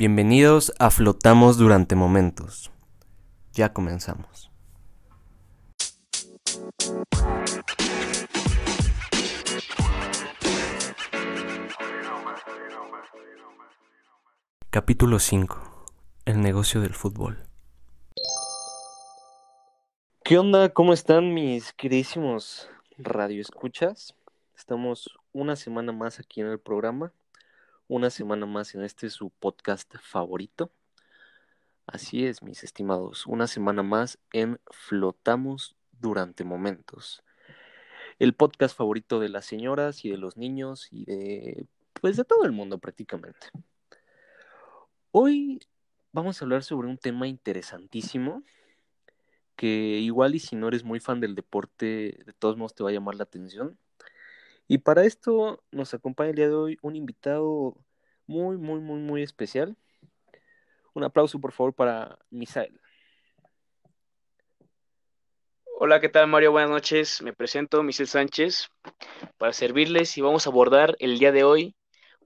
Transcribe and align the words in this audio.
Bienvenidos 0.00 0.72
a 0.78 0.88
Flotamos 0.88 1.58
durante 1.58 1.94
momentos. 1.94 2.72
Ya 3.52 3.74
comenzamos. 3.74 4.50
Capítulo 14.70 15.18
5. 15.18 15.84
El 16.24 16.40
negocio 16.40 16.80
del 16.80 16.94
fútbol. 16.94 17.42
¿Qué 20.24 20.38
onda? 20.38 20.70
¿Cómo 20.70 20.94
están 20.94 21.34
mis 21.34 21.74
queridísimos 21.74 22.70
radioescuchas? 22.96 24.14
Estamos 24.56 25.10
una 25.34 25.56
semana 25.56 25.92
más 25.92 26.18
aquí 26.20 26.40
en 26.40 26.46
el 26.46 26.58
programa 26.58 27.12
una 27.90 28.08
semana 28.10 28.46
más 28.46 28.76
en 28.76 28.84
este 28.84 29.10
su 29.10 29.30
podcast 29.30 29.96
favorito. 30.00 30.70
Así 31.86 32.24
es, 32.24 32.40
mis 32.40 32.62
estimados, 32.62 33.26
una 33.26 33.48
semana 33.48 33.82
más 33.82 34.16
en 34.32 34.60
Flotamos 34.70 35.74
durante 35.98 36.44
momentos. 36.44 37.24
El 38.20 38.32
podcast 38.34 38.76
favorito 38.76 39.18
de 39.18 39.28
las 39.28 39.44
señoras 39.44 40.04
y 40.04 40.10
de 40.10 40.18
los 40.18 40.36
niños 40.36 40.86
y 40.92 41.04
de 41.04 41.66
pues 42.00 42.16
de 42.16 42.24
todo 42.24 42.44
el 42.44 42.52
mundo 42.52 42.78
prácticamente. 42.78 43.48
Hoy 45.10 45.58
vamos 46.12 46.40
a 46.40 46.44
hablar 46.44 46.62
sobre 46.62 46.86
un 46.86 46.96
tema 46.96 47.26
interesantísimo 47.26 48.44
que 49.56 49.98
igual 49.98 50.36
y 50.36 50.38
si 50.38 50.54
no 50.54 50.68
eres 50.68 50.84
muy 50.84 51.00
fan 51.00 51.18
del 51.18 51.34
deporte, 51.34 52.22
de 52.24 52.32
todos 52.38 52.56
modos 52.56 52.76
te 52.76 52.84
va 52.84 52.90
a 52.90 52.92
llamar 52.92 53.16
la 53.16 53.24
atención 53.24 53.76
y 54.70 54.78
para 54.78 55.04
esto 55.04 55.64
nos 55.72 55.94
acompaña 55.94 56.30
el 56.30 56.36
día 56.36 56.46
de 56.46 56.54
hoy 56.54 56.78
un 56.80 56.94
invitado 56.94 57.76
muy, 58.28 58.56
muy, 58.56 58.78
muy, 58.78 59.00
muy 59.00 59.20
especial. 59.20 59.76
Un 60.94 61.02
aplauso, 61.02 61.40
por 61.40 61.50
favor, 61.50 61.74
para 61.74 62.20
Misael. 62.30 62.80
Hola, 65.76 66.00
¿qué 66.00 66.08
tal 66.08 66.28
Mario? 66.28 66.52
Buenas 66.52 66.70
noches. 66.70 67.20
Me 67.20 67.32
presento, 67.32 67.82
Misael 67.82 68.06
Sánchez, 68.06 68.68
para 69.38 69.52
servirles 69.52 70.16
y 70.16 70.20
vamos 70.20 70.46
a 70.46 70.50
abordar 70.50 70.94
el 71.00 71.18
día 71.18 71.32
de 71.32 71.42
hoy 71.42 71.74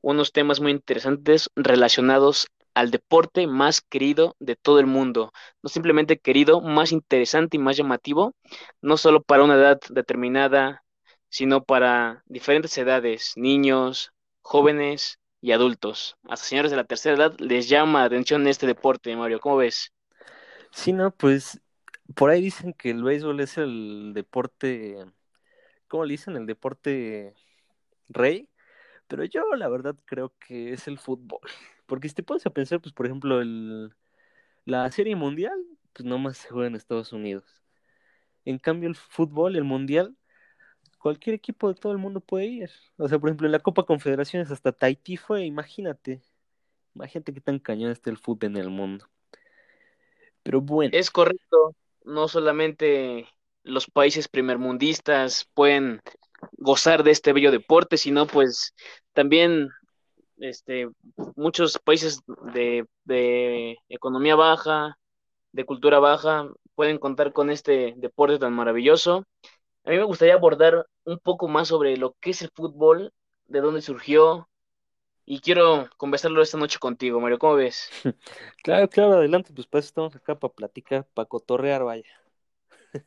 unos 0.02 0.30
temas 0.30 0.60
muy 0.60 0.70
interesantes 0.70 1.48
relacionados 1.56 2.48
al 2.74 2.90
deporte 2.90 3.46
más 3.46 3.80
querido 3.80 4.36
de 4.38 4.54
todo 4.54 4.80
el 4.80 4.86
mundo. 4.86 5.32
No 5.62 5.70
simplemente 5.70 6.18
querido, 6.18 6.60
más 6.60 6.92
interesante 6.92 7.56
y 7.56 7.60
más 7.60 7.78
llamativo, 7.78 8.34
no 8.82 8.98
solo 8.98 9.22
para 9.22 9.44
una 9.44 9.54
edad 9.54 9.80
determinada, 9.88 10.83
sino 11.34 11.64
para 11.64 12.22
diferentes 12.26 12.78
edades, 12.78 13.32
niños, 13.34 14.12
jóvenes 14.40 15.18
y 15.40 15.50
adultos. 15.50 16.16
Hasta 16.28 16.46
señores 16.46 16.70
de 16.70 16.76
la 16.76 16.84
tercera 16.84 17.16
edad 17.16 17.36
les 17.40 17.68
llama 17.68 17.98
la 17.98 18.04
atención 18.04 18.46
este 18.46 18.68
deporte, 18.68 19.16
Mario. 19.16 19.40
¿Cómo 19.40 19.56
ves? 19.56 19.92
Sí, 20.70 20.92
no, 20.92 21.10
pues 21.10 21.60
por 22.14 22.30
ahí 22.30 22.40
dicen 22.40 22.72
que 22.72 22.90
el 22.90 23.02
béisbol 23.02 23.40
es 23.40 23.58
el 23.58 24.12
deporte, 24.14 25.04
¿cómo 25.88 26.04
le 26.04 26.12
dicen? 26.12 26.36
El 26.36 26.46
deporte 26.46 27.34
rey. 28.08 28.48
Pero 29.08 29.24
yo 29.24 29.42
la 29.56 29.68
verdad 29.68 29.96
creo 30.04 30.32
que 30.38 30.72
es 30.72 30.86
el 30.86 31.00
fútbol. 31.00 31.40
Porque 31.86 32.08
si 32.08 32.14
te 32.14 32.22
pones 32.22 32.46
a 32.46 32.50
pensar, 32.50 32.80
pues 32.80 32.94
por 32.94 33.06
ejemplo, 33.06 33.40
el, 33.40 33.92
la 34.66 34.88
serie 34.92 35.16
mundial, 35.16 35.58
pues 35.94 36.06
nomás 36.06 36.36
se 36.38 36.50
juega 36.50 36.68
en 36.68 36.76
Estados 36.76 37.12
Unidos. 37.12 37.44
En 38.44 38.60
cambio, 38.60 38.88
el 38.88 38.94
fútbol, 38.94 39.56
el 39.56 39.64
mundial, 39.64 40.16
cualquier 41.04 41.34
equipo 41.34 41.68
de 41.68 41.78
todo 41.78 41.92
el 41.92 41.98
mundo 41.98 42.20
puede 42.20 42.46
ir. 42.46 42.70
O 42.96 43.06
sea, 43.06 43.18
por 43.18 43.28
ejemplo, 43.28 43.46
en 43.46 43.52
la 43.52 43.58
Copa 43.58 43.82
Confederaciones 43.82 44.50
hasta 44.50 44.72
Tahití 44.72 45.18
fue, 45.18 45.44
imagínate. 45.44 46.22
Imagínate 46.94 47.34
qué 47.34 47.42
tan 47.42 47.58
cañón 47.58 47.90
está 47.90 48.08
el 48.08 48.16
fútbol 48.16 48.52
en 48.52 48.56
el 48.56 48.70
mundo. 48.70 49.06
Pero 50.42 50.62
bueno. 50.62 50.96
Es 50.96 51.10
correcto. 51.10 51.76
No 52.06 52.26
solamente 52.26 53.28
los 53.64 53.86
países 53.90 54.28
primermundistas 54.28 55.46
pueden 55.52 56.00
gozar 56.52 57.02
de 57.02 57.10
este 57.10 57.34
bello 57.34 57.50
deporte, 57.50 57.98
sino 57.98 58.26
pues 58.26 58.74
también 59.12 59.68
este, 60.38 60.88
muchos 61.36 61.78
países 61.84 62.20
de, 62.54 62.86
de 63.04 63.76
economía 63.90 64.36
baja, 64.36 64.96
de 65.52 65.66
cultura 65.66 65.98
baja, 65.98 66.48
pueden 66.74 66.96
contar 66.96 67.34
con 67.34 67.50
este 67.50 67.92
deporte 67.98 68.38
tan 68.38 68.54
maravilloso 68.54 69.26
a 69.84 69.90
mí 69.90 69.96
me 69.96 70.04
gustaría 70.04 70.34
abordar 70.34 70.86
un 71.04 71.18
poco 71.18 71.46
más 71.48 71.68
sobre 71.68 71.96
lo 71.96 72.14
que 72.20 72.30
es 72.30 72.42
el 72.42 72.50
fútbol, 72.54 73.12
de 73.46 73.60
dónde 73.60 73.82
surgió, 73.82 74.48
y 75.26 75.40
quiero 75.40 75.88
conversarlo 75.96 76.42
esta 76.42 76.58
noche 76.58 76.78
contigo, 76.78 77.20
Mario, 77.20 77.38
¿cómo 77.38 77.54
ves? 77.54 77.90
Claro, 78.62 78.88
claro, 78.88 79.14
adelante, 79.14 79.52
pues 79.54 79.66
para 79.66 79.80
eso 79.80 79.88
estamos 79.88 80.16
acá 80.16 80.38
para 80.38 80.52
platicar, 80.52 81.06
para 81.14 81.26
cotorrear, 81.26 81.84
vaya. 81.84 82.08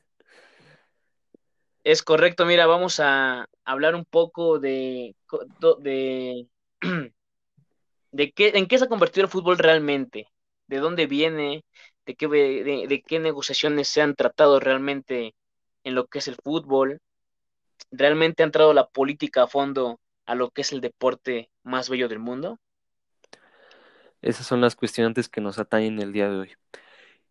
Es 1.84 2.04
correcto, 2.04 2.46
mira, 2.46 2.68
vamos 2.68 3.00
a 3.00 3.48
hablar 3.64 3.96
un 3.96 4.04
poco 4.04 4.60
de, 4.60 5.16
de, 5.80 6.48
de 8.12 8.32
qué, 8.34 8.52
en 8.56 8.68
qué 8.68 8.78
se 8.78 8.86
ha 8.86 8.90
convertido 8.90 9.24
el 9.26 9.32
fútbol 9.32 9.58
realmente, 9.58 10.28
de 10.68 10.78
dónde 10.78 11.08
viene, 11.08 11.64
de 12.06 12.16
qué, 12.16 12.28
de 12.28 13.04
qué 13.08 13.20
negociaciones 13.20 13.88
se 13.88 14.02
han 14.02 14.16
tratado 14.16 14.60
realmente 14.60 15.34
en 15.88 15.96
lo 15.96 16.08
que 16.08 16.20
es 16.20 16.28
el 16.28 16.36
fútbol. 16.36 17.02
¿Realmente 17.92 18.44
ha 18.44 18.46
entrado 18.46 18.74
la 18.74 18.90
política 18.90 19.44
a 19.44 19.48
fondo 19.48 20.02
a 20.26 20.36
lo 20.36 20.52
que 20.52 20.62
es 20.62 20.74
el 20.74 20.82
deporte 20.82 21.50
más 21.64 21.90
bello 21.90 22.10
del 22.10 22.20
mundo? 22.20 22.60
Esas 24.22 24.46
son 24.46 24.60
las 24.60 24.76
cuestionantes 24.76 25.30
que 25.30 25.40
nos 25.40 25.60
atañen 25.60 26.00
el 26.02 26.12
día 26.12 26.30
de 26.30 26.36
hoy. 26.36 26.52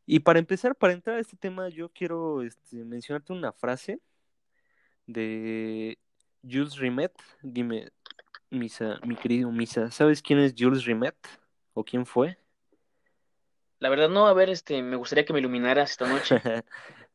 Y 0.07 0.21
para 0.21 0.39
empezar, 0.39 0.75
para 0.75 0.95
entrar 0.95 1.17
a 1.17 1.21
este 1.21 1.37
tema, 1.37 1.69
yo 1.69 1.91
quiero 1.91 2.43
este, 2.43 2.85
mencionarte 2.85 3.35
una 3.35 3.53
frase 3.53 4.01
de 5.07 5.99
Jules 6.43 6.79
Rimet. 6.79 7.13
Dime, 7.43 7.91
Misa, 8.49 8.99
mi 9.05 9.17
querido 9.17 9.53
Misa, 9.53 9.91
¿sabes 9.91 10.23
quién 10.23 10.39
es 10.39 10.55
Jules 10.57 10.85
Rimet? 10.85 11.17
¿O 11.75 11.85
quién 11.85 12.07
fue? 12.07 12.39
La 13.81 13.91
verdad 13.91 14.09
no, 14.09 14.27
a 14.27 14.33
ver, 14.33 14.49
este, 14.49 14.83
me 14.83 14.97
gustaría 14.97 15.27
que 15.27 15.35
me 15.35 15.41
iluminaras 15.41 15.91
esta 15.91 16.09
noche. 16.09 16.41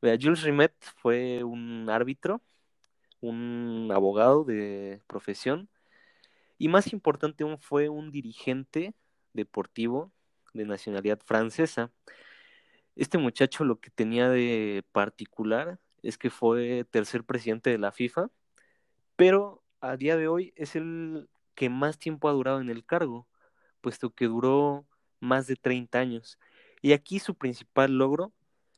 Jules 0.01 0.41
Rimet 0.41 0.73
fue 0.97 1.43
un 1.43 1.89
árbitro, 1.89 2.41
un 3.19 3.89
abogado 3.93 4.43
de 4.43 5.01
profesión 5.07 5.69
y 6.57 6.67
más 6.67 6.91
importante 6.93 7.43
aún 7.43 7.59
fue 7.59 7.89
un 7.89 8.11
dirigente 8.11 8.93
deportivo 9.33 10.11
de 10.53 10.65
nacionalidad 10.65 11.19
francesa. 11.23 11.91
Este 12.95 13.17
muchacho 13.17 13.63
lo 13.63 13.79
que 13.79 13.89
tenía 13.89 14.29
de 14.29 14.83
particular 14.91 15.79
es 16.03 16.17
que 16.17 16.29
fue 16.29 16.85
tercer 16.89 17.23
presidente 17.23 17.69
de 17.69 17.77
la 17.77 17.91
FIFA, 17.91 18.29
pero 19.15 19.63
a 19.81 19.95
día 19.97 20.17
de 20.17 20.27
hoy 20.27 20.53
es 20.55 20.75
el 20.75 21.29
que 21.55 21.69
más 21.69 21.97
tiempo 21.99 22.27
ha 22.27 22.33
durado 22.33 22.59
en 22.59 22.69
el 22.69 22.85
cargo, 22.85 23.27
puesto 23.81 24.11
que 24.11 24.25
duró 24.25 24.85
más 25.19 25.47
de 25.47 25.55
30 25.55 25.99
años. 25.99 26.39
Y 26.81 26.93
aquí 26.93 27.19
su 27.19 27.35
principal 27.35 27.97
logro 27.97 28.33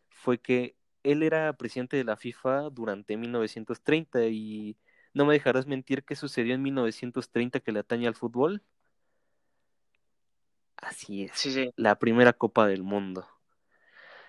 fue 0.10 0.38
que 0.38 0.76
él 1.03 1.24
era 1.24 1.53
presidente 1.53 1.97
de 1.97 2.03
la 2.03 2.18
FIFA 2.18 2.69
durante 2.69 3.18
1930 3.18 4.25
y 4.28 4.78
no 5.14 5.25
me 5.25 5.34
dejarás 5.34 5.68
mentir 5.68 6.03
que 6.03 6.16
sucedió 6.16 6.56
en 6.56 6.62
1930 6.64 7.59
que 7.59 7.72
le 7.72 7.80
atañe 7.80 8.08
al 8.08 8.16
fútbol. 8.16 8.64
Así 10.78 11.24
es, 11.24 11.74
la 11.75 11.97
primera 12.00 12.34
Copa 12.34 12.68
del 12.68 12.84
Mundo. 12.84 13.28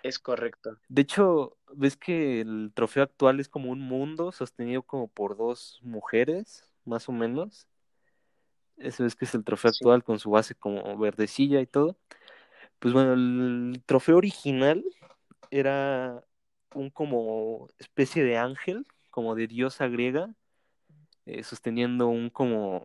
Es 0.02 0.18
correcto. 0.18 0.76
De 0.88 1.02
hecho, 1.02 1.56
ves 1.72 1.96
que 1.96 2.42
el 2.42 2.72
trofeo 2.74 3.02
actual 3.02 3.40
es 3.40 3.48
como 3.48 3.70
un 3.70 3.80
mundo 3.80 4.32
sostenido 4.32 4.82
como 4.82 5.08
por 5.08 5.36
dos 5.36 5.80
mujeres, 5.82 6.70
más 6.84 7.08
o 7.08 7.12
menos. 7.12 7.66
Eso 8.76 9.06
es 9.06 9.16
que 9.16 9.24
es 9.24 9.34
el 9.34 9.44
trofeo 9.44 9.70
actual 9.70 10.04
con 10.04 10.18
su 10.18 10.30
base 10.30 10.54
como 10.54 10.96
verdecilla 10.98 11.60
y 11.60 11.66
todo. 11.66 11.96
Pues 12.78 12.92
bueno, 12.92 13.14
el 13.14 13.82
trofeo 13.86 14.18
original 14.18 14.84
era 15.50 16.22
un 16.74 16.90
como 16.90 17.68
especie 17.78 18.24
de 18.24 18.38
ángel, 18.38 18.86
como 19.10 19.34
de 19.34 19.46
diosa 19.46 19.88
griega, 19.88 20.34
eh, 21.26 21.42
sosteniendo 21.44 22.08
un 22.08 22.30
como, 22.30 22.84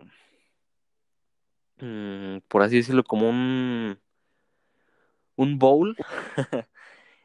mm, 1.78 2.40
por 2.48 2.62
así 2.64 2.78
decirlo, 2.78 3.04
como 3.04 3.30
un, 3.30 4.00
un 5.36 5.60
bowl. 5.60 5.96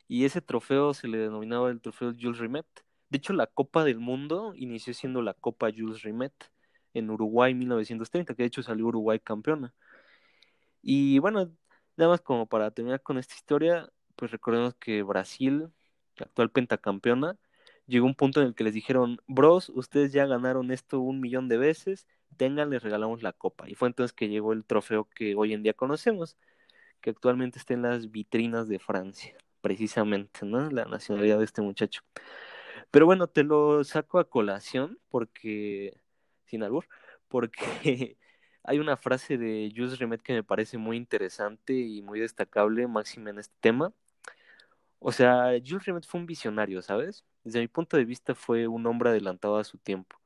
y 0.08 0.24
ese 0.24 0.40
trofeo 0.40 0.94
se 0.94 1.08
le 1.08 1.18
denominaba 1.18 1.70
el 1.70 1.80
trofeo 1.80 2.14
Jules 2.18 2.38
Rimet. 2.38 2.66
De 3.10 3.18
hecho, 3.18 3.32
la 3.32 3.46
Copa 3.46 3.84
del 3.84 3.98
Mundo 3.98 4.54
inició 4.56 4.94
siendo 4.94 5.22
la 5.22 5.34
Copa 5.34 5.70
Jules 5.76 6.02
Rimet 6.02 6.34
en 6.94 7.10
Uruguay 7.10 7.52
en 7.52 7.58
1930, 7.58 8.34
que 8.34 8.42
de 8.44 8.46
hecho 8.48 8.62
salió 8.62 8.86
Uruguay 8.86 9.20
campeona. 9.20 9.74
Y 10.82 11.18
bueno, 11.18 11.50
nada 11.96 12.10
más 12.10 12.20
como 12.20 12.46
para 12.46 12.70
terminar 12.70 13.02
con 13.02 13.18
esta 13.18 13.34
historia, 13.34 13.90
pues 14.16 14.30
recordemos 14.30 14.74
que 14.74 15.02
Brasil 15.02 15.70
actual 16.20 16.50
pentacampeona, 16.50 17.36
llegó 17.86 18.06
un 18.06 18.14
punto 18.14 18.40
en 18.40 18.48
el 18.48 18.54
que 18.54 18.64
les 18.64 18.74
dijeron, 18.74 19.20
bros, 19.26 19.70
ustedes 19.70 20.12
ya 20.12 20.26
ganaron 20.26 20.70
esto 20.70 21.00
un 21.00 21.20
millón 21.20 21.48
de 21.48 21.58
veces, 21.58 22.06
tengan, 22.36 22.70
les 22.70 22.82
regalamos 22.82 23.22
la 23.22 23.32
copa. 23.32 23.68
Y 23.68 23.74
fue 23.74 23.88
entonces 23.88 24.12
que 24.12 24.28
llegó 24.28 24.52
el 24.52 24.64
trofeo 24.64 25.08
que 25.14 25.34
hoy 25.34 25.52
en 25.52 25.62
día 25.62 25.74
conocemos, 25.74 26.36
que 27.00 27.10
actualmente 27.10 27.58
está 27.58 27.74
en 27.74 27.82
las 27.82 28.10
vitrinas 28.10 28.68
de 28.68 28.78
Francia, 28.78 29.36
precisamente, 29.60 30.46
¿no? 30.46 30.70
La 30.70 30.84
nacionalidad 30.86 31.38
de 31.38 31.44
este 31.44 31.62
muchacho. 31.62 32.02
Pero 32.90 33.06
bueno, 33.06 33.26
te 33.28 33.44
lo 33.44 33.84
saco 33.84 34.18
a 34.18 34.28
colación 34.28 34.98
porque, 35.08 36.00
sin 36.46 36.62
albur, 36.62 36.86
porque 37.28 38.16
hay 38.64 38.78
una 38.78 38.96
frase 38.96 39.38
de 39.38 39.72
Jules 39.74 39.98
Rimet 39.98 40.22
que 40.22 40.32
me 40.32 40.44
parece 40.44 40.78
muy 40.78 40.96
interesante 40.96 41.74
y 41.74 42.02
muy 42.02 42.20
destacable, 42.20 42.86
máxima 42.86 43.30
en 43.30 43.38
este 43.40 43.54
tema. 43.60 43.92
O 44.98 45.12
sea, 45.12 45.50
Jules 45.64 45.84
Rimet 45.84 46.06
fue 46.06 46.20
un 46.20 46.26
visionario, 46.26 46.82
¿sabes? 46.82 47.24
Desde 47.44 47.60
mi 47.60 47.68
punto 47.68 47.96
de 47.96 48.04
vista 48.04 48.34
fue 48.34 48.66
un 48.66 48.86
hombre 48.86 49.10
adelantado 49.10 49.58
a 49.58 49.64
su 49.64 49.78
tiempo. 49.78 50.16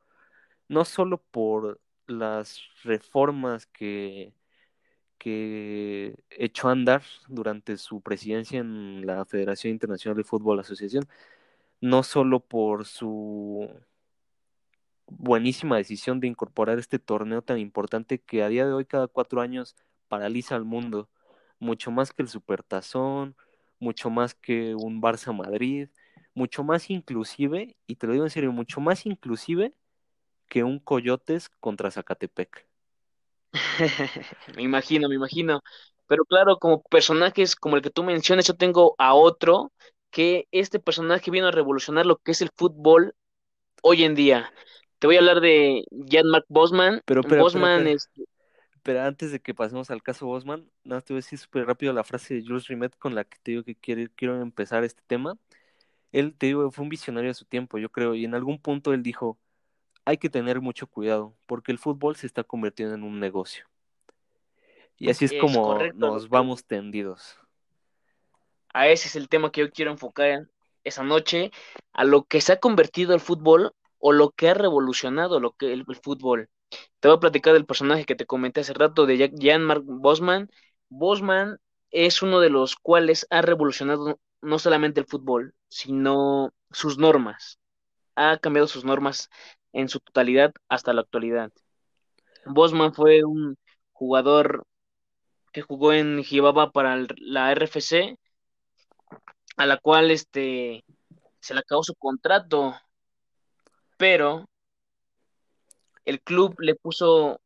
No 0.69 0.85
solo 0.85 1.19
por 1.19 1.81
las 2.07 2.61
reformas 2.85 3.67
que, 3.67 4.35
que 5.19 6.17
echó 6.31 6.69
a 6.69 6.73
andar 6.73 7.03
durante 7.29 7.77
su 7.77 8.01
presidencia 8.03 8.61
en 8.61 9.07
la 9.07 9.25
Federación 9.27 9.73
Internacional 9.73 10.17
de 10.17 10.25
Fútbol 10.25 10.61
Asociación, 10.61 11.09
no 11.81 12.03
solo 12.03 12.41
por 12.41 12.87
su 12.87 13.69
buenísima 15.07 15.77
decisión 15.77 16.21
de 16.21 16.29
incorporar 16.29 16.79
este 16.79 16.99
torneo 16.99 17.43
tan 17.43 17.59
importante 17.59 18.21
que 18.21 18.43
a 18.43 18.49
día 18.49 18.67
de 18.67 18.73
hoy 18.73 18.85
cada 18.85 19.09
cuatro 19.09 19.41
años 19.41 19.77
paraliza 20.09 20.57
al 20.57 20.65
mundo, 20.65 21.09
mucho 21.59 21.91
más 21.91 22.13
que 22.13 22.23
el 22.23 22.29
Supertazón, 22.29 23.37
mucho 23.79 24.11
más 24.11 24.35
que 24.35 24.75
un 24.75 25.01
Barça 25.01 25.35
Madrid, 25.35 25.89
mucho 26.35 26.65
más 26.65 26.91
inclusive, 26.91 27.77
y 27.87 27.97
te 27.97 28.07
lo 28.07 28.13
digo 28.13 28.25
en 28.25 28.31
serio, 28.31 28.53
mucho 28.53 28.81
más 28.81 29.07
inclusive 29.07 29.75
que 30.49 30.65
un 30.65 30.79
Coyotes 30.79 31.49
contra 31.61 31.91
Zacatepec. 31.91 32.67
me 34.57 34.63
imagino, 34.63 35.09
me 35.09 35.15
imagino. 35.15 35.61
Pero 36.07 36.25
claro, 36.25 36.59
como 36.59 36.83
personajes 36.83 37.55
como 37.55 37.77
el 37.77 37.83
que 37.83 37.91
tú 37.91 38.03
mencionas, 38.03 38.47
yo 38.47 38.55
tengo 38.55 38.95
a 38.99 39.15
otro 39.15 39.73
que 40.11 40.49
este 40.53 40.81
personaje 40.81 41.31
vino 41.31 41.49
a 41.49 41.53
revolucionar 41.53 42.07
lo 42.07 42.17
que 42.17 42.33
es 42.33 42.41
el 42.41 42.51
fútbol 42.55 43.15
hoy 43.83 44.05
en 44.05 44.15
día. 44.15 44.53
Te 44.99 45.07
voy 45.07 45.17
a 45.17 45.19
hablar 45.21 45.41
de 45.41 45.85
Jan-Marc 46.09 46.47
Bosman. 46.49 47.03
Pero, 47.05 47.23
pero, 47.23 47.43
Bosman 47.43 47.85
pero, 47.85 47.97
es... 47.97 48.11
pero, 48.89 49.03
antes 49.03 49.33
de 49.33 49.39
que 49.39 49.53
pasemos 49.53 49.91
al 49.91 50.03
caso 50.03 50.25
Bosman, 50.25 50.67
nada, 50.83 51.03
te 51.03 51.13
voy 51.13 51.19
a 51.19 51.21
decir 51.21 51.39
súper 51.39 51.67
rápido 51.67 51.93
la 51.93 52.05
frase 52.05 52.33
de 52.33 52.43
Jules 52.43 52.69
Rimet 52.69 52.97
con 52.97 53.15
la 53.15 53.25
que 53.25 53.37
te 53.43 53.51
digo 53.51 53.63
que 53.63 53.75
quiero, 53.75 54.11
quiero 54.17 54.41
empezar 54.41 54.83
este 54.83 55.03
tema. 55.07 55.37
Él, 56.11 56.35
te 56.35 56.47
digo, 56.47 56.71
fue 56.71 56.85
un 56.85 56.89
visionario 56.89 57.29
de 57.29 57.35
su 57.35 57.45
tiempo, 57.45 57.77
yo 57.77 57.91
creo, 57.91 58.15
y 58.15 58.25
en 58.25 58.35
algún 58.35 58.59
punto 58.59 58.95
él 58.95 59.03
dijo, 59.03 59.37
hay 60.07 60.17
que 60.17 60.31
tener 60.31 60.63
mucho 60.63 60.87
cuidado, 60.87 61.35
porque 61.45 61.71
el 61.71 61.77
fútbol 61.77 62.17
se 62.17 62.27
está 62.27 62.45
convirtiendo 62.45 62.95
en 62.95 63.03
un 63.03 63.21
negocio. 63.21 63.67
Y 64.97 65.11
así 65.11 65.27
es, 65.27 65.33
es 65.33 65.39
como 65.39 65.65
correcto, 65.65 65.99
nos 65.99 66.31
vamos 66.31 66.65
tendidos. 66.65 67.37
A 68.73 68.89
ese 68.89 69.09
es 69.09 69.17
el 69.17 69.29
tema 69.29 69.53
que 69.53 69.61
yo 69.61 69.71
quiero 69.71 69.91
enfocar 69.91 70.49
esa 70.83 71.03
noche, 71.03 71.51
a 71.93 72.05
lo 72.05 72.25
que 72.25 72.41
se 72.41 72.55
ha 72.55 72.57
convertido 72.59 73.13
el 73.13 73.21
fútbol 73.21 73.75
o 73.99 74.13
lo 74.13 74.31
que 74.31 74.49
ha 74.49 74.55
revolucionado 74.55 75.41
lo 75.41 75.53
que 75.53 75.75
el, 75.75 75.85
el 75.87 75.97
fútbol. 75.97 76.49
Te 77.01 77.09
voy 77.09 77.17
a 77.17 77.21
platicar 77.21 77.53
del 77.53 77.67
personaje 77.67 78.05
que 78.05 78.15
te 78.15 78.27
comenté 78.27 78.61
hace 78.61 78.75
rato 78.75 79.07
de 79.07 79.33
Jan-Marc 79.41 79.83
Bosman. 79.85 80.51
Bosman 80.89 81.59
es 81.91 82.23
uno 82.23 82.41
de 82.41 82.51
los 82.51 82.77
cuales 82.77 83.27
ha 83.31 83.43
revolucionado 83.43 84.19
no 84.41 84.59
solamente 84.59 85.01
el 85.01 85.07
fútbol, 85.07 85.55
sino 85.69 86.53
sus 86.71 86.99
normas. 86.99 87.59
Ha 88.15 88.39
cambiado 88.39 88.67
sus 88.69 88.85
normas 88.85 89.31
en 89.73 89.89
su 89.89 90.01
totalidad 90.01 90.53
hasta 90.69 90.93
la 90.93 91.03
actualidad. 91.03 91.53
Bosman 92.47 92.95
fue 92.95 93.25
un 93.25 93.57
jugador 93.93 94.65
que 95.53 95.63
jugó 95.63 95.93
en 95.93 96.23
Gibaba 96.25 96.71
para 96.71 97.07
la 97.19 97.53
RFC, 97.53 98.19
a 99.57 99.67
la 99.67 99.77
cual 99.79 100.11
este 100.11 100.85
se 101.41 101.55
le 101.55 101.61
acabó 101.61 101.83
su 101.83 101.95
contrato, 101.95 102.75
pero 103.97 104.49
el 106.09 106.23
club 106.23 106.55
le 106.59 106.75
puso 106.75 107.41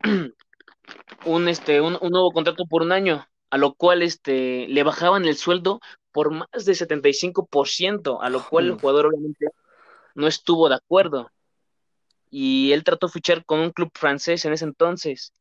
un 1.24 1.48
este 1.48 1.80
un, 1.80 1.96
un, 2.00 2.10
nuevo 2.10 2.30
contrato 2.30 2.66
por 2.66 2.82
un 2.82 2.92
año, 2.92 3.26
a 3.50 3.56
lo 3.56 3.74
cual 3.74 4.02
este 4.02 4.68
le 4.68 4.82
bajaban 4.82 5.24
el 5.24 5.36
sueldo 5.36 5.80
por 6.12 6.30
más 6.30 6.64
de 6.64 6.72
75%, 6.72 8.18
a 8.20 8.30
lo 8.30 8.46
cual 8.48 8.66
el 8.66 8.74
jugador 8.74 9.06
obviamente 9.06 9.46
no 10.14 10.26
estuvo 10.26 10.68
de 10.68 10.76
acuerdo. 10.76 11.30
Y 12.30 12.72
él 12.72 12.84
trató 12.84 13.06
de 13.06 13.12
fichar 13.12 13.44
con 13.44 13.60
un 13.60 13.70
club 13.70 13.90
francés 13.94 14.44
en 14.44 14.52
ese 14.52 14.64
entonces, 14.64 15.32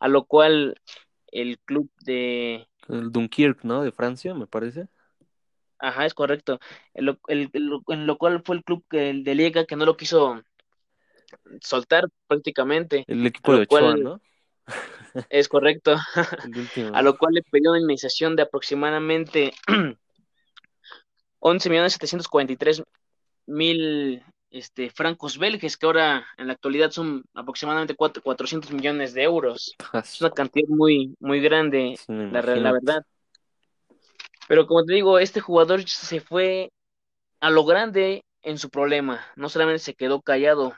a 0.00 0.08
lo 0.08 0.24
cual 0.24 0.80
el 1.28 1.58
club 1.60 1.90
de... 2.04 2.66
El 2.88 3.12
Dunkirk, 3.12 3.62
¿no? 3.64 3.82
De 3.82 3.92
Francia, 3.92 4.34
me 4.34 4.46
parece. 4.46 4.88
Ajá, 5.78 6.06
es 6.06 6.14
correcto. 6.14 6.60
El, 6.94 7.18
el, 7.28 7.50
el, 7.52 7.80
en 7.88 8.06
lo 8.06 8.18
cual 8.18 8.42
fue 8.44 8.56
el 8.56 8.64
club 8.64 8.84
que, 8.88 9.12
de 9.14 9.34
Liga 9.34 9.64
que 9.64 9.76
no 9.76 9.84
lo 9.84 9.96
quiso 9.96 10.42
soltar 11.60 12.08
prácticamente. 12.26 13.04
El 13.06 13.26
equipo 13.26 13.54
de 13.54 13.62
Ochoa, 13.62 13.80
cual, 13.80 14.02
¿no? 14.02 14.20
Es 15.28 15.48
correcto. 15.48 15.96
a 16.94 17.02
lo 17.02 17.18
cual 17.18 17.34
le 17.34 17.42
pidió 17.42 17.70
una 17.70 17.80
indemnización 17.80 18.36
de 18.36 18.42
aproximadamente 18.42 19.52
11 21.40 21.70
millones 21.70 21.92
743 21.94 22.82
mil 23.46 24.22
este, 24.50 24.90
francos 24.90 25.38
belges, 25.38 25.76
que 25.76 25.86
ahora 25.86 26.26
en 26.36 26.46
la 26.46 26.52
actualidad 26.52 26.90
son 26.90 27.24
aproximadamente 27.34 27.94
4, 27.94 28.22
400 28.22 28.72
millones 28.72 29.14
de 29.14 29.22
euros. 29.22 29.74
Es 29.92 30.20
una 30.20 30.30
cantidad 30.30 30.68
muy, 30.68 31.16
muy 31.20 31.40
grande, 31.40 31.94
sí, 31.98 32.12
la, 32.12 32.42
la, 32.42 32.72
verdad. 32.72 33.04
Pero 34.48 34.66
como 34.66 34.84
te 34.84 34.94
digo, 34.94 35.18
este 35.18 35.40
jugador 35.40 35.88
se 35.88 36.20
fue 36.20 36.70
a 37.40 37.50
lo 37.50 37.64
grande 37.64 38.24
en 38.42 38.58
su 38.58 38.70
problema. 38.70 39.24
No 39.36 39.48
solamente 39.48 39.78
se 39.78 39.94
quedó 39.94 40.20
callado, 40.20 40.74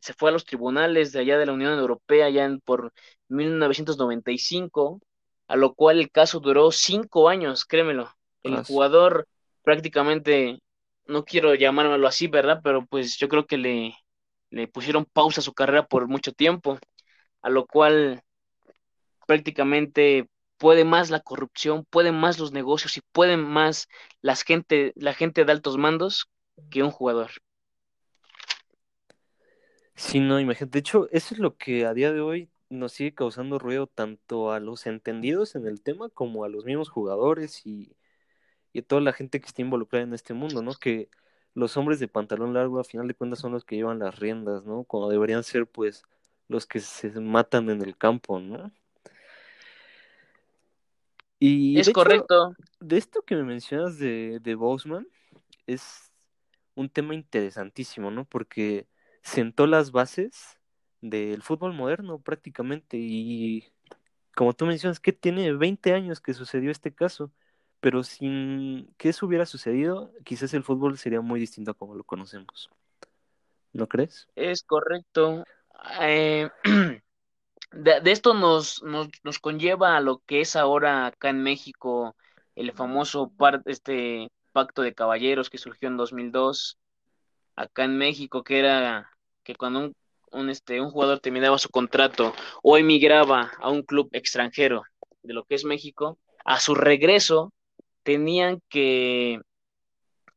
se 0.00 0.14
fue 0.14 0.30
a 0.30 0.32
los 0.32 0.44
tribunales 0.44 1.12
de 1.12 1.20
allá 1.20 1.38
de 1.38 1.46
la 1.46 1.52
Unión 1.52 1.78
Europea 1.78 2.28
ya 2.30 2.44
en, 2.44 2.60
por 2.60 2.92
1995, 3.28 5.00
a 5.48 5.56
lo 5.56 5.74
cual 5.74 5.98
el 6.00 6.10
caso 6.10 6.40
duró 6.40 6.70
cinco 6.72 7.28
años, 7.28 7.64
créemelo. 7.64 8.10
El 8.42 8.58
jugador 8.58 9.28
prácticamente 9.62 10.60
no 11.06 11.24
quiero 11.24 11.54
llamármelo 11.54 12.06
así, 12.08 12.28
¿verdad? 12.28 12.60
Pero 12.62 12.86
pues 12.86 13.16
yo 13.16 13.28
creo 13.28 13.46
que 13.46 13.58
le, 13.58 13.94
le 14.50 14.68
pusieron 14.68 15.04
pausa 15.06 15.40
a 15.40 15.44
su 15.44 15.54
carrera 15.54 15.86
por 15.86 16.08
mucho 16.08 16.32
tiempo, 16.32 16.78
a 17.42 17.50
lo 17.50 17.66
cual 17.66 18.22
prácticamente 19.26 20.28
puede 20.58 20.84
más 20.84 21.10
la 21.10 21.20
corrupción, 21.20 21.84
pueden 21.90 22.14
más 22.16 22.38
los 22.38 22.52
negocios 22.52 22.96
y 22.96 23.02
pueden 23.12 23.40
más 23.42 23.88
las 24.22 24.42
gente, 24.42 24.92
la 24.96 25.14
gente 25.14 25.44
de 25.44 25.52
altos 25.52 25.76
mandos 25.76 26.28
que 26.70 26.82
un 26.82 26.90
jugador. 26.90 27.30
Sí, 29.96 30.20
no, 30.20 30.38
imagínate. 30.40 30.72
De 30.72 30.78
hecho, 30.80 31.08
eso 31.10 31.34
es 31.34 31.40
lo 31.40 31.56
que 31.56 31.86
a 31.86 31.94
día 31.94 32.12
de 32.12 32.20
hoy 32.20 32.50
nos 32.68 32.92
sigue 32.92 33.14
causando 33.14 33.58
ruido 33.58 33.86
tanto 33.86 34.52
a 34.52 34.60
los 34.60 34.86
entendidos 34.86 35.54
en 35.54 35.66
el 35.66 35.80
tema 35.82 36.08
como 36.10 36.44
a 36.44 36.48
los 36.48 36.64
mismos 36.64 36.88
jugadores 36.90 37.66
y 37.66 37.96
y 38.76 38.80
a 38.80 38.82
toda 38.82 39.00
la 39.00 39.14
gente 39.14 39.40
que 39.40 39.46
está 39.46 39.62
involucrada 39.62 40.04
en 40.04 40.12
este 40.12 40.34
mundo, 40.34 40.60
¿no? 40.60 40.74
Que 40.74 41.08
los 41.54 41.78
hombres 41.78 41.98
de 41.98 42.08
pantalón 42.08 42.52
largo 42.52 42.78
a 42.78 42.84
final 42.84 43.08
de 43.08 43.14
cuentas 43.14 43.38
son 43.38 43.52
los 43.52 43.64
que 43.64 43.76
llevan 43.76 44.00
las 44.00 44.18
riendas, 44.18 44.66
¿no? 44.66 44.84
Cuando 44.84 45.08
deberían 45.08 45.44
ser 45.44 45.66
pues 45.66 46.02
los 46.46 46.66
que 46.66 46.80
se 46.80 47.08
matan 47.18 47.70
en 47.70 47.80
el 47.80 47.96
campo, 47.96 48.38
¿no? 48.38 48.70
Y 51.38 51.80
es 51.80 51.88
correcto. 51.88 52.50
Hecho, 52.50 52.62
de 52.80 52.98
esto 52.98 53.22
que 53.22 53.34
me 53.34 53.44
mencionas 53.44 53.98
de, 53.98 54.40
de 54.42 54.54
Bosman, 54.54 55.08
es 55.66 56.12
un 56.74 56.90
tema 56.90 57.14
interesantísimo, 57.14 58.10
¿no? 58.10 58.26
Porque 58.26 58.86
sentó 59.26 59.66
las 59.66 59.90
bases 59.90 60.58
del 61.00 61.42
fútbol 61.42 61.74
moderno 61.74 62.20
prácticamente 62.20 62.96
y 62.98 63.72
como 64.34 64.52
tú 64.54 64.66
mencionas, 64.66 65.00
que 65.00 65.12
tiene 65.12 65.52
20 65.52 65.94
años 65.94 66.20
que 66.20 66.34
sucedió 66.34 66.70
este 66.70 66.94
caso 66.94 67.32
pero 67.80 68.02
sin 68.02 68.92
que 68.96 69.10
eso 69.10 69.26
hubiera 69.26 69.46
sucedido, 69.46 70.12
quizás 70.24 70.54
el 70.54 70.64
fútbol 70.64 70.98
sería 70.98 71.20
muy 71.20 71.38
distinto 71.38 71.72
a 71.72 71.74
como 71.74 71.94
lo 71.94 72.04
conocemos. 72.04 72.70
¿No 73.72 73.86
crees? 73.86 74.28
Es 74.34 74.62
correcto. 74.62 75.44
Eh, 76.00 76.48
de, 77.72 78.00
de, 78.00 78.10
esto 78.10 78.34
nos, 78.34 78.82
nos, 78.82 79.08
nos, 79.22 79.38
conlleva 79.38 79.96
a 79.96 80.00
lo 80.00 80.18
que 80.26 80.40
es 80.40 80.56
ahora 80.56 81.06
acá 81.06 81.28
en 81.28 81.42
México 81.42 82.16
el 82.54 82.72
famoso 82.72 83.30
par, 83.36 83.62
este 83.66 84.28
pacto 84.52 84.80
de 84.80 84.94
caballeros 84.94 85.50
que 85.50 85.58
surgió 85.58 85.88
en 85.88 85.98
2002 85.98 86.78
acá 87.54 87.84
en 87.84 87.98
México 87.98 88.42
que 88.42 88.58
era 88.58 89.10
que 89.46 89.54
cuando 89.54 89.78
un, 89.78 89.96
un, 90.32 90.50
este, 90.50 90.80
un 90.80 90.90
jugador 90.90 91.20
terminaba 91.20 91.56
su 91.56 91.68
contrato 91.70 92.34
o 92.62 92.76
emigraba 92.76 93.52
a 93.60 93.70
un 93.70 93.82
club 93.82 94.08
extranjero 94.12 94.82
de 95.22 95.34
lo 95.34 95.44
que 95.44 95.54
es 95.54 95.64
México, 95.64 96.18
a 96.44 96.58
su 96.58 96.74
regreso 96.74 97.52
tenían 98.02 98.60
que, 98.68 99.40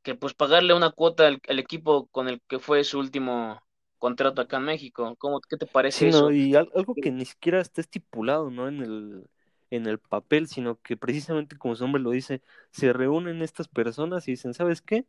que 0.04 0.14
pues 0.14 0.36
pagarle 0.36 0.76
una 0.76 0.92
cuota 0.92 1.28
al, 1.28 1.40
al, 1.48 1.60
equipo 1.60 2.08
con 2.12 2.28
el 2.28 2.40
que 2.48 2.60
fue 2.60 2.84
su 2.84 3.00
último 3.00 3.60
contrato 3.98 4.42
acá 4.42 4.58
en 4.58 4.64
México. 4.64 5.16
¿Cómo, 5.18 5.42
¿Qué 5.42 5.58
te 5.58 5.66
parece 5.66 6.00
sí, 6.00 6.06
eso? 6.08 6.30
No, 6.30 6.32
y 6.32 6.56
algo 6.56 6.94
que 6.94 7.12
ni 7.12 7.26
siquiera 7.26 7.60
está 7.60 7.82
estipulado, 7.82 8.52
¿no? 8.52 8.68
En 8.68 8.82
el, 8.82 9.30
en 9.72 9.88
el 9.88 9.98
papel, 9.98 10.48
sino 10.48 10.80
que 10.82 10.98
precisamente 10.98 11.58
como 11.58 11.76
su 11.76 11.84
nombre 11.84 12.02
lo 12.02 12.12
dice, 12.12 12.42
se 12.72 12.94
reúnen 12.94 13.42
estas 13.42 13.68
personas 13.68 14.28
y 14.28 14.32
dicen, 14.32 14.54
¿sabes 14.54 14.82
qué? 14.82 15.06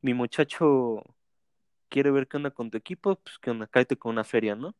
Mi 0.00 0.14
muchacho 0.14 1.04
quiere 1.92 2.10
ver 2.10 2.26
qué 2.26 2.38
onda 2.38 2.50
con 2.50 2.70
tu 2.70 2.78
equipo, 2.78 3.16
pues 3.16 3.38
que 3.38 3.50
onda, 3.50 3.66
cállate 3.66 3.98
con 3.98 4.12
una 4.12 4.24
feria, 4.24 4.56
¿no? 4.56 4.74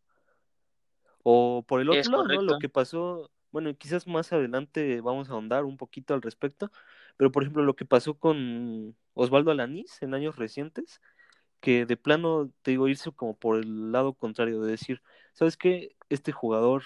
O 1.23 1.63
por 1.69 1.83
el 1.83 1.91
otro 1.91 2.11
lado, 2.11 2.25
¿no? 2.27 2.43
Lo 2.43 2.59
que 2.59 2.71
pasó, 2.71 3.31
bueno, 3.51 3.77
quizás 3.77 4.07
más 4.07 4.33
adelante 4.33 5.03
vamos 5.03 5.29
a 5.29 5.35
ahondar 5.35 5.67
un 5.67 5.77
poquito 5.77 6.15
al 6.15 6.23
respecto, 6.23 6.73
pero 7.19 7.31
por 7.31 7.43
ejemplo 7.43 7.63
lo 7.65 7.77
que 7.77 7.85
pasó 7.85 8.15
con 8.15 8.97
Osvaldo 9.13 9.51
Alanís 9.51 10.03
en 10.03 10.15
años 10.15 10.37
recientes, 10.37 11.03
que 11.61 11.85
de 11.85 11.99
plano, 11.99 12.51
te 12.63 12.71
digo, 12.71 12.89
irse 12.89 13.13
como 13.13 13.37
por 13.37 13.59
el 13.59 13.93
lado 13.93 14.15
contrario, 14.15 14.63
de 14.63 14.71
decir, 14.71 15.03
¿sabes 15.35 15.59
qué? 15.59 15.95
Este 16.09 16.33
jugador 16.33 16.83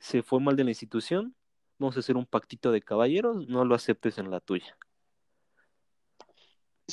se 0.00 0.24
fue 0.24 0.40
mal 0.40 0.56
de 0.56 0.64
la 0.64 0.70
institución, 0.70 1.36
vamos 1.78 1.96
a 1.96 2.00
hacer 2.00 2.16
un 2.16 2.26
pactito 2.26 2.72
de 2.72 2.82
caballeros, 2.82 3.46
no 3.46 3.64
lo 3.64 3.76
aceptes 3.76 4.18
en 4.18 4.28
la 4.28 4.40
tuya. 4.40 4.76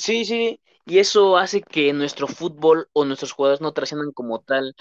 Sí, 0.00 0.24
sí, 0.24 0.60
y 0.86 0.98
eso 0.98 1.36
hace 1.36 1.60
que 1.62 1.92
nuestro 1.92 2.26
fútbol 2.26 2.88
o 2.92 3.04
nuestros 3.04 3.32
jugadores 3.32 3.60
no 3.60 3.72
trasciendan 3.72 4.12
como 4.12 4.40
tal. 4.40 4.74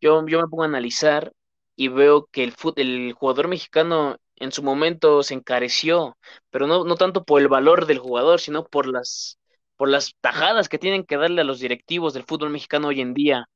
Yo, 0.00 0.26
yo 0.26 0.40
me 0.40 0.48
pongo 0.48 0.62
a 0.64 0.66
analizar 0.66 1.32
y 1.76 1.88
veo 1.88 2.26
que 2.32 2.44
el, 2.44 2.54
el 2.76 3.12
jugador 3.14 3.48
mexicano 3.48 4.16
en 4.36 4.52
su 4.52 4.62
momento 4.62 5.22
se 5.22 5.34
encareció, 5.34 6.16
pero 6.50 6.66
no, 6.66 6.84
no 6.84 6.96
tanto 6.96 7.24
por 7.24 7.40
el 7.42 7.48
valor 7.48 7.86
del 7.86 7.98
jugador, 7.98 8.40
sino 8.40 8.64
por 8.66 8.86
las, 8.86 9.38
por 9.76 9.88
las 9.90 10.14
tajadas 10.20 10.68
que 10.68 10.78
tienen 10.78 11.04
que 11.04 11.16
darle 11.18 11.42
a 11.42 11.44
los 11.44 11.60
directivos 11.60 12.14
del 12.14 12.24
fútbol 12.24 12.50
mexicano 12.50 12.88
hoy 12.88 13.00
en 13.02 13.14
día. 13.14 13.46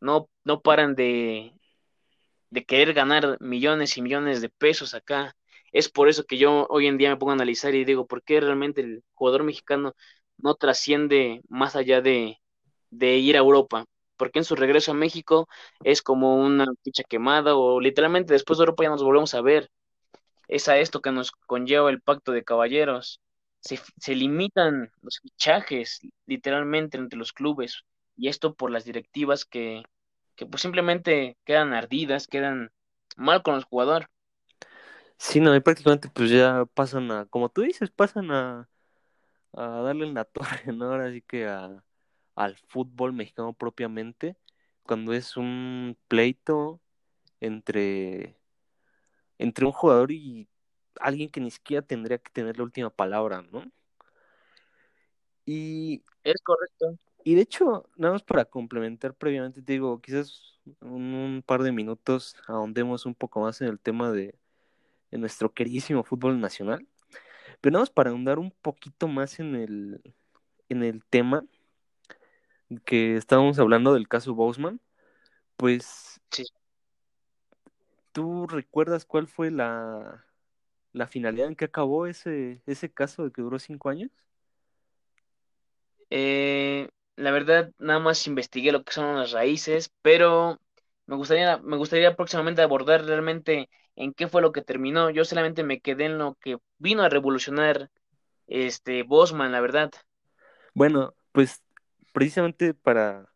No, 0.00 0.28
no 0.44 0.60
paran 0.62 0.94
de, 0.94 1.54
de 2.50 2.64
querer 2.64 2.92
ganar 2.94 3.36
millones 3.40 3.96
y 3.96 4.02
millones 4.02 4.40
de 4.40 4.48
pesos 4.48 4.94
acá. 4.94 5.36
Es 5.72 5.88
por 5.90 6.08
eso 6.08 6.24
que 6.24 6.38
yo 6.38 6.66
hoy 6.70 6.86
en 6.86 6.96
día 6.98 7.10
me 7.10 7.16
pongo 7.16 7.32
a 7.32 7.34
analizar 7.34 7.74
y 7.74 7.84
digo, 7.84 8.06
¿por 8.06 8.22
qué 8.22 8.40
realmente 8.40 8.80
el 8.80 9.04
jugador 9.14 9.42
mexicano 9.44 9.94
no 10.38 10.54
trasciende 10.54 11.42
más 11.48 11.76
allá 11.76 12.00
de, 12.00 12.38
de 12.90 13.16
ir 13.18 13.36
a 13.36 13.40
Europa? 13.40 13.84
Porque 14.16 14.38
en 14.38 14.44
su 14.44 14.56
regreso 14.56 14.92
a 14.92 14.94
México 14.94 15.48
es 15.84 16.02
como 16.02 16.36
una 16.36 16.66
ficha 16.84 17.04
quemada 17.04 17.56
o 17.56 17.80
literalmente 17.80 18.32
después 18.32 18.58
de 18.58 18.62
Europa 18.64 18.84
ya 18.84 18.90
nos 18.90 19.02
volvemos 19.02 19.34
a 19.34 19.42
ver. 19.42 19.70
Es 20.48 20.68
a 20.68 20.78
esto 20.78 21.00
que 21.02 21.12
nos 21.12 21.32
conlleva 21.32 21.90
el 21.90 22.00
pacto 22.00 22.32
de 22.32 22.44
caballeros. 22.44 23.20
Se, 23.60 24.14
limitan 24.14 24.92
los 25.02 25.20
fichajes 25.20 26.00
literalmente 26.26 26.98
entre 26.98 27.18
los 27.18 27.32
clubes 27.32 27.82
y 28.16 28.28
esto 28.28 28.54
por 28.54 28.70
las 28.70 28.84
directivas 28.84 29.44
que, 29.44 29.82
que 30.36 30.46
pues 30.46 30.62
simplemente 30.62 31.36
quedan 31.44 31.72
ardidas, 31.74 32.28
quedan 32.28 32.70
mal 33.16 33.42
con 33.42 33.56
el 33.56 33.64
jugador. 33.64 34.08
Sí, 35.18 35.40
no, 35.40 35.54
y 35.56 35.60
prácticamente 35.60 36.08
pues 36.10 36.30
ya 36.30 36.64
pasan 36.74 37.10
a, 37.10 37.26
como 37.26 37.48
tú 37.48 37.62
dices, 37.62 37.90
pasan 37.90 38.30
a, 38.30 38.68
a 39.56 39.82
darle 39.82 40.06
en 40.06 40.14
la 40.14 40.24
torre, 40.64 40.72
¿no? 40.72 40.86
Ahora 40.86 41.10
sí 41.12 41.22
que 41.22 41.46
a, 41.46 41.82
al 42.34 42.56
fútbol 42.56 43.12
mexicano 43.12 43.52
propiamente, 43.54 44.36
cuando 44.84 45.12
es 45.12 45.36
un 45.36 45.96
pleito 46.08 46.80
entre, 47.40 48.38
entre 49.38 49.66
un 49.66 49.72
jugador 49.72 50.12
y 50.12 50.48
alguien 51.00 51.30
que 51.30 51.40
ni 51.40 51.50
siquiera 51.50 51.82
tendría 51.82 52.18
que 52.18 52.30
tener 52.32 52.58
la 52.58 52.64
última 52.64 52.90
palabra, 52.90 53.42
¿no? 53.42 53.64
Y... 55.44 56.02
Es 56.24 56.40
correcto. 56.42 56.98
Y 57.24 57.34
de 57.34 57.42
hecho, 57.42 57.88
nada 57.96 58.12
más 58.14 58.22
para 58.22 58.44
complementar 58.44 59.14
previamente, 59.14 59.62
te 59.62 59.72
digo, 59.72 60.00
quizás 60.00 60.60
un, 60.80 61.14
un 61.14 61.42
par 61.44 61.62
de 61.62 61.72
minutos 61.72 62.36
ahondemos 62.46 63.06
un 63.06 63.14
poco 63.14 63.40
más 63.40 63.60
en 63.60 63.68
el 63.68 63.80
tema 63.80 64.12
de, 64.12 64.38
de 65.10 65.18
nuestro 65.18 65.52
queridísimo 65.52 66.04
fútbol 66.04 66.40
nacional. 66.40 66.86
Pero 67.60 67.72
nada 67.72 67.82
más 67.82 67.90
para 67.90 68.10
ahondar 68.10 68.38
un 68.38 68.50
poquito 68.50 69.08
más 69.08 69.40
en 69.40 69.54
el, 69.54 70.14
en 70.68 70.82
el 70.82 71.04
tema 71.04 71.44
que 72.84 73.16
estábamos 73.16 73.58
hablando 73.58 73.94
del 73.94 74.08
caso 74.08 74.34
Bosman, 74.34 74.80
pues 75.56 76.20
sí. 76.30 76.44
¿tú 78.12 78.46
recuerdas 78.46 79.04
cuál 79.04 79.28
fue 79.28 79.50
la, 79.50 80.24
la 80.92 81.06
finalidad 81.06 81.48
en 81.48 81.56
que 81.56 81.66
acabó 81.66 82.06
ese, 82.06 82.62
ese 82.66 82.90
caso 82.90 83.24
de 83.24 83.30
que 83.30 83.42
duró 83.42 83.58
cinco 83.58 83.90
años? 83.90 84.10
Eh, 86.10 86.88
la 87.16 87.30
verdad, 87.30 87.72
nada 87.78 87.98
más 87.98 88.26
investigué 88.26 88.72
lo 88.72 88.84
que 88.84 88.92
son 88.92 89.16
las 89.16 89.32
raíces, 89.32 89.90
pero 90.02 90.58
me 91.06 91.16
gustaría, 91.16 91.58
me 91.58 91.76
gustaría 91.76 92.16
próximamente 92.16 92.62
abordar 92.62 93.04
realmente 93.04 93.68
en 93.94 94.12
qué 94.12 94.28
fue 94.28 94.42
lo 94.42 94.52
que 94.52 94.62
terminó. 94.62 95.10
Yo 95.10 95.24
solamente 95.24 95.62
me 95.62 95.80
quedé 95.80 96.06
en 96.06 96.18
lo 96.18 96.34
que 96.40 96.58
vino 96.78 97.02
a 97.02 97.08
revolucionar 97.08 97.90
este 98.46 99.02
Bosman, 99.02 99.52
la 99.52 99.60
verdad. 99.60 99.90
Bueno, 100.74 101.14
pues 101.32 101.62
precisamente 102.12 102.74
para, 102.74 103.32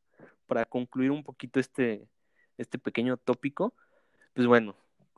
para 0.47 0.65
concluir 0.65 1.11
un 1.11 1.23
poquito 1.23 1.61
este, 1.61 2.09
este 2.59 2.79
pequeño 2.79 3.17
tópico, 3.17 3.75
pues 4.35 4.47
bueno, 4.47 4.77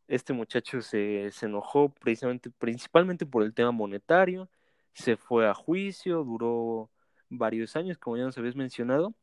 este 0.08 0.32
muchacho 0.32 0.82
se, 0.82 1.30
se 1.32 1.46
enojó 1.46 1.88
precisamente, 1.88 2.50
principalmente 2.50 3.26
por 3.26 3.42
el 3.42 3.54
tema 3.54 3.72
monetario, 3.72 4.48
se 4.92 5.16
fue 5.16 5.48
a 5.48 5.54
juicio, 5.54 6.22
duró 6.22 6.90
varios 7.28 7.76
años, 7.76 7.98
como 7.98 8.16
ya 8.16 8.24
nos 8.24 8.36
habías 8.36 8.56
mencionado. 8.56 9.14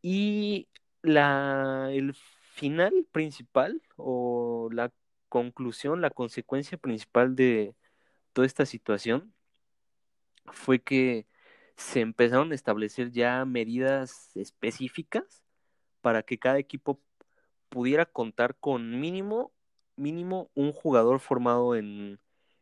Y 0.00 0.68
la, 1.02 1.88
el 1.92 2.14
final 2.14 3.06
principal 3.12 3.82
o 3.96 4.68
la 4.72 4.92
conclusión, 5.28 6.00
la 6.00 6.10
consecuencia 6.10 6.78
principal 6.78 7.36
de 7.36 7.74
toda 8.32 8.46
esta 8.46 8.66
situación 8.66 9.34
fue 10.52 10.82
que 10.82 11.26
se 11.76 12.00
empezaron 12.00 12.52
a 12.52 12.54
establecer 12.54 13.10
ya 13.10 13.44
medidas 13.44 14.30
específicas 14.36 15.42
para 16.00 16.22
que 16.22 16.38
cada 16.38 16.58
equipo 16.58 17.00
pudiera 17.68 18.06
contar 18.06 18.56
con 18.58 19.00
mínimo, 19.00 19.52
mínimo 19.96 20.50
un 20.54 20.72
jugador 20.72 21.20
formado 21.20 21.76
en 21.76 22.20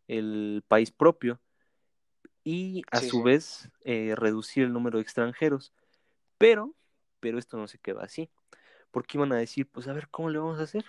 el 0.08 0.64
país 0.68 0.92
propio 0.92 1.40
y 2.44 2.82
a 2.90 3.00
Sí, 3.00 3.10
su 3.10 3.22
sí. 3.22 3.22
vez 3.22 3.70
eh, 3.84 4.14
reducir 4.16 4.64
el 4.64 4.72
número 4.72 4.98
de 4.98 5.02
extranjeros. 5.02 5.72
Pero, 6.38 6.74
pero 7.20 7.38
esto 7.38 7.56
no 7.58 7.68
se 7.68 7.78
queda 7.78 8.02
así, 8.04 8.30
porque 8.90 9.18
iban 9.18 9.32
a 9.32 9.36
decir, 9.38 9.68
pues 9.70 9.88
a 9.88 9.92
ver, 9.92 10.08
¿cómo 10.10 10.30
le 10.30 10.38
vamos 10.38 10.60
a 10.60 10.64
hacer? 10.64 10.84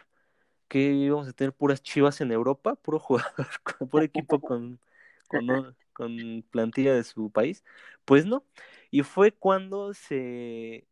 Que 0.67 0.79
íbamos 0.93 1.27
a 1.27 1.33
tener 1.33 1.53
puras 1.53 1.83
chivas 1.83 2.21
en 2.21 2.31
Europa, 2.31 2.75
puro 2.75 2.99
jugador, 3.01 3.47
puro 3.89 4.03
equipo 4.03 4.39
con, 4.41 4.79
con, 5.27 6.43
plantilla 6.51 6.93
de 6.95 7.03
su 7.03 7.31
país. 7.31 7.63
Pues 8.05 8.25
no. 8.25 8.45
Y 8.91 9.03
fue 9.03 9.31
cuando 9.33 9.93
se 9.93 10.87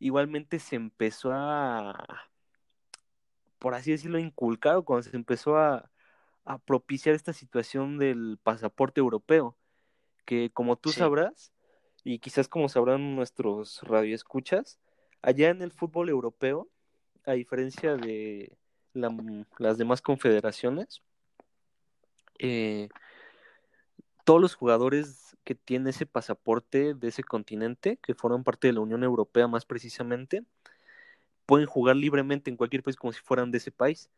igualmente 0.00 0.58
se 0.58 0.76
empezó 0.76 1.32
a, 1.32 2.30
por 3.58 3.74
así 3.74 3.90
decirlo, 3.92 4.18
inculcar, 4.18 4.76
o 4.76 4.84
cuando 4.84 5.08
se 5.08 5.16
empezó 5.16 5.56
a, 5.56 5.90
a 6.44 6.58
propiciar 6.58 7.14
esta 7.14 7.32
situación 7.32 7.98
del 7.98 8.38
pasaporte 8.42 9.00
europeo 9.00 9.56
que 10.26 10.50
como 10.52 10.76
tú 10.76 10.92
Sí, 10.92 11.00
sabrás, 11.00 11.53
y 12.04 12.18
quizás 12.18 12.48
como 12.48 12.68
sabrán 12.68 13.16
nuestros 13.16 13.82
radioescuchas, 13.82 14.78
allá 15.22 15.48
en 15.48 15.62
el 15.62 15.72
fútbol 15.72 16.10
europeo, 16.10 16.68
a 17.24 17.32
diferencia 17.32 17.96
de 17.96 18.52
la- 18.92 19.16
las 19.58 19.78
demás 19.78 20.02
confederaciones, 20.02 21.02
eh, 22.38 22.88
todos 24.24 24.40
los 24.40 24.54
jugadores 24.54 25.36
que 25.44 25.54
tienen 25.54 25.88
ese 25.88 26.06
pasaporte 26.06 26.94
de 26.94 27.08
ese 27.08 27.24
continente, 27.24 27.98
que 28.02 28.14
forman 28.14 28.44
parte 28.44 28.66
de 28.66 28.74
la 28.74 28.80
Unión 28.80 29.02
Europea 29.02 29.48
más 29.48 29.64
precisamente, 29.64 30.44
pueden 31.46 31.66
jugar 31.66 31.96
libremente 31.96 32.50
en 32.50 32.56
cualquier 32.56 32.82
país 32.82 32.96
como 32.96 33.12
si 33.12 33.20
fueran 33.20 33.50
de 33.50 33.58
ese 33.58 33.70
país. 33.70 34.10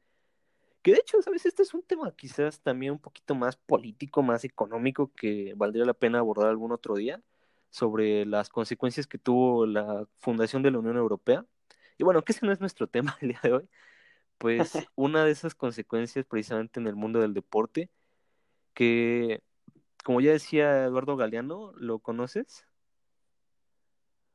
Que 0.83 0.93
de 0.93 0.99
hecho, 0.99 1.21
¿sabes? 1.23 1.47
Este 1.47 1.63
es 1.63 1.75
un 1.75 1.83
tema 1.83 2.15
quizás 2.15 2.61
también 2.61 2.93
un 2.93 2.99
poquito 3.01 3.35
más 3.35 3.57
político, 3.57 4.23
más 4.23 4.45
económico, 4.45 5.11
que 5.17 5.55
valdría 5.57 5.85
la 5.85 5.95
pena 5.95 6.21
abordar 6.21 6.49
algún 6.49 6.71
otro 6.71 6.95
día, 6.95 7.21
sobre 7.71 8.25
las 8.27 8.49
consecuencias 8.49 9.07
que 9.07 9.19
tuvo 9.19 9.67
la 9.67 10.07
fundación 10.19 10.63
de 10.63 10.71
la 10.71 10.79
Unión 10.79 10.97
Europea. 10.97 11.45
Y 11.99 12.05
bueno, 12.05 12.23
que 12.23 12.33
ese 12.33 12.47
no 12.47 12.53
es 12.53 12.61
nuestro 12.61 12.87
tema 12.89 13.17
el 13.21 13.29
día 13.29 13.41
de 13.43 13.53
hoy, 13.53 13.69
pues 14.39 14.73
una 14.97 15.25
de 15.25 15.31
esas 15.33 15.55
consecuencias 15.55 16.27
precisamente 16.27 16.81
en 16.81 16.87
el 16.87 16.97
mundo 16.97 17.21
del 17.21 17.35
deporte, 17.35 17.91
que 18.75 19.43
como 20.05 20.21
ya 20.21 20.33
decía 20.33 20.85
Eduardo 20.85 21.17
Galeano, 21.17 21.73
¿lo 21.77 21.99
conoces? 21.99 22.67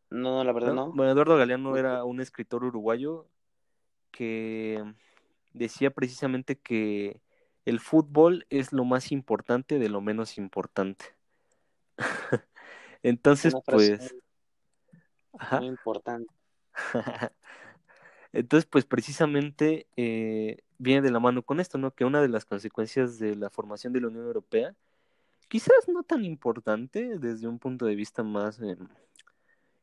no, 0.10 0.38
no, 0.38 0.44
la 0.44 0.52
verdad 0.52 0.74
¿No? 0.74 0.88
no. 0.88 0.92
Bueno, 0.92 1.14
Eduardo 1.14 1.38
Galeano 1.38 1.78
era 1.78 2.04
un 2.04 2.20
escritor 2.20 2.66
uruguayo 2.66 3.28
que 4.12 4.84
decía 5.54 5.92
precisamente 5.92 6.58
que 6.60 7.22
el 7.66 7.80
fútbol 7.80 8.46
es 8.50 8.74
lo 8.74 8.84
más 8.84 9.12
importante 9.12 9.80
de 9.80 9.90
lo 9.90 10.02
menos 10.02 10.38
importante. 10.38 11.06
Entonces, 13.04 13.54
Una 13.54 13.64
frase 13.64 13.98
pues, 13.98 14.16
ajá. 15.34 15.60
muy 15.60 15.68
importante. 15.68 16.34
Entonces, 18.34 18.66
pues 18.70 18.86
precisamente 18.86 19.88
eh, 19.98 20.64
viene 20.78 21.02
de 21.02 21.12
la 21.12 21.20
mano 21.20 21.44
con 21.44 21.60
esto, 21.60 21.78
¿no? 21.78 21.92
Que 21.92 22.06
una 22.06 22.22
de 22.22 22.30
las 22.30 22.46
consecuencias 22.46 23.20
de 23.20 23.36
la 23.36 23.50
formación 23.50 23.92
de 23.94 24.02
la 24.02 24.08
Unión 24.08 24.26
Europea, 24.26 24.76
quizás 25.50 25.88
no 25.88 26.04
tan 26.04 26.24
importante 26.24 27.18
desde 27.20 27.48
un 27.48 27.60
punto 27.60 27.86
de 27.86 27.96
vista 27.96 28.24
más 28.24 28.62
eh, 28.62 28.78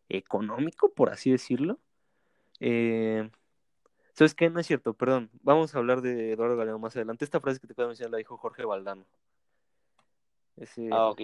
económico, 0.09 0.91
por 0.93 1.11
así 1.11 1.31
decirlo. 1.31 1.79
Eh, 2.61 3.31
¿Sabes 4.15 4.35
qué? 4.35 4.51
No 4.51 4.61
es 4.61 4.67
cierto, 4.67 4.95
perdón. 4.95 5.31
Vamos 5.43 5.75
a 5.75 5.79
hablar 5.79 6.01
de 6.01 6.33
Eduardo 6.33 6.57
Galeano 6.57 6.79
más 6.79 6.97
adelante. 6.97 7.25
Esta 7.25 7.41
frase 7.41 7.61
que 7.61 7.69
te 7.69 7.75
puedo 7.75 7.89
mencionar 7.89 8.13
la 8.13 8.19
dijo 8.19 8.37
Jorge 8.37 8.65
Valdano. 8.65 9.05
Ese, 10.61 10.89
Ah, 10.91 11.15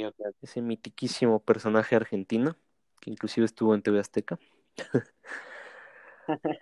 ese 0.42 0.62
mitiquísimo 0.62 1.40
personaje 1.40 1.96
argentino, 1.96 2.56
que 3.00 3.10
inclusive 3.10 3.46
estuvo 3.46 3.74
en 3.74 3.82
TV 3.82 4.00
Azteca. 4.00 4.38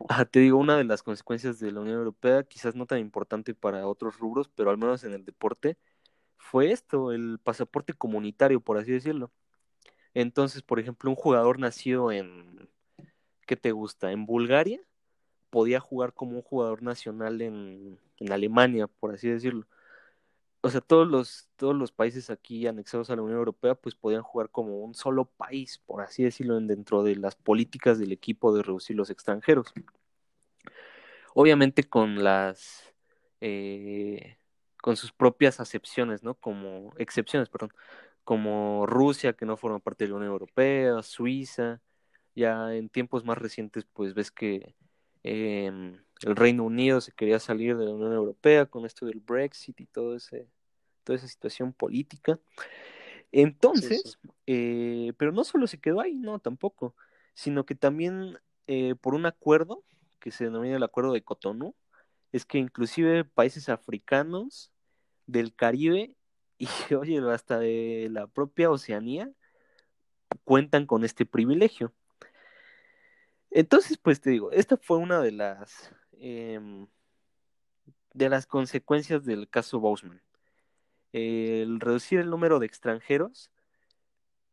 Ah, 0.08 0.24
te 0.24 0.40
digo, 0.40 0.58
una 0.58 0.76
de 0.76 0.84
las 0.84 1.02
consecuencias 1.02 1.58
de 1.60 1.70
la 1.70 1.80
Unión 1.80 1.98
Europea, 1.98 2.42
quizás 2.42 2.74
no 2.74 2.86
tan 2.86 2.98
importante 2.98 3.54
para 3.54 3.86
otros 3.86 4.18
rubros, 4.18 4.48
pero 4.48 4.70
al 4.70 4.76
menos 4.76 5.04
en 5.04 5.12
el 5.14 5.24
deporte, 5.24 5.78
fue 6.38 6.72
esto, 6.72 7.12
el 7.12 7.38
pasaporte 7.42 7.94
comunitario, 7.94 8.60
por 8.60 8.78
así 8.78 8.92
decirlo. 8.92 9.32
Entonces, 10.14 10.62
por 10.62 10.80
ejemplo, 10.80 11.10
un 11.10 11.16
jugador 11.16 11.58
nacido 11.58 12.12
en, 12.12 12.68
¿qué 13.46 13.56
te 13.56 13.72
gusta? 13.72 14.12
En 14.12 14.26
Bulgaria, 14.26 14.80
podía 15.50 15.80
jugar 15.80 16.14
como 16.14 16.36
un 16.36 16.42
jugador 16.42 16.82
nacional 16.82 17.40
en, 17.42 17.98
en 18.18 18.32
Alemania, 18.32 18.88
por 18.88 19.14
así 19.14 19.28
decirlo. 19.28 19.66
O 20.64 20.70
sea, 20.70 20.80
todos 20.80 21.08
los, 21.08 21.48
todos 21.56 21.74
los 21.76 21.92
países 21.92 22.30
aquí 22.30 22.66
anexados 22.68 23.10
a 23.10 23.16
la 23.16 23.22
Unión 23.22 23.38
Europea, 23.38 23.74
pues 23.74 23.94
podían 23.96 24.22
jugar 24.22 24.50
como 24.50 24.78
un 24.80 24.94
solo 24.94 25.24
país, 25.26 25.78
por 25.86 26.02
así 26.02 26.22
decirlo, 26.24 26.56
en- 26.58 26.68
dentro 26.68 27.02
de 27.02 27.16
las 27.16 27.34
políticas 27.36 27.98
del 27.98 28.12
equipo 28.12 28.54
de 28.54 28.62
reducir 28.62 28.96
los 28.96 29.10
extranjeros. 29.10 29.72
Obviamente 31.34 31.84
con 31.84 32.22
las, 32.22 32.94
eh, 33.40 34.38
con 34.82 34.96
sus 34.96 35.12
propias 35.12 35.60
acepciones, 35.60 36.22
¿no? 36.22 36.34
Como 36.34 36.92
excepciones, 36.98 37.48
perdón, 37.48 37.72
como 38.24 38.86
Rusia, 38.86 39.32
que 39.34 39.46
no 39.46 39.56
forma 39.56 39.78
parte 39.80 40.04
de 40.04 40.10
la 40.10 40.16
Unión 40.16 40.32
Europea, 40.32 41.02
Suiza, 41.02 41.80
ya 42.34 42.74
en 42.74 42.88
tiempos 42.90 43.24
más 43.24 43.38
recientes, 43.38 43.86
pues 43.94 44.14
ves 44.14 44.30
que 44.30 44.74
em, 45.24 46.02
el 46.24 46.36
Reino 46.36 46.64
Unido 46.64 47.00
se 47.00 47.12
quería 47.12 47.38
salir 47.38 47.76
de 47.76 47.86
la 47.86 47.92
Unión 47.92 48.12
Europea 48.12 48.66
con 48.66 48.86
esto 48.86 49.06
del 49.06 49.20
Brexit 49.20 49.80
y 49.80 49.86
todo 49.86 50.16
ese, 50.16 50.48
toda 51.04 51.16
esa 51.16 51.28
situación 51.28 51.72
política. 51.72 52.38
Entonces, 53.32 54.18
sí. 54.22 54.28
eh, 54.46 55.12
pero 55.16 55.32
no 55.32 55.44
solo 55.44 55.66
se 55.66 55.80
quedó 55.80 56.00
ahí, 56.00 56.14
no, 56.14 56.38
tampoco, 56.38 56.94
sino 57.34 57.64
que 57.64 57.74
también 57.74 58.38
eh, 58.66 58.94
por 58.94 59.14
un 59.14 59.26
acuerdo 59.26 59.84
que 60.18 60.30
se 60.30 60.44
denomina 60.44 60.76
el 60.76 60.82
Acuerdo 60.82 61.12
de 61.12 61.24
Cotonú, 61.24 61.74
es 62.30 62.46
que 62.46 62.58
inclusive 62.58 63.24
países 63.24 63.68
africanos 63.68 64.72
del 65.26 65.54
Caribe 65.54 66.16
y 66.58 66.94
oye, 66.94 67.20
hasta 67.30 67.58
de 67.58 68.08
la 68.10 68.26
propia 68.28 68.70
Oceanía 68.70 69.30
cuentan 70.44 70.86
con 70.86 71.04
este 71.04 71.26
privilegio. 71.26 71.92
Entonces, 73.50 73.98
pues 73.98 74.20
te 74.20 74.30
digo, 74.30 74.52
esta 74.52 74.76
fue 74.76 74.96
una 74.96 75.20
de 75.20 75.32
las 75.32 75.92
em, 76.22 76.86
de 78.14 78.28
las 78.28 78.46
consecuencias 78.46 79.24
del 79.24 79.48
caso 79.48 79.80
Bosman. 79.80 80.22
El 81.12 81.80
reducir 81.80 82.20
el 82.20 82.30
número 82.30 82.58
de 82.60 82.66
extranjeros, 82.66 83.50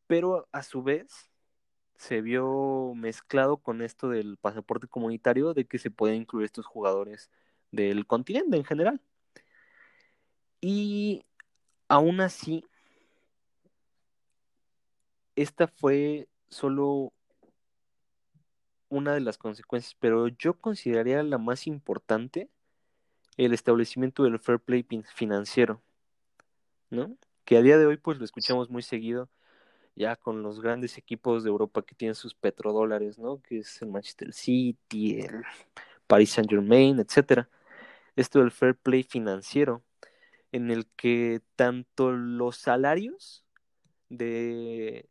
pero 0.07 0.47
a 0.51 0.63
su 0.63 0.83
vez 0.83 1.29
se 1.95 2.21
vio 2.21 2.93
mezclado 2.95 3.57
con 3.57 3.81
esto 3.81 4.09
del 4.09 4.37
pasaporte 4.37 4.87
comunitario 4.87 5.53
de 5.53 5.65
que 5.65 5.77
se 5.77 5.91
pueden 5.91 6.21
incluir 6.21 6.45
estos 6.45 6.65
jugadores 6.65 7.29
del 7.71 8.07
continente 8.07 8.57
en 8.57 8.65
general. 8.65 9.01
Y 10.61 11.25
aún 11.87 12.21
así, 12.21 12.65
esta 15.35 15.67
fue 15.67 16.27
solo 16.49 17.13
una 18.89 19.13
de 19.13 19.21
las 19.21 19.37
consecuencias, 19.37 19.95
pero 19.99 20.27
yo 20.27 20.55
consideraría 20.55 21.21
la 21.23 21.37
más 21.37 21.67
importante 21.67 22.49
el 23.37 23.53
establecimiento 23.53 24.23
del 24.23 24.39
fair 24.39 24.59
play 24.59 24.83
fin- 24.83 25.05
financiero, 25.15 25.81
¿no? 26.89 27.15
Que 27.45 27.57
a 27.57 27.61
día 27.61 27.77
de 27.77 27.85
hoy 27.85 27.97
pues 27.97 28.17
lo 28.17 28.25
escuchamos 28.25 28.69
muy 28.69 28.81
seguido 28.81 29.29
ya 29.95 30.15
con 30.15 30.43
los 30.43 30.61
grandes 30.61 30.97
equipos 30.97 31.43
de 31.43 31.49
Europa 31.49 31.81
que 31.81 31.95
tienen 31.95 32.15
sus 32.15 32.33
petrodólares, 32.33 33.17
¿no? 33.19 33.41
Que 33.41 33.59
es 33.59 33.81
el 33.81 33.89
Manchester 33.89 34.33
City, 34.33 35.21
el 35.21 35.43
Paris 36.07 36.31
Saint-Germain, 36.31 36.99
etcétera. 36.99 37.49
Esto 38.15 38.39
del 38.39 38.51
fair 38.51 38.75
play 38.75 39.03
financiero, 39.03 39.83
en 40.51 40.71
el 40.71 40.87
que 40.95 41.41
tanto 41.55 42.11
los 42.11 42.57
salarios 42.57 43.45
de, 44.09 45.07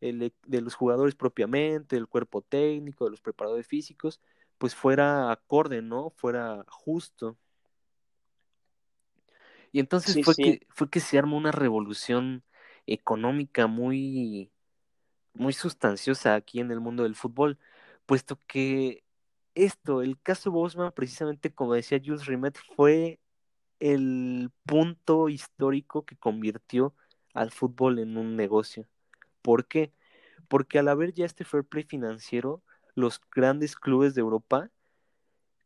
el- 0.00 0.32
de 0.46 0.60
los 0.60 0.74
jugadores 0.74 1.14
propiamente, 1.14 1.96
del 1.96 2.08
cuerpo 2.08 2.42
técnico, 2.42 3.04
de 3.06 3.10
los 3.12 3.20
preparadores 3.20 3.66
físicos, 3.66 4.20
pues 4.58 4.74
fuera 4.74 5.30
acorde, 5.32 5.82
¿no? 5.82 6.10
Fuera 6.16 6.64
justo. 6.68 7.36
Y 9.72 9.80
entonces 9.80 10.18
Sí, 10.18 10.22
fue 10.22 10.36
sí. 10.36 10.38
que, 10.38 10.66
fue 10.70 10.90
que 10.90 11.00
se 11.00 11.18
armó 11.18 11.36
una 11.36 11.52
revolución 11.52 12.44
económica 12.86 13.66
muy, 13.66 14.50
muy 15.34 15.52
sustanciosa 15.54 16.34
aquí 16.36 16.60
en 16.60 16.70
el 16.72 16.80
mundo 16.80 17.04
del 17.04 17.16
fútbol, 17.16 17.58
puesto 18.06 18.40
que 18.48 19.04
esto, 19.54 20.02
el 20.02 20.20
caso 20.22 20.52
Bosman, 20.52 20.92
precisamente 20.92 21.52
como 21.54 21.74
decía 21.74 22.00
Jules 22.04 22.26
Rimet, 22.26 22.58
fue 22.76 23.20
el 23.80 24.50
punto 24.66 25.28
histórico 25.30 26.04
que 26.06 26.16
convirtió 26.16 26.94
al 27.34 27.52
fútbol 27.52 27.98
en 28.00 28.16
un 28.18 28.36
negocio. 28.36 28.88
¿Por 29.48 29.66
qué? 29.66 29.94
Porque 30.46 30.78
al 30.78 30.88
haber 30.88 31.14
ya 31.14 31.24
este 31.24 31.42
fair 31.42 31.64
play 31.64 31.82
financiero, 31.82 32.62
los 32.94 33.18
grandes 33.34 33.76
clubes 33.76 34.14
de 34.14 34.20
Europa, 34.20 34.70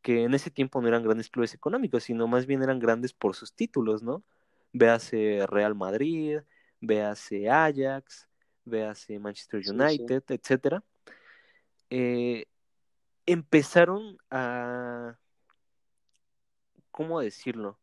que 0.03 0.23
en 0.23 0.35
ese 0.35 0.53
tiempo 0.53 0.81
no 0.81 0.87
eran 0.87 1.03
grandes 1.03 1.29
clubes 1.29 1.53
económicos, 1.53 2.05
sino 2.05 2.29
más 2.29 2.47
bien 2.47 2.63
eran 2.63 2.79
grandes 2.79 3.13
por 3.13 3.35
sus 3.35 3.55
títulos, 3.55 4.05
¿no? 4.05 4.23
Véase 4.73 5.45
Real 5.49 5.75
Madrid, 5.75 6.43
véase 6.81 7.51
Ajax, 7.51 8.29
véase 8.65 9.19
Manchester 9.19 9.65
Sí, 9.65 9.71
sí. 9.71 9.75
United, 9.75 10.23
etcétera, 10.29 10.85
eh, 11.91 12.45
empezaron 13.27 14.17
a, 14.31 15.19
¿cómo 16.93 17.19
decirlo? 17.19 17.81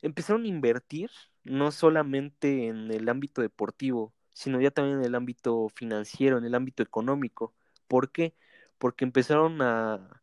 Empezaron 0.00 0.44
a 0.44 0.46
invertir 0.46 1.10
no 1.42 1.72
solamente 1.72 2.68
en 2.68 2.92
el 2.92 3.08
ámbito 3.08 3.42
deportivo, 3.42 4.13
sino 4.34 4.60
ya 4.60 4.70
también 4.70 4.98
en 4.98 5.04
el 5.06 5.14
ámbito 5.14 5.70
financiero, 5.70 6.36
en 6.36 6.44
el 6.44 6.54
ámbito 6.54 6.82
económico. 6.82 7.54
¿Por 7.88 8.10
qué? 8.10 8.34
Porque 8.78 9.04
empezaron 9.06 9.62
a, 9.62 10.20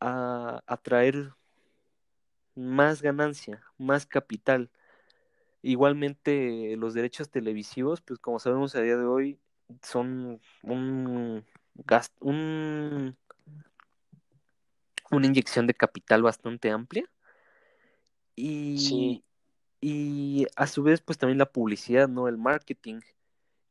a 0.00 0.62
atraer 0.66 1.32
más 2.54 3.02
ganancia, 3.02 3.62
más 3.78 4.06
capital. 4.06 4.70
Igualmente 5.62 6.76
los 6.76 6.94
derechos 6.94 7.30
televisivos, 7.30 8.00
pues 8.00 8.20
como 8.20 8.38
sabemos 8.38 8.74
a 8.76 8.82
día 8.82 8.96
de 8.96 9.06
hoy, 9.06 9.40
son 9.82 10.40
un 10.62 11.44
gasto, 11.74 12.16
un, 12.20 13.16
una 15.10 15.26
inyección 15.26 15.66
de 15.66 15.74
capital 15.74 16.22
bastante 16.22 16.70
amplia. 16.70 17.10
Sí. 18.76 19.25
Y, 19.80 20.46
a 20.56 20.66
su 20.66 20.82
vez, 20.82 21.00
pues 21.02 21.18
también 21.18 21.38
la 21.38 21.50
publicidad, 21.50 22.08
¿no? 22.08 22.28
El 22.28 22.38
marketing, 22.38 23.00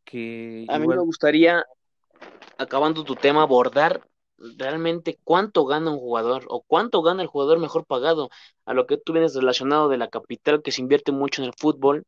que 0.03 0.65
A 0.69 0.79
mí 0.79 0.87
me 0.87 0.97
gustaría, 0.97 1.63
acabando 2.57 3.03
tu 3.03 3.15
tema, 3.15 3.41
abordar 3.41 4.07
realmente 4.37 5.17
cuánto 5.23 5.65
gana 5.65 5.91
un 5.91 5.99
jugador 5.99 6.45
o 6.49 6.61
cuánto 6.61 7.01
gana 7.01 7.21
el 7.21 7.27
jugador 7.27 7.59
mejor 7.59 7.85
pagado 7.85 8.29
a 8.65 8.73
lo 8.73 8.85
que 8.85 8.97
tú 8.97 9.13
vienes 9.13 9.33
relacionado 9.33 9.89
de 9.89 9.97
la 9.97 10.09
capital 10.09 10.61
que 10.61 10.71
se 10.71 10.81
invierte 10.81 11.11
mucho 11.11 11.41
en 11.41 11.47
el 11.47 11.53
fútbol. 11.57 12.03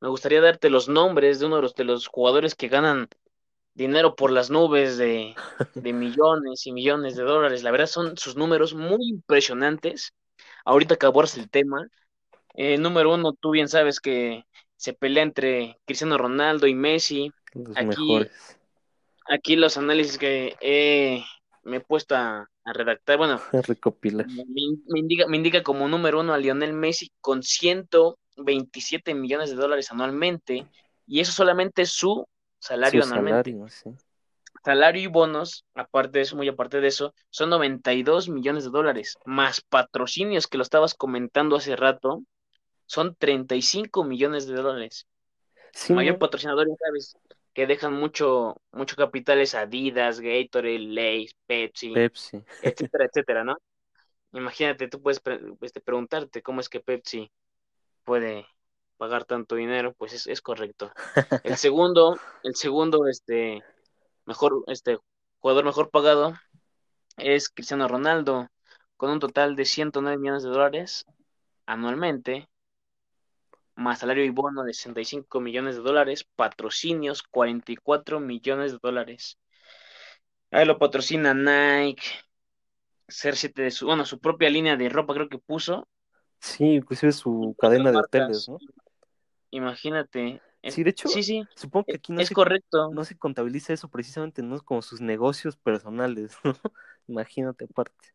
Me 0.00 0.08
gustaría 0.08 0.40
darte 0.40 0.70
los 0.70 0.88
nombres 0.88 1.40
de 1.40 1.46
uno 1.46 1.56
de 1.56 1.62
los, 1.62 1.74
de 1.74 1.84
los 1.84 2.06
jugadores 2.06 2.54
que 2.54 2.68
ganan 2.68 3.08
dinero 3.74 4.14
por 4.14 4.30
las 4.30 4.50
nubes 4.50 4.96
de, 4.96 5.34
de 5.74 5.92
millones 5.92 6.66
y 6.66 6.72
millones 6.72 7.16
de 7.16 7.24
dólares. 7.24 7.62
La 7.62 7.70
verdad 7.70 7.86
son 7.86 8.16
sus 8.16 8.36
números 8.36 8.74
muy 8.74 9.08
impresionantes. 9.08 10.12
Ahorita 10.64 10.96
que 10.96 11.06
abordas 11.06 11.36
el 11.36 11.50
tema, 11.50 11.88
eh, 12.54 12.78
número 12.78 13.14
uno, 13.14 13.32
tú 13.34 13.50
bien 13.52 13.68
sabes 13.68 14.00
que 14.00 14.44
se 14.76 14.92
pelea 14.94 15.22
entre 15.24 15.78
Cristiano 15.86 16.18
Ronaldo 16.18 16.66
y 16.66 16.74
Messi. 16.74 17.32
los 17.54 17.80
Aquí, 17.80 17.82
mejores. 17.82 18.58
aquí 19.28 19.56
los 19.56 19.76
análisis 19.76 20.18
que 20.18 20.56
he- 20.60 21.24
me 21.62 21.76
he 21.78 21.80
puesto 21.80 22.14
a, 22.16 22.48
a 22.64 22.72
redactar, 22.72 23.16
bueno, 23.18 23.40
recopilar. 23.68 24.26
me, 24.26 24.44
me 24.86 24.98
indica, 25.00 25.26
me 25.28 25.36
indica 25.38 25.62
como 25.62 25.88
número 25.88 26.20
uno 26.20 26.34
a 26.34 26.38
Lionel 26.38 26.72
Messi 26.74 27.10
con 27.20 27.42
127 27.42 29.14
millones 29.14 29.50
de 29.50 29.56
dólares 29.56 29.90
anualmente, 29.92 30.68
y 31.06 31.20
eso 31.20 31.32
solamente 31.32 31.82
es 31.82 31.92
su 31.92 32.26
Su 32.82 33.00
salario 33.00 33.04
anualmente. 33.04 33.56
salario, 33.56 33.68
sí. 33.68 33.90
salario 34.64 35.02
y 35.02 35.06
bonos, 35.06 35.64
aparte 35.74 36.18
de 36.18 36.22
eso, 36.22 36.36
muy 36.36 36.48
aparte 36.48 36.80
de 36.80 36.88
eso, 36.88 37.14
son 37.30 37.50
92 37.50 38.28
millones 38.28 38.64
de 38.64 38.70
dólares, 38.70 39.18
más 39.24 39.60
patrocinios 39.60 40.46
que 40.46 40.56
lo 40.58 40.62
estabas 40.62 40.94
comentando 40.94 41.56
hace 41.56 41.76
rato, 41.76 42.22
son 42.86 43.16
35 43.16 44.04
millones 44.04 44.46
de 44.46 44.54
dólares. 44.56 45.06
Sí, 45.72 45.94
Mayor 45.94 46.18
patrocinador, 46.18 46.68
sabes, 46.78 47.16
que 47.54 47.66
dejan 47.66 47.94
mucho, 47.94 48.56
mucho 48.72 48.96
capital 48.96 49.40
es 49.40 49.54
Adidas, 49.54 50.20
Gatorade, 50.20 50.78
Lay's, 50.80 51.34
Pepsi, 51.46 52.02
Pepsi. 52.02 52.44
etcétera, 52.62 53.06
etcétera, 53.06 53.44
¿no? 53.44 53.56
Imagínate, 54.32 54.88
tú 54.88 55.00
puedes 55.02 55.20
pre- 55.20 55.40
este, 55.62 55.80
preguntarte 55.80 56.42
cómo 56.42 56.60
es 56.60 56.68
que 56.68 56.80
Pepsi 56.80 57.30
puede 58.04 58.46
pagar 58.96 59.24
tanto 59.24 59.56
dinero, 59.56 59.94
pues 59.94 60.12
es, 60.14 60.26
es 60.26 60.42
correcto. 60.42 60.92
El 61.42 61.56
segundo, 61.58 62.20
el 62.42 62.54
segundo, 62.56 63.06
este, 63.08 63.62
mejor, 64.26 64.64
este, 64.68 64.98
jugador 65.40 65.64
mejor 65.64 65.90
pagado 65.90 66.34
es 67.16 67.48
Cristiano 67.50 67.88
Ronaldo, 67.88 68.48
con 68.96 69.10
un 69.10 69.20
total 69.20 69.56
de 69.56 69.64
109 69.64 70.18
millones 70.18 70.42
de 70.44 70.50
dólares 70.50 71.06
anualmente, 71.66 72.48
más 73.76 74.00
salario 74.00 74.24
y 74.24 74.30
bono 74.30 74.64
de 74.64 74.72
65 74.74 75.40
millones 75.40 75.76
de 75.76 75.82
dólares, 75.82 76.24
patrocinios 76.36 77.22
44 77.22 78.20
millones 78.20 78.72
de 78.72 78.78
dólares. 78.82 79.38
Ahí 80.50 80.64
lo 80.64 80.78
patrocina 80.78 81.34
Nike, 81.34 82.02
CR7 83.08 83.62
de 83.62 83.70
su, 83.72 83.86
bueno, 83.86 84.06
su 84.06 84.20
propia 84.20 84.50
línea 84.50 84.76
de 84.76 84.88
ropa 84.88 85.14
creo 85.14 85.28
que 85.28 85.38
puso, 85.38 85.88
Sí, 86.40 86.64
inclusive 86.76 87.10
su 87.12 87.56
cadena 87.58 87.90
de 87.90 87.98
hoteles, 87.98 88.48
¿no? 88.48 88.62
Imagínate. 89.50 90.40
Es- 90.62 90.74
Sí, 90.74 90.82
de 90.82 90.90
hecho, 90.90 91.08
sí, 91.08 91.22
sí, 91.22 91.48
supongo 91.54 91.86
que 91.88 91.96
aquí 91.96 92.12
no 92.12 92.22
es 92.22 92.24
se, 92.24 92.36
correcto. 92.36 92.90
no 92.90 93.04
se 93.04 93.16
contabiliza 93.18 93.72
eso 93.72 93.88
precisamente, 93.90 94.42
¿no? 94.42 94.60
Como 94.62 94.82
sus 94.82 95.00
negocios 95.00 95.56
personales, 95.56 96.36
¿no? 96.44 96.54
Imagínate 97.08 97.64
aparte. 97.66 98.08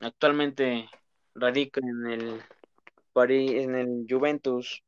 Actualmente 0.00 0.88
radica 1.34 1.80
en 1.82 2.06
el 2.12 2.42
París, 3.12 3.52
en 3.52 3.74
el 3.74 4.06
Juventus. 4.08 4.82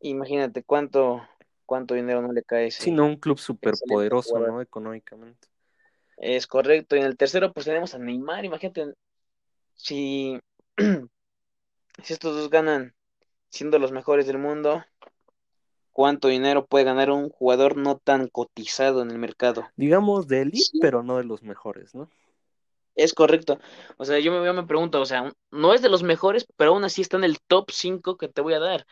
Imagínate 0.00 0.62
cuánto, 0.62 1.22
cuánto 1.66 1.94
dinero 1.94 2.22
no 2.22 2.32
le 2.32 2.42
cae 2.42 2.68
ese 2.68 2.82
Sí, 2.82 2.90
no, 2.90 3.06
un 3.06 3.16
club 3.16 3.38
súper 3.38 3.74
poderoso. 3.88 4.38
¿no? 4.38 4.60
Económicamente. 4.60 5.48
Es 6.16 6.46
correcto. 6.46 6.96
Y 6.96 7.00
en 7.00 7.06
el 7.06 7.16
tercero, 7.16 7.52
pues 7.52 7.66
tenemos 7.66 7.94
a 7.94 7.98
Neymar. 7.98 8.44
Imagínate 8.44 8.94
si, 9.74 10.38
si 10.78 12.12
estos 12.12 12.36
dos 12.36 12.50
ganan 12.50 12.94
siendo 13.48 13.78
los 13.78 13.92
mejores 13.92 14.26
del 14.26 14.38
mundo, 14.38 14.84
cuánto 15.92 16.28
dinero 16.28 16.66
puede 16.66 16.84
ganar 16.84 17.10
un 17.10 17.28
jugador 17.30 17.76
no 17.76 17.98
tan 17.98 18.28
cotizado 18.28 19.02
en 19.02 19.10
el 19.10 19.18
mercado. 19.18 19.68
Digamos 19.76 20.28
de 20.28 20.42
elite, 20.42 20.58
Sí. 20.58 20.78
pero 20.80 21.02
no 21.02 21.16
de 21.18 21.24
los 21.24 21.42
mejores, 21.42 21.94
¿no? 21.94 22.08
Es 22.94 23.14
correcto. 23.14 23.58
O 23.96 24.04
sea, 24.04 24.18
yo 24.18 24.32
me, 24.32 24.44
yo 24.44 24.52
me 24.54 24.64
pregunto, 24.66 25.00
o 25.00 25.06
sea, 25.06 25.32
no 25.50 25.74
es 25.74 25.82
de 25.82 25.88
los 25.88 26.02
mejores, 26.02 26.46
pero 26.56 26.72
aún 26.72 26.84
así 26.84 27.02
está 27.02 27.16
en 27.16 27.24
el 27.24 27.38
top 27.46 27.70
5 27.70 28.16
que 28.16 28.28
te 28.28 28.40
voy 28.40 28.54
a 28.54 28.58
dar. 28.60 28.86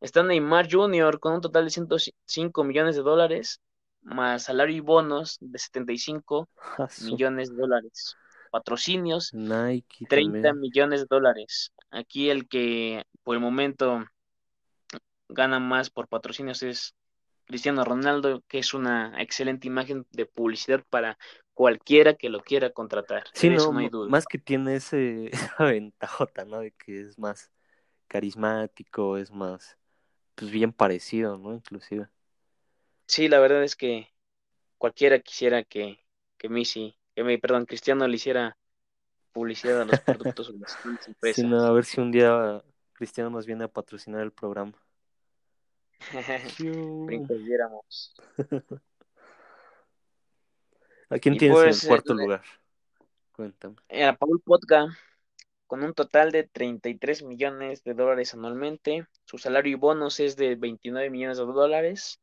Está 0.00 0.22
Neymar 0.22 0.68
Jr. 0.70 1.20
con 1.20 1.34
un 1.34 1.40
total 1.40 1.64
de 1.64 1.70
105 1.70 2.64
millones 2.64 2.96
de 2.96 3.02
dólares, 3.02 3.60
más 4.02 4.44
salario 4.44 4.74
y 4.76 4.80
bonos 4.80 5.36
de 5.40 5.58
75 5.58 6.48
Ah, 6.78 6.88
su- 6.88 7.06
millones 7.06 7.50
de 7.50 7.56
dólares. 7.56 8.16
Patrocinios, 8.50 9.32
Nike 9.32 10.06
30 10.08 10.32
también. 10.42 10.60
millones 10.60 11.00
de 11.02 11.06
dólares. 11.08 11.72
Aquí 11.90 12.30
el 12.30 12.48
que 12.48 13.04
por 13.22 13.36
el 13.36 13.40
momento 13.40 14.04
gana 15.28 15.58
más 15.60 15.90
por 15.90 16.08
patrocinios 16.08 16.62
es 16.62 16.94
Cristiano 17.46 17.84
Ronaldo, 17.84 18.42
que 18.48 18.58
es 18.58 18.74
una 18.74 19.20
excelente 19.22 19.66
imagen 19.66 20.06
de 20.10 20.26
publicidad 20.26 20.82
para 20.90 21.18
cualquiera 21.54 22.14
que 22.14 22.28
lo 22.30 22.40
quiera 22.42 22.70
contratar. 22.72 23.24
Sí, 23.34 23.50
De 23.50 23.56
no, 23.56 23.72
no 23.72 23.78
hay 23.80 23.88
m- 23.88 23.90
duda. 23.90 24.12
más 24.12 24.26
que 24.26 24.38
tiene 24.38 24.76
ese, 24.76 25.26
esa 25.56 25.64
ventajota, 25.64 26.44
¿no? 26.44 26.60
De 26.60 26.72
que 26.72 27.00
es 27.02 27.18
más 27.18 27.50
carismático, 28.08 29.18
es 29.18 29.32
más, 29.32 29.78
pues 30.34 30.50
bien 30.52 30.72
parecido, 30.72 31.38
¿no? 31.38 31.54
Inclusive. 31.54 32.08
Sí, 33.06 33.28
la 33.28 33.38
verdad 33.40 33.62
es 33.64 33.76
que 33.76 34.08
cualquiera 34.78 35.20
quisiera 35.20 35.64
que, 35.64 36.00
que 36.38 36.48
Messi, 36.50 36.96
que 37.16 37.24
me, 37.24 37.38
perdón, 37.38 37.66
Cristiano 37.66 38.08
le 38.08 38.16
hiciera 38.16 38.58
publicidad 39.32 39.80
a 39.82 39.86
los 39.86 40.00
productos 40.00 40.50
o 40.50 40.54
las 40.54 40.78
grandes 40.82 41.08
Sí, 41.20 41.42
empresas. 41.42 41.44
no, 41.44 41.64
a 41.66 41.72
ver 41.72 41.84
si 41.84 42.00
un 42.00 42.10
día 42.12 42.62
Cristiano 42.92 43.30
nos 43.30 43.46
viene 43.46 43.64
a 43.64 43.68
patrocinar 43.72 44.20
el 44.22 44.32
programa. 44.32 44.74
Fiu. 46.56 47.28
¿A 51.12 51.18
quién 51.18 51.34
Y 51.34 51.38
tienes 51.38 51.58
en 51.58 51.64
pues, 51.64 51.82
el 51.82 51.88
cuarto 51.88 52.12
eh, 52.14 52.16
lugar? 52.16 52.42
Cuéntame. 53.36 53.76
A 53.90 54.16
Paul 54.16 54.40
Podga, 54.40 54.86
con 55.66 55.84
un 55.84 55.92
total 55.92 56.32
de 56.32 56.44
33 56.44 57.22
millones 57.22 57.84
de 57.84 57.94
dólares 57.94 58.34
anualmente. 58.34 59.06
Su 59.26 59.38
salario 59.38 59.72
y 59.72 59.74
bonos 59.74 60.20
es 60.20 60.36
de 60.36 60.54
29 60.54 61.10
millones 61.10 61.38
de 61.38 61.44
dólares. 61.44 62.20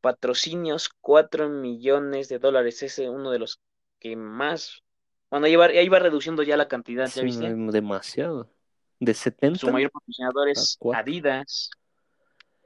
Patrocinios, 0.00 0.88
4 1.00 1.48
millones 1.50 2.28
de 2.28 2.38
dólares. 2.38 2.82
Es 2.82 2.98
eh, 2.98 3.10
uno 3.10 3.30
de 3.30 3.38
los 3.40 3.60
que 3.98 4.16
más. 4.16 4.82
Bueno, 5.30 5.46
ahí 5.46 5.56
va, 5.56 5.66
ahí 5.66 5.88
va 5.88 5.98
reduciendo 5.98 6.42
ya 6.42 6.56
la 6.56 6.68
cantidad, 6.68 7.06
¿ya 7.06 7.12
Sí, 7.12 7.22
viste? 7.22 7.54
demasiado. 7.54 8.50
De 8.98 9.14
70 9.14 9.58
Su 9.58 9.70
mayor 9.70 9.90
patrocinador 9.90 10.48
es 10.48 10.76
4. 10.78 11.00
Adidas. 11.02 11.70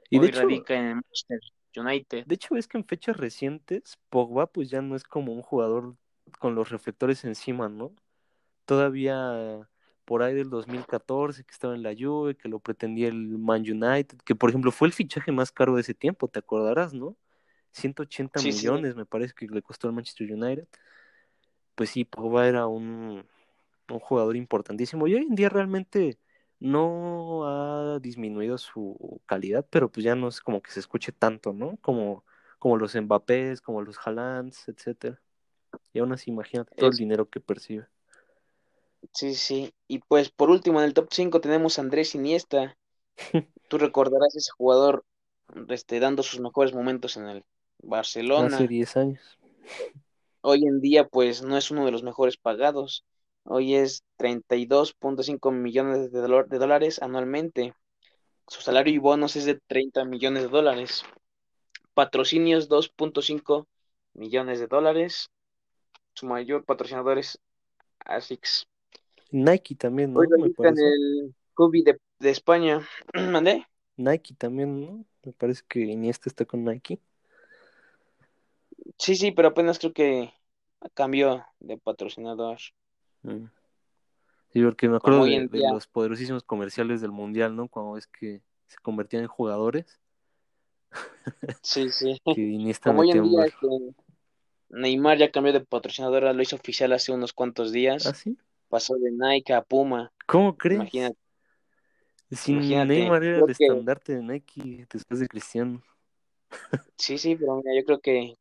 Y 0.09 0.19
de 0.19 0.23
Hoy 0.23 0.29
hecho, 0.29 0.41
radica 0.41 0.75
en 0.75 0.95
Manchester 0.95 1.39
United. 1.75 2.25
de 2.25 2.35
hecho 2.35 2.55
es 2.55 2.67
que 2.67 2.77
en 2.77 2.85
fechas 2.85 3.17
recientes 3.17 3.97
Pogba 4.09 4.47
pues 4.47 4.69
ya 4.69 4.81
no 4.81 4.95
es 4.95 5.03
como 5.03 5.33
un 5.33 5.41
jugador 5.41 5.95
con 6.39 6.55
los 6.55 6.69
reflectores 6.69 7.23
encima, 7.23 7.69
¿no? 7.69 7.93
Todavía 8.65 9.69
por 10.05 10.23
ahí 10.23 10.33
del 10.35 10.49
2014 10.49 11.43
que 11.43 11.51
estaba 11.51 11.75
en 11.75 11.83
la 11.83 11.93
Juve, 11.97 12.35
que 12.35 12.49
lo 12.49 12.59
pretendía 12.59 13.07
el 13.07 13.37
Man 13.37 13.61
United, 13.61 14.19
que 14.25 14.35
por 14.35 14.49
ejemplo 14.49 14.71
fue 14.71 14.87
el 14.87 14.93
fichaje 14.93 15.31
más 15.31 15.51
caro 15.51 15.75
de 15.75 15.81
ese 15.81 15.93
tiempo, 15.93 16.27
te 16.27 16.39
acordarás, 16.39 16.93
¿no? 16.93 17.15
180 17.71 18.39
Sí, 18.39 18.51
sí. 18.51 18.67
millones 18.67 18.95
me 18.95 19.05
parece 19.05 19.33
que 19.33 19.47
le 19.47 19.61
costó 19.61 19.87
al 19.87 19.93
Manchester 19.93 20.31
United. 20.31 20.67
Pues 21.75 21.89
sí, 21.89 22.05
Pogba 22.05 22.47
era 22.47 22.67
un, 22.67 23.25
un 23.89 23.99
jugador 23.99 24.35
importantísimo 24.35 25.07
y 25.07 25.15
hoy 25.15 25.23
en 25.23 25.35
día 25.35 25.49
realmente 25.49 26.17
no 26.59 27.45
ha 27.45 27.99
disminuido 27.99 28.57
su 28.57 29.21
calidad, 29.25 29.65
pero 29.69 29.91
pues 29.91 30.03
ya 30.03 30.15
no 30.15 30.27
es 30.27 30.41
como 30.41 30.61
que 30.61 30.71
se 30.71 30.79
escuche 30.79 31.11
tanto, 31.11 31.53
¿no? 31.53 31.77
Como, 31.81 32.23
como 32.59 32.77
los 32.77 32.95
Mbappés, 32.95 33.61
como 33.61 33.81
los 33.81 33.97
Haalands, 34.03 34.67
etcétera. 34.67 35.21
Y 35.93 35.99
aún 35.99 36.13
así, 36.13 36.31
imagínate 36.31 36.75
todo 36.75 36.89
el 36.89 36.95
dinero 36.95 37.29
que 37.29 37.39
percibe. 37.39 37.87
Sí, 39.13 39.35
sí. 39.35 39.73
Y 39.87 39.99
pues 39.99 40.29
por 40.29 40.49
último, 40.49 40.79
en 40.79 40.85
el 40.85 40.93
top 40.93 41.09
5 41.11 41.41
tenemos 41.41 41.77
a 41.77 41.81
Andrés 41.81 42.15
Iniesta. 42.15 42.77
Tú 43.69 43.77
recordarás 43.77 44.35
ese 44.35 44.51
jugador 44.51 45.05
este, 45.69 45.99
dando 45.99 46.23
sus 46.23 46.39
mejores 46.39 46.73
momentos 46.73 47.17
en 47.17 47.27
el 47.27 47.37
Hace 47.37 47.45
Barcelona. 47.87 48.57
10 48.57 48.97
años. 48.97 49.39
Hoy 50.41 50.65
en 50.65 50.79
día, 50.79 51.07
pues 51.07 51.43
no 51.43 51.57
es 51.57 51.71
uno 51.71 51.85
de 51.85 51.91
los 51.91 52.03
mejores 52.03 52.37
pagados. 52.37 53.05
Hoy 53.47 53.75
es 53.75 54.03
32.5 54.17 55.51
millones 55.51 56.11
de, 56.11 56.19
dólares 56.19 56.99
anualmente. 57.01 57.75
Su 58.47 58.61
salario 58.61 58.91
y 58.91 58.97
bonos 58.97 59.35
es 59.35 59.45
de 59.45 59.59
30 59.67 60.03
millones 60.03 60.43
de 60.43 60.49
dólares. 60.49 61.03
Patrocinios 61.93 62.69
2.5 62.69 63.67
millones 64.13 64.59
de 64.59 64.65
dólares. 64.65 65.29
Su 66.15 66.25
mayor 66.25 66.65
patrocinador 66.65 67.19
es 67.19 67.39
ASICS. 67.99 68.67
Nike 69.29 69.75
también, 69.75 70.13
¿no? 70.13 70.21
Hoy 70.21 70.27
Me 70.27 70.37
radica 70.37 70.69
en 70.69 70.79
el 70.79 71.35
Cubi 71.53 71.83
de, 71.83 71.99
de 72.17 72.29
España. 72.31 72.87
¿Mandé? 73.13 73.67
Nike 73.95 74.33
también, 74.33 74.81
¿no? 74.81 75.05
Me 75.23 75.33
parece 75.33 75.61
que 75.67 75.81
Iniesta 75.81 76.29
está 76.29 76.45
con 76.45 76.65
Nike. 76.65 76.99
Sí, 78.97 79.15
sí, 79.15 79.31
pero 79.31 79.49
apenas 79.49 79.77
creo 79.77 79.93
que 79.93 80.33
cambió 80.95 81.45
de 81.59 81.77
patrocinador. 81.77 82.57
Sí, 84.51 84.63
porque 84.63 84.87
me 84.87 84.97
acuerdo 84.97 85.25
de, 85.25 85.49
los 85.51 85.87
poderosísimos 85.87 86.43
comerciales 86.43 87.01
del 87.01 87.11
Mundial, 87.11 87.55
¿no? 87.55 87.67
Cuando 87.67 87.97
es 87.97 88.07
que 88.07 88.41
se 88.67 88.77
convertían 88.81 89.23
en 89.23 89.27
jugadores, 89.27 89.99
Sí, 91.61 91.89
sí. 91.89 92.21
Como 92.83 93.01
hoy 93.01 93.11
en 93.11 93.23
día 93.23 93.45
este, 93.45 93.67
Neymar 94.69 95.17
ya 95.17 95.31
cambió 95.31 95.53
de 95.53 95.61
patrocinadora, 95.61 96.33
lo 96.33 96.41
hizo 96.41 96.55
oficial 96.55 96.93
hace 96.93 97.11
unos 97.11 97.33
cuantos 97.33 97.69
¿Ah, 97.69 97.73
días. 97.73 98.03
sí? 98.15 98.37
Pasó 98.69 98.95
de 98.95 99.11
Nike 99.11 99.53
a 99.53 99.61
Puma. 99.61 100.11
¿Cómo 100.25 100.57
crees? 100.57 100.81
Imagínate, 100.81 101.17
Si 102.31 102.51
imagínate. 102.51 102.87
Neymar 102.87 103.23
era 103.23 103.39
el 103.39 103.45
que 103.45 103.51
estandarte 103.51 104.15
de 104.15 104.23
Nike 104.23 104.87
después 104.91 105.19
de 105.19 105.27
Cristiano. 105.27 105.81
sí, 106.97 107.17
sí, 107.17 107.35
pero 107.35 107.57
mira, 107.57 107.79
yo 107.79 107.85
creo 107.85 107.99
que, 107.99 108.35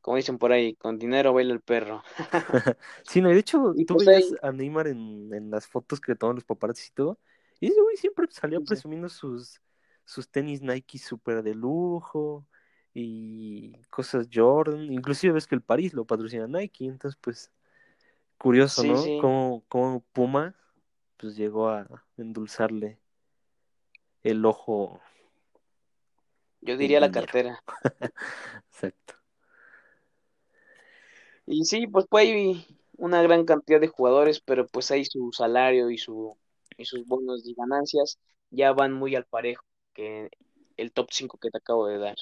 como 0.00 0.16
dicen 0.16 0.38
por 0.38 0.52
ahí, 0.52 0.74
con 0.76 0.98
dinero 0.98 1.32
baila 1.32 1.52
el 1.52 1.60
perro. 1.60 2.02
Sí, 3.04 3.20
no, 3.20 3.30
y 3.30 3.34
de 3.34 3.40
hecho, 3.40 3.76
Y 3.76 3.84
tú 3.84 3.96
pues 3.96 4.06
veías 4.06 4.32
ahí, 4.32 4.38
a 4.42 4.52
Neymar 4.52 4.88
en, 4.88 5.32
en 5.34 5.50
las 5.50 5.66
fotos 5.66 6.00
que 6.00 6.14
toman 6.14 6.36
los 6.36 6.44
paparazzis 6.44 6.88
y 6.88 6.92
todo, 6.92 7.18
y 7.60 7.68
ese 7.68 7.80
güey 7.80 7.96
siempre 7.96 8.26
salía 8.30 8.58
sí, 8.58 8.64
presumiendo 8.66 9.08
sus, 9.08 9.60
sus 10.04 10.28
tenis 10.30 10.62
Nike 10.62 10.98
súper 10.98 11.42
de 11.42 11.54
lujo, 11.54 12.46
y 12.94 13.72
cosas 13.90 14.28
Jordan, 14.32 14.92
inclusive 14.92 15.34
ves 15.34 15.46
que 15.46 15.54
el 15.54 15.62
París 15.62 15.94
lo 15.94 16.04
patrocina 16.06 16.46
Nike, 16.46 16.86
entonces 16.86 17.18
pues 17.20 17.52
curioso, 18.38 18.82
Sí, 18.82 18.88
¿no? 18.88 18.96
sí. 18.96 19.18
Cómo, 19.20 19.64
cómo 19.68 20.00
Puma 20.12 20.56
pues 21.16 21.36
llegó 21.36 21.68
a 21.68 21.86
endulzarle 22.16 22.98
el 24.22 24.44
ojo 24.46 25.00
Yo 26.62 26.76
diría 26.76 27.00
la 27.00 27.10
cartera. 27.10 27.62
Exacto. 28.70 29.19
Y 31.52 31.64
sí, 31.64 31.88
pues, 31.88 32.06
pues 32.08 32.28
hay 32.28 32.64
una 32.96 33.20
gran 33.22 33.44
cantidad 33.44 33.80
de 33.80 33.88
jugadores, 33.88 34.40
pero 34.40 34.68
pues 34.68 34.90
ahí 34.92 35.04
su 35.04 35.32
salario 35.32 35.90
y 35.90 35.98
su 35.98 36.36
y 36.78 36.84
sus 36.84 37.04
bonos 37.06 37.44
y 37.44 37.54
ganancias 37.54 38.18
ya 38.50 38.72
van 38.72 38.92
muy 38.92 39.16
al 39.16 39.26
parejo 39.26 39.64
que 39.92 40.30
el 40.76 40.92
top 40.92 41.08
5 41.10 41.38
que 41.38 41.50
te 41.50 41.58
acabo 41.58 41.88
de 41.88 41.98
dar. 41.98 42.16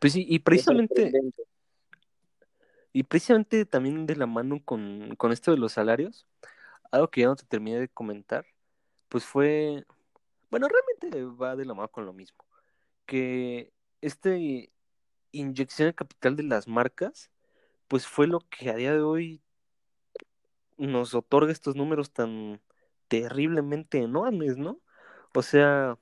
Pues 0.00 0.12
sí, 0.12 0.26
y 0.28 0.38
precisamente, 0.38 1.10
y 2.92 3.02
precisamente 3.04 3.64
también 3.64 4.06
de 4.06 4.16
la 4.16 4.26
mano 4.26 4.62
con, 4.62 5.16
con 5.16 5.32
esto 5.32 5.50
de 5.50 5.56
los 5.56 5.72
salarios, 5.72 6.26
algo 6.90 7.08
que 7.08 7.22
ya 7.22 7.28
no 7.28 7.36
te 7.36 7.46
terminé 7.46 7.80
de 7.80 7.88
comentar, 7.88 8.44
pues 9.08 9.24
fue, 9.24 9.86
bueno, 10.50 10.68
realmente 10.68 11.24
va 11.24 11.56
de 11.56 11.64
la 11.64 11.72
mano 11.72 11.88
con 11.88 12.04
lo 12.04 12.12
mismo, 12.12 12.44
que 13.06 13.72
este 14.02 14.70
inyección 15.32 15.88
de 15.88 15.94
capital 15.94 16.36
de 16.36 16.42
las 16.42 16.68
marcas, 16.68 17.30
pues 17.88 18.06
fue 18.06 18.26
lo 18.26 18.40
que 18.40 18.70
a 18.70 18.74
día 18.76 18.92
de 18.92 19.00
hoy 19.02 19.42
nos 20.76 21.14
otorga 21.14 21.52
estos 21.52 21.76
números 21.76 22.12
tan 22.12 22.60
terriblemente 23.08 23.98
enormes, 23.98 24.56
¿no? 24.56 24.80
O 25.34 25.42
sea, 25.42 25.98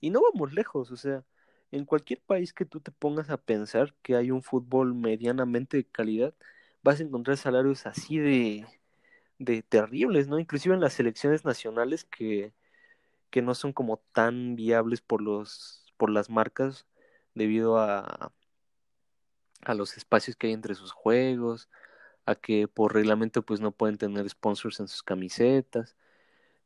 y 0.00 0.10
no 0.10 0.20
vamos 0.22 0.52
lejos, 0.52 0.90
o 0.90 0.96
sea, 0.96 1.24
en 1.70 1.84
cualquier 1.84 2.20
país 2.22 2.52
que 2.52 2.64
tú 2.64 2.80
te 2.80 2.92
pongas 2.92 3.30
a 3.30 3.38
pensar 3.38 3.94
que 4.02 4.16
hay 4.16 4.30
un 4.30 4.42
fútbol 4.42 4.94
medianamente 4.94 5.78
de 5.78 5.84
calidad, 5.84 6.34
vas 6.82 7.00
a 7.00 7.02
encontrar 7.04 7.36
salarios 7.36 7.86
así 7.86 8.18
de, 8.18 8.66
de 9.38 9.62
terribles, 9.62 10.28
¿no? 10.28 10.38
Inclusive 10.38 10.74
en 10.74 10.80
las 10.80 10.94
selecciones 10.94 11.44
nacionales 11.44 12.04
que, 12.04 12.54
que 13.30 13.42
no 13.42 13.54
son 13.54 13.72
como 13.72 13.98
tan 14.12 14.56
viables 14.56 15.00
por 15.02 15.22
los, 15.22 15.86
por 15.96 16.10
las 16.10 16.30
marcas 16.30 16.86
debido 17.34 17.78
a, 17.78 18.32
a 19.62 19.74
los 19.74 19.96
espacios 19.96 20.36
que 20.36 20.48
hay 20.48 20.52
entre 20.52 20.74
sus 20.74 20.92
juegos, 20.92 21.68
a 22.26 22.34
que 22.34 22.68
por 22.68 22.94
reglamento 22.94 23.42
pues 23.42 23.60
no 23.60 23.72
pueden 23.72 23.98
tener 23.98 24.28
sponsors 24.28 24.80
en 24.80 24.88
sus 24.88 25.02
camisetas, 25.02 25.96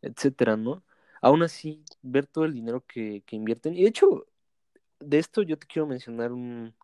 etcétera, 0.02 0.56
¿no? 0.56 0.82
Aún 1.22 1.42
así, 1.42 1.84
ver 2.02 2.26
todo 2.26 2.44
el 2.46 2.54
dinero 2.54 2.84
que, 2.86 3.22
que 3.26 3.36
invierten. 3.36 3.74
Y 3.74 3.82
de 3.82 3.88
hecho, 3.88 4.26
de 5.00 5.18
esto 5.18 5.42
yo 5.42 5.58
te 5.58 5.66
quiero 5.66 5.86
mencionar 5.86 6.32
un, 6.32 6.74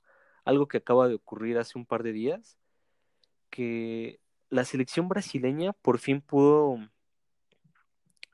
algo 0.45 0.69
que 0.69 0.79
acaba 0.79 1.09
de 1.09 1.15
ocurrir 1.15 1.59
hace 1.59 1.79
un 1.79 1.87
par 1.87 2.03
de 2.03 2.13
días, 2.13 2.59
que 3.51 4.21
la 4.51 4.65
selección 4.65 5.09
brasileña 5.09 5.73
por 5.73 5.99
fin 5.99 6.21
pudo 6.21 6.79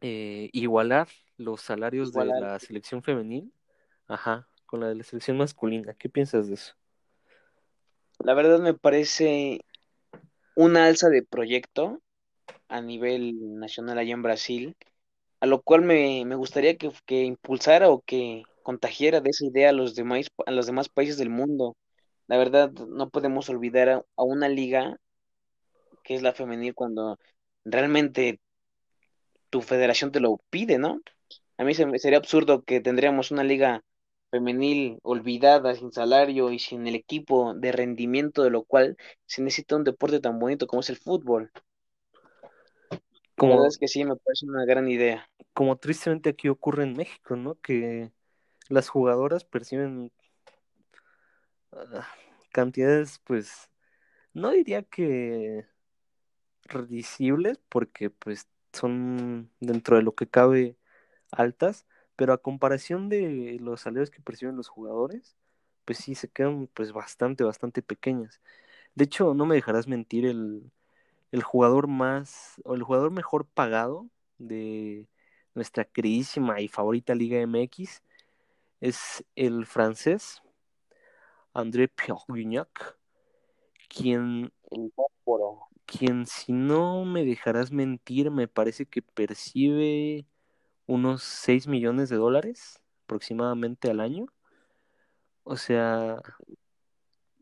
eh, 0.00 0.50
igualar 0.52 1.08
los 1.36 1.60
salarios 1.60 2.12
de 2.12 2.24
la 2.24 2.58
selección 2.58 3.02
femenil, 3.02 3.52
ajá, 4.08 4.48
con 4.66 4.80
la 4.80 4.88
de 4.88 4.96
la 4.96 5.04
selección 5.04 5.36
masculina. 5.38 5.94
¿Qué 5.94 6.08
piensas 6.08 6.48
de 6.48 6.54
eso? 6.54 6.74
La 8.24 8.34
verdad 8.34 8.60
me 8.60 8.74
parece 8.74 9.60
una 10.54 10.86
alza 10.86 11.08
de 11.08 11.22
proyecto 11.24 12.00
a 12.68 12.80
nivel 12.80 13.58
nacional 13.58 13.98
allá 13.98 14.14
en 14.14 14.22
Brasil, 14.22 14.76
a 15.40 15.46
lo 15.46 15.62
cual 15.62 15.82
me, 15.82 16.24
me 16.24 16.36
gustaría 16.36 16.76
que, 16.76 16.92
que 17.06 17.24
impulsara 17.24 17.90
o 17.90 18.00
que 18.02 18.44
contagiara 18.62 19.20
de 19.20 19.30
esa 19.30 19.46
idea 19.46 19.70
a 19.70 19.72
los 19.72 19.94
demás, 19.94 20.28
a 20.46 20.52
los 20.52 20.66
demás 20.66 20.88
países 20.88 21.18
del 21.18 21.30
mundo. 21.30 21.76
La 22.28 22.38
verdad, 22.38 22.70
no 22.72 23.10
podemos 23.10 23.48
olvidar 23.48 23.88
a, 23.88 24.22
una 24.22 24.48
liga 24.48 24.98
que 26.04 26.14
es 26.14 26.22
la 26.22 26.32
femenil 26.32 26.74
cuando 26.74 27.18
realmente 27.64 28.40
tu 29.50 29.62
federación 29.62 30.12
te 30.12 30.20
lo 30.20 30.40
pide, 30.50 30.78
¿no? 30.78 31.00
A 31.58 31.64
mí 31.64 31.74
se 31.74 31.86
sería 31.98 32.18
absurdo 32.18 32.62
que 32.62 32.80
tendríamos 32.80 33.30
una 33.30 33.44
liga 33.44 33.82
femenil 34.32 34.98
olvidada, 35.04 35.76
sin 35.76 35.92
salario 35.92 36.52
y 36.52 36.58
sin 36.60 36.88
el 36.88 36.96
equipo 36.96 37.54
de 37.54 37.72
rendimiento, 37.72 38.42
de 38.44 38.50
lo 38.50 38.64
cual 38.64 38.96
se 39.26 39.42
necesita 39.42 39.76
un 39.76 39.84
deporte 39.84 40.20
tan 40.20 40.40
bonito 40.40 40.66
como 40.68 40.80
es 40.82 40.90
el 40.90 40.98
fútbol. 40.98 41.52
La 43.36 43.46
verdad 43.50 43.66
Como, 43.66 43.68
es 43.68 43.76
que 43.76 43.88
sí, 43.88 44.04
me 44.06 44.16
parece 44.16 44.46
una 44.46 44.64
gran 44.64 44.88
idea. 44.88 45.28
como 45.54 45.76
tristemente 45.78 46.30
aquí 46.30 46.48
ocurre 46.48 46.84
en 46.84 46.96
México, 46.96 47.36
¿no? 47.36 47.60
Que 47.60 48.12
las 48.68 48.88
jugadoras 48.90 49.44
perciben 49.44 50.12
ah, 51.72 52.06
cantidades, 52.52 53.18
pues, 53.24 53.70
no 54.34 54.50
diría 54.52 54.82
que 54.84 55.66
risibles, 56.64 57.58
porque 57.68 58.10
pues 58.10 58.48
son 58.72 59.50
dentro 59.60 59.96
de 59.96 60.02
lo 60.02 60.14
que 60.14 60.28
cabe 60.28 60.76
altas, 61.32 61.86
pero 62.16 62.32
a 62.32 62.38
comparación 62.38 63.08
de 63.08 63.58
los 63.60 63.82
salarios 63.82 64.10
que 64.10 64.20
perciben 64.22 64.56
los 64.56 64.68
jugadores, 64.68 65.36
pues 65.84 65.98
sí 65.98 66.14
se 66.14 66.28
quedan 66.28 66.68
pues 66.74 66.92
bastante, 66.92 67.44
bastante 67.44 67.82
pequeñas. 67.82 68.40
De 68.94 69.04
hecho, 69.04 69.34
no 69.34 69.46
me 69.46 69.56
dejarás 69.56 69.88
mentir, 69.88 70.26
el, 70.26 70.70
el 71.32 71.42
jugador 71.42 71.88
más, 71.88 72.60
o 72.64 72.74
el 72.74 72.82
jugador 72.82 73.10
mejor 73.12 73.46
pagado 73.46 74.08
de 74.38 75.08
nuestra 75.54 75.84
queridísima 75.84 76.60
y 76.60 76.68
favorita 76.68 77.14
Liga 77.14 77.38
MX 77.40 78.02
es 78.80 79.24
el 79.36 79.66
francés 79.66 80.42
André 81.54 81.88
Pierre 81.88 82.18
quien, 83.88 84.52
quien 85.86 86.26
si 86.26 86.52
no 86.52 87.04
me 87.04 87.24
dejarás 87.24 87.70
mentir, 87.70 88.30
me 88.30 88.48
parece 88.48 88.86
que 88.86 89.02
percibe 89.02 90.26
unos 90.86 91.22
6 91.22 91.66
millones 91.66 92.08
de 92.08 92.16
dólares 92.16 92.80
aproximadamente 93.04 93.90
al 93.90 94.00
año. 94.00 94.26
O 95.44 95.56
sea, 95.56 96.20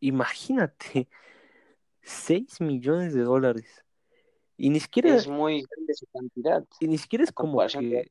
imagínate, 0.00 1.09
6 2.03 2.61
millones 2.61 3.14
de 3.14 3.22
dólares. 3.22 3.85
Y 4.57 4.68
ni 4.68 4.81
siquiera, 4.81 5.14
es 5.14 5.26
muy 5.26 5.62
grande 5.62 5.94
su 5.94 6.07
cantidad 6.12 6.64
y 6.81 6.88
ni 6.88 6.98
siquiera 6.98 7.24
es 7.24 7.33
como 7.33 7.62
de 7.62 7.68
que, 7.68 8.11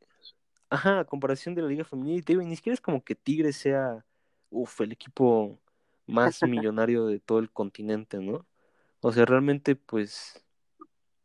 ajá, 0.72 1.02
a 1.02 1.06
comparación 1.06 1.54
de 1.54 1.62
la 1.62 1.68
Liga 1.68 1.84
Femenil, 1.84 2.26
te 2.26 2.34
digo, 2.34 2.42
y 2.42 2.48
ni 2.48 2.56
siquiera 2.56 2.74
es 2.74 2.82
como 2.82 3.04
que 3.04 3.14
Tigres 3.14 3.58
sea, 3.58 4.04
uff, 4.50 4.82
el 4.82 4.92
equipo 4.92 5.60
más 6.08 6.42
millonario 6.44 7.06
de 7.06 7.20
todo 7.20 7.38
el 7.38 7.52
continente, 7.52 8.18
¿no? 8.18 8.48
O 9.02 9.12
sea, 9.12 9.26
realmente, 9.26 9.76
pues, 9.76 10.44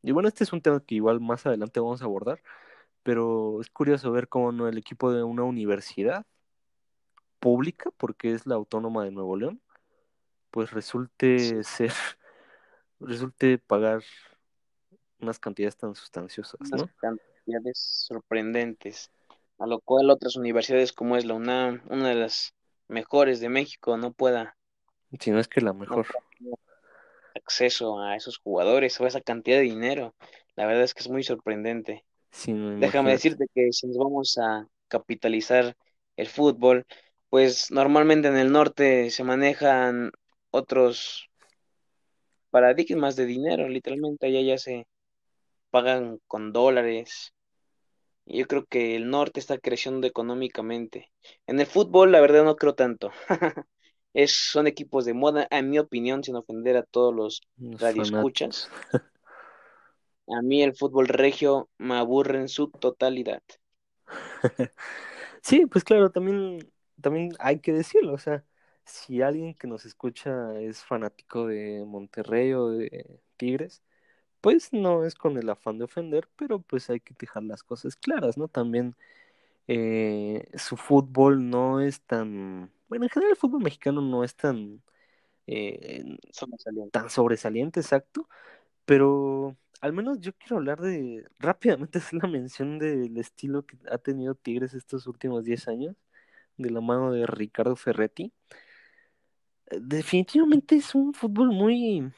y 0.02 0.12
bueno, 0.12 0.28
este 0.28 0.44
es 0.44 0.52
un 0.52 0.60
tema 0.60 0.80
que 0.80 0.96
igual 0.96 1.20
más 1.20 1.46
adelante 1.46 1.80
vamos 1.80 2.02
a 2.02 2.04
abordar, 2.04 2.42
pero 3.04 3.60
es 3.60 3.70
curioso 3.70 4.10
ver 4.10 4.28
cómo 4.28 4.50
no 4.50 4.66
el 4.66 4.78
equipo 4.78 5.12
de 5.12 5.22
una 5.22 5.44
universidad 5.44 6.26
pública, 7.38 7.90
porque 7.96 8.32
es 8.32 8.46
la 8.46 8.56
Autónoma 8.56 9.04
de 9.04 9.12
Nuevo 9.12 9.36
León, 9.36 9.60
pues 10.50 10.72
resulte 10.72 11.62
ser, 11.62 11.92
resulte 13.00 13.58
pagar 13.58 14.02
unas 15.20 15.38
cantidades 15.38 15.76
tan 15.76 15.94
sustanciosas, 15.94 16.60
unas 16.60 16.80
¿no? 16.80 16.90
cantidades 16.96 17.78
sorprendentes, 18.08 19.12
a 19.58 19.66
lo 19.66 19.80
cual 19.80 20.10
otras 20.10 20.34
universidades 20.36 20.92
como 20.92 21.16
es 21.16 21.24
la 21.24 21.34
UNAM, 21.34 21.82
una 21.88 22.08
de 22.08 22.14
las 22.16 22.54
mejores 22.88 23.38
de 23.40 23.50
México, 23.50 23.96
no 23.96 24.12
pueda, 24.12 24.56
Si 25.20 25.30
no 25.30 25.38
es 25.38 25.48
que 25.48 25.60
la 25.60 25.72
mejor, 25.72 26.06
acceso 27.34 28.00
a 28.00 28.16
esos 28.16 28.38
jugadores 28.38 28.98
o 29.00 29.04
a 29.04 29.08
esa 29.08 29.20
cantidad 29.20 29.58
de 29.58 29.64
dinero. 29.64 30.14
La 30.56 30.66
verdad 30.66 30.84
es 30.84 30.94
que 30.94 31.00
es 31.00 31.10
muy 31.10 31.22
sorprendente. 31.22 32.04
Déjame 32.78 33.12
decirte 33.12 33.46
que 33.54 33.72
si 33.72 33.86
nos 33.86 33.96
vamos 33.96 34.38
a 34.38 34.66
capitalizar 34.88 35.76
el 36.16 36.26
fútbol, 36.26 36.86
pues 37.30 37.70
normalmente 37.70 38.28
en 38.28 38.36
el 38.36 38.52
norte 38.52 39.10
se 39.10 39.24
manejan 39.24 40.12
otros 40.50 41.28
paradigmas 42.50 43.16
de 43.16 43.26
dinero, 43.26 43.68
literalmente 43.68 44.26
allá 44.26 44.40
ya 44.40 44.58
se 44.58 44.86
pagan 45.70 46.20
con 46.26 46.52
dólares. 46.52 47.32
Y 48.26 48.38
yo 48.38 48.46
creo 48.46 48.64
que 48.64 48.96
el 48.96 49.10
norte 49.10 49.40
está 49.40 49.58
creciendo 49.58 50.06
económicamente. 50.06 51.10
En 51.46 51.60
el 51.60 51.66
fútbol, 51.66 52.12
la 52.12 52.20
verdad, 52.20 52.44
no 52.44 52.56
creo 52.56 52.74
tanto. 52.74 53.10
Es, 54.16 54.32
son 54.52 54.68
equipos 54.68 55.04
de 55.04 55.12
moda, 55.12 55.48
en 55.50 55.70
mi 55.70 55.80
opinión, 55.80 56.22
sin 56.22 56.36
ofender 56.36 56.76
a 56.76 56.84
todos 56.84 57.12
los 57.12 57.42
Los 57.58 57.80
fanáticos. 57.80 58.70
A 60.28 60.42
mí 60.42 60.62
el 60.62 60.74
fútbol 60.76 61.08
regio 61.08 61.70
me 61.78 61.94
aburre 61.96 62.38
en 62.38 62.50
su 62.50 62.68
totalidad. 62.68 63.40
Sí, 65.42 65.66
pues 65.66 65.84
claro, 65.84 66.10
también, 66.12 66.72
también 67.00 67.32
hay 67.38 67.60
que 67.60 67.72
decirlo, 67.72 68.14
o 68.14 68.18
sea, 68.18 68.44
si 68.84 69.22
alguien 69.22 69.54
que 69.54 69.66
nos 69.68 69.84
escucha 69.86 70.58
es 70.60 70.84
fanático 70.84 71.46
de 71.46 71.84
Monterrey 71.86 72.52
o 72.54 72.70
de 72.70 73.20
Tigres, 73.36 73.82
pues 74.40 74.72
no 74.72 75.04
es 75.06 75.14
con 75.16 75.38
el 75.38 75.50
afán 75.50 75.78
de 75.78 75.84
ofender, 75.84 76.28
pero 76.36 76.60
pues 76.60 76.90
hay 76.90 77.00
que 77.00 77.14
dejar 77.18 77.44
las 77.44 77.62
cosas 77.64 77.96
claras, 77.96 78.38
¿no? 78.38 78.48
También 78.48 78.96
eh, 79.68 80.48
su 80.58 80.76
fútbol 80.76 81.50
no 81.50 81.80
es 81.80 82.02
tan 82.02 82.72
bueno, 82.88 83.04
en 83.06 83.10
general 83.10 83.32
el 83.32 83.38
fútbol 83.38 83.62
mexicano 83.62 84.02
no 84.02 84.24
es 84.24 84.36
tan, 84.36 84.82
eh, 85.46 86.04
tan 86.92 87.10
sobresaliente, 87.10 87.80
exacto, 87.80 88.28
pero 88.84 89.56
al 89.80 89.92
menos 89.92 90.18
yo 90.20 90.32
quiero 90.32 90.56
hablar 90.56 90.80
de, 90.80 91.26
rápidamente 91.38 91.98
hacer 91.98 92.22
la 92.22 92.28
mención 92.28 92.78
del 92.78 93.16
estilo 93.18 93.66
que 93.66 93.76
ha 93.90 93.98
tenido 93.98 94.34
Tigres 94.34 94.74
estos 94.74 95.06
últimos 95.06 95.44
10 95.44 95.68
años, 95.68 95.96
de 96.56 96.70
la 96.70 96.80
mano 96.80 97.12
de 97.12 97.26
Ricardo 97.26 97.76
Ferretti. 97.76 98.32
Definitivamente 99.70 100.76
es 100.76 100.94
un 100.94 101.12
fútbol 101.14 101.48
muy 101.48 102.12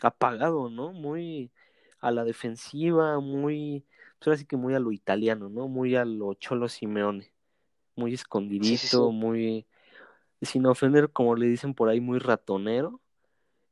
apagado, 0.00 0.70
¿no? 0.70 0.92
Muy 0.92 1.52
a 2.00 2.10
la 2.10 2.24
defensiva, 2.24 3.20
muy, 3.20 3.84
pues 4.18 4.28
ahora 4.28 4.38
sí 4.38 4.46
que 4.46 4.56
muy 4.56 4.74
a 4.74 4.80
lo 4.80 4.92
italiano, 4.92 5.48
¿no? 5.48 5.68
Muy 5.68 5.96
a 5.96 6.04
lo 6.04 6.34
Cholo 6.34 6.68
Simeone, 6.68 7.32
muy 7.96 8.14
escondidito, 8.14 9.10
muy, 9.12 9.66
sin 10.42 10.66
ofender, 10.66 11.10
como 11.10 11.36
le 11.36 11.46
dicen 11.46 11.74
por 11.74 11.88
ahí, 11.88 12.00
muy 12.00 12.18
ratonero, 12.18 13.00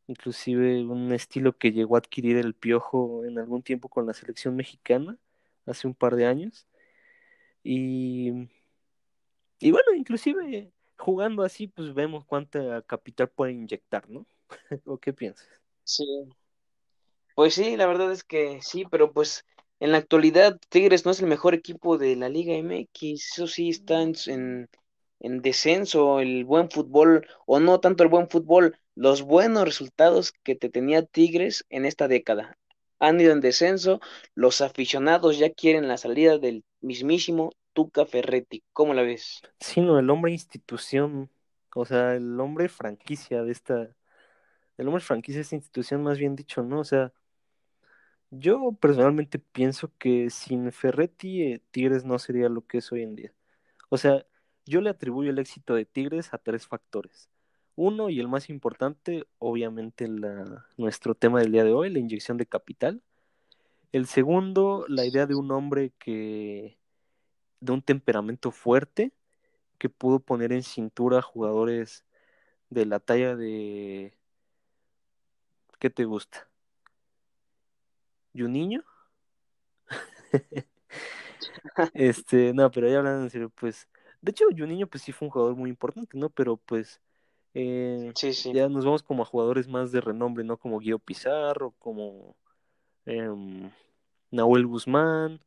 inclusive 0.06 0.84
un 0.84 1.12
estilo 1.12 1.56
que 1.56 1.72
llegó 1.72 1.96
a 1.96 1.98
adquirir 1.98 2.36
el 2.36 2.54
Piojo 2.54 3.24
en 3.24 3.38
algún 3.38 3.62
tiempo 3.62 3.88
con 3.88 4.06
la 4.06 4.14
selección 4.14 4.56
mexicana, 4.56 5.18
hace 5.66 5.86
un 5.86 5.94
par 5.94 6.16
de 6.16 6.26
años, 6.26 6.66
y, 7.62 8.48
y 9.58 9.70
bueno, 9.70 9.94
inclusive 9.96 10.72
jugando 10.98 11.42
así, 11.42 11.66
pues 11.68 11.94
vemos 11.94 12.24
cuánta 12.24 12.82
capital 12.82 13.28
puede 13.28 13.52
inyectar, 13.52 14.08
¿no? 14.08 14.26
¿O 14.84 14.98
qué 14.98 15.12
piensas? 15.12 15.48
Sí. 15.84 16.04
Pues 17.34 17.54
sí, 17.54 17.76
la 17.76 17.86
verdad 17.86 18.12
es 18.12 18.22
que 18.22 18.60
sí, 18.62 18.84
pero 18.90 19.12
pues 19.12 19.44
en 19.80 19.92
la 19.92 19.98
actualidad 19.98 20.58
Tigres 20.68 21.04
no 21.04 21.10
es 21.10 21.20
el 21.20 21.26
mejor 21.26 21.54
equipo 21.54 21.98
de 21.98 22.16
la 22.16 22.28
Liga 22.28 22.54
MX, 22.54 23.32
eso 23.32 23.46
sí 23.46 23.70
está 23.70 24.02
en, 24.02 24.68
en, 25.20 25.42
descenso, 25.42 26.20
el 26.20 26.44
buen 26.44 26.70
fútbol, 26.70 27.26
o 27.46 27.58
no 27.58 27.80
tanto 27.80 28.04
el 28.04 28.08
buen 28.08 28.28
fútbol, 28.28 28.78
los 28.94 29.22
buenos 29.22 29.64
resultados 29.64 30.32
que 30.42 30.54
te 30.54 30.68
tenía 30.68 31.04
Tigres 31.04 31.64
en 31.70 31.84
esta 31.84 32.08
década. 32.08 32.56
Han 32.98 33.20
ido 33.20 33.32
en 33.32 33.40
descenso, 33.40 34.00
los 34.34 34.60
aficionados 34.60 35.38
ya 35.38 35.50
quieren 35.50 35.88
la 35.88 35.96
salida 35.98 36.38
del 36.38 36.64
mismísimo 36.80 37.52
Tuca 37.72 38.06
Ferretti. 38.06 38.62
¿Cómo 38.72 38.94
la 38.94 39.02
ves? 39.02 39.42
Sí, 39.60 39.80
no, 39.80 39.98
el 39.98 40.08
hombre 40.10 40.32
institución, 40.32 41.30
o 41.74 41.84
sea, 41.84 42.14
el 42.14 42.38
hombre 42.40 42.68
franquicia 42.68 43.42
de 43.42 43.52
esta, 43.52 43.96
el 44.78 44.88
hombre 44.88 45.02
franquicia 45.02 45.44
institución, 45.50 46.02
más 46.02 46.18
bien 46.18 46.36
dicho, 46.36 46.62
¿no? 46.62 46.80
O 46.80 46.84
sea, 46.84 47.12
yo 48.30 48.72
personalmente 48.80 49.38
pienso 49.38 49.92
que 49.98 50.30
sin 50.30 50.72
Ferretti, 50.72 51.42
eh, 51.42 51.62
Tigres 51.70 52.04
no 52.04 52.18
sería 52.18 52.48
lo 52.48 52.66
que 52.66 52.78
es 52.78 52.92
hoy 52.92 53.02
en 53.02 53.16
día. 53.16 53.32
O 53.90 53.96
sea, 53.98 54.24
yo 54.66 54.80
le 54.80 54.90
atribuyo 54.90 55.30
el 55.30 55.38
éxito 55.38 55.74
de 55.74 55.84
Tigres 55.84 56.32
a 56.32 56.38
tres 56.38 56.66
factores. 56.66 57.28
Uno, 57.76 58.08
y 58.08 58.20
el 58.20 58.28
más 58.28 58.50
importante, 58.50 59.26
obviamente 59.38 60.06
la, 60.08 60.66
nuestro 60.76 61.14
tema 61.14 61.40
del 61.40 61.52
día 61.52 61.64
de 61.64 61.72
hoy, 61.72 61.90
la 61.90 61.98
inyección 61.98 62.36
de 62.36 62.46
capital. 62.46 63.02
El 63.92 64.06
segundo, 64.06 64.86
la 64.88 65.06
idea 65.06 65.26
de 65.26 65.34
un 65.34 65.50
hombre 65.52 65.92
que 65.98 66.78
de 67.60 67.72
un 67.72 67.82
temperamento 67.82 68.50
fuerte 68.52 69.12
que 69.78 69.88
pudo 69.90 70.20
poner 70.20 70.52
en 70.52 70.62
cintura 70.62 71.22
jugadores 71.22 72.04
de 72.70 72.86
la 72.86 73.00
talla 73.00 73.36
de 73.36 74.18
¿qué 75.78 75.90
te 75.90 76.04
gusta? 76.04 76.48
¿Y 78.34 78.42
un 78.42 78.52
niño? 78.52 78.84
este, 81.94 82.52
no, 82.54 82.70
pero 82.70 82.88
ya 82.88 82.98
hablando 82.98 83.24
en 83.24 83.30
serio, 83.30 83.50
pues, 83.50 83.88
de 84.20 84.30
hecho, 84.30 84.46
Juninho 84.56 84.86
pues 84.86 85.02
sí 85.02 85.12
fue 85.12 85.26
un 85.28 85.32
jugador 85.32 85.56
muy 85.56 85.70
importante, 85.70 86.16
¿no? 86.18 86.30
Pero 86.30 86.56
pues 86.56 87.00
eh, 87.54 88.12
ya 88.52 88.68
nos 88.68 88.84
vamos 88.84 89.02
como 89.02 89.22
a 89.22 89.26
jugadores 89.26 89.68
más 89.68 89.92
de 89.92 90.00
renombre, 90.00 90.44
¿no? 90.44 90.56
Como 90.56 90.78
Guido 90.80 90.98
Pizarro, 90.98 91.72
como 91.78 92.36
eh, 93.06 93.28
Nahuel 94.30 94.66
Guzmán, 94.66 95.40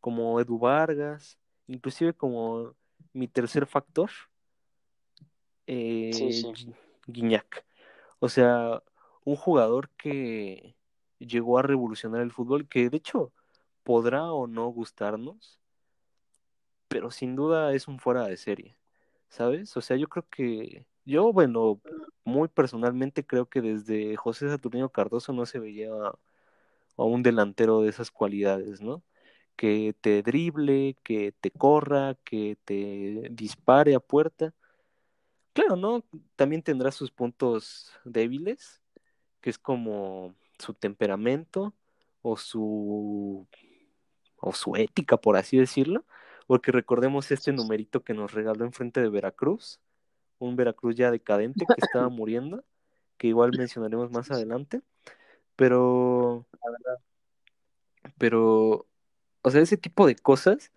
como 0.00 0.40
Edu 0.40 0.58
Vargas, 0.58 1.38
inclusive 1.68 2.12
como 2.12 2.74
mi 3.12 3.28
tercer 3.28 3.66
factor, 3.66 4.10
eh, 5.66 6.10
Guiñac. 7.06 7.64
O 8.18 8.28
sea, 8.28 8.82
un 9.24 9.36
jugador 9.36 9.88
que 9.90 10.74
llegó 11.18 11.58
a 11.58 11.62
revolucionar 11.62 12.22
el 12.22 12.32
fútbol, 12.32 12.68
que 12.68 12.90
de 12.90 12.96
hecho 12.96 13.32
podrá 13.84 14.32
o 14.32 14.46
no 14.46 14.66
gustarnos, 14.68 15.60
pero 16.88 17.10
sin 17.10 17.36
duda 17.36 17.72
es 17.74 17.88
un 17.88 17.98
fuera 17.98 18.26
de 18.26 18.36
serie, 18.36 18.76
¿sabes? 19.28 19.76
O 19.76 19.80
sea, 19.80 19.96
yo 19.96 20.08
creo 20.08 20.26
que, 20.28 20.86
yo, 21.04 21.32
bueno, 21.32 21.80
muy 22.24 22.48
personalmente 22.48 23.26
creo 23.26 23.46
que 23.48 23.60
desde 23.60 24.16
José 24.16 24.48
Saturnino 24.48 24.90
Cardoso 24.90 25.32
no 25.32 25.46
se 25.46 25.58
veía 25.58 25.90
a 26.96 27.04
un 27.04 27.22
delantero 27.22 27.82
de 27.82 27.90
esas 27.90 28.10
cualidades, 28.10 28.80
¿no? 28.80 29.02
que 29.56 29.94
te 30.00 30.22
drible, 30.22 30.96
que 31.04 31.32
te 31.40 31.50
corra, 31.50 32.16
que 32.24 32.56
te 32.64 33.28
dispare 33.30 33.94
a 33.94 34.00
puerta. 34.00 34.54
Claro, 35.52 35.76
¿no? 35.76 36.04
También 36.36 36.62
tendrá 36.62 36.90
sus 36.92 37.10
puntos 37.10 37.92
débiles, 38.04 38.80
que 39.40 39.50
es 39.50 39.58
como 39.58 40.34
su 40.58 40.74
temperamento 40.74 41.74
o 42.22 42.36
su 42.36 43.46
o 44.38 44.52
su 44.52 44.76
ética, 44.76 45.16
por 45.18 45.36
así 45.36 45.56
decirlo, 45.58 46.04
porque 46.48 46.72
recordemos 46.72 47.30
este 47.30 47.52
numerito 47.52 48.02
que 48.02 48.14
nos 48.14 48.32
regaló 48.32 48.64
enfrente 48.64 49.00
de 49.00 49.08
Veracruz, 49.08 49.80
un 50.46 50.56
Veracruz 50.56 50.96
ya 50.96 51.10
decadente 51.10 51.64
que 51.66 51.80
estaba 51.80 52.08
muriendo, 52.08 52.64
que 53.16 53.28
igual 53.28 53.52
mencionaremos 53.56 54.10
más 54.10 54.30
adelante, 54.30 54.82
pero 55.56 56.46
pero 58.18 58.86
o 59.42 59.50
sea, 59.50 59.60
ese 59.60 59.76
tipo 59.76 60.06
de 60.06 60.16
cosas, 60.16 60.72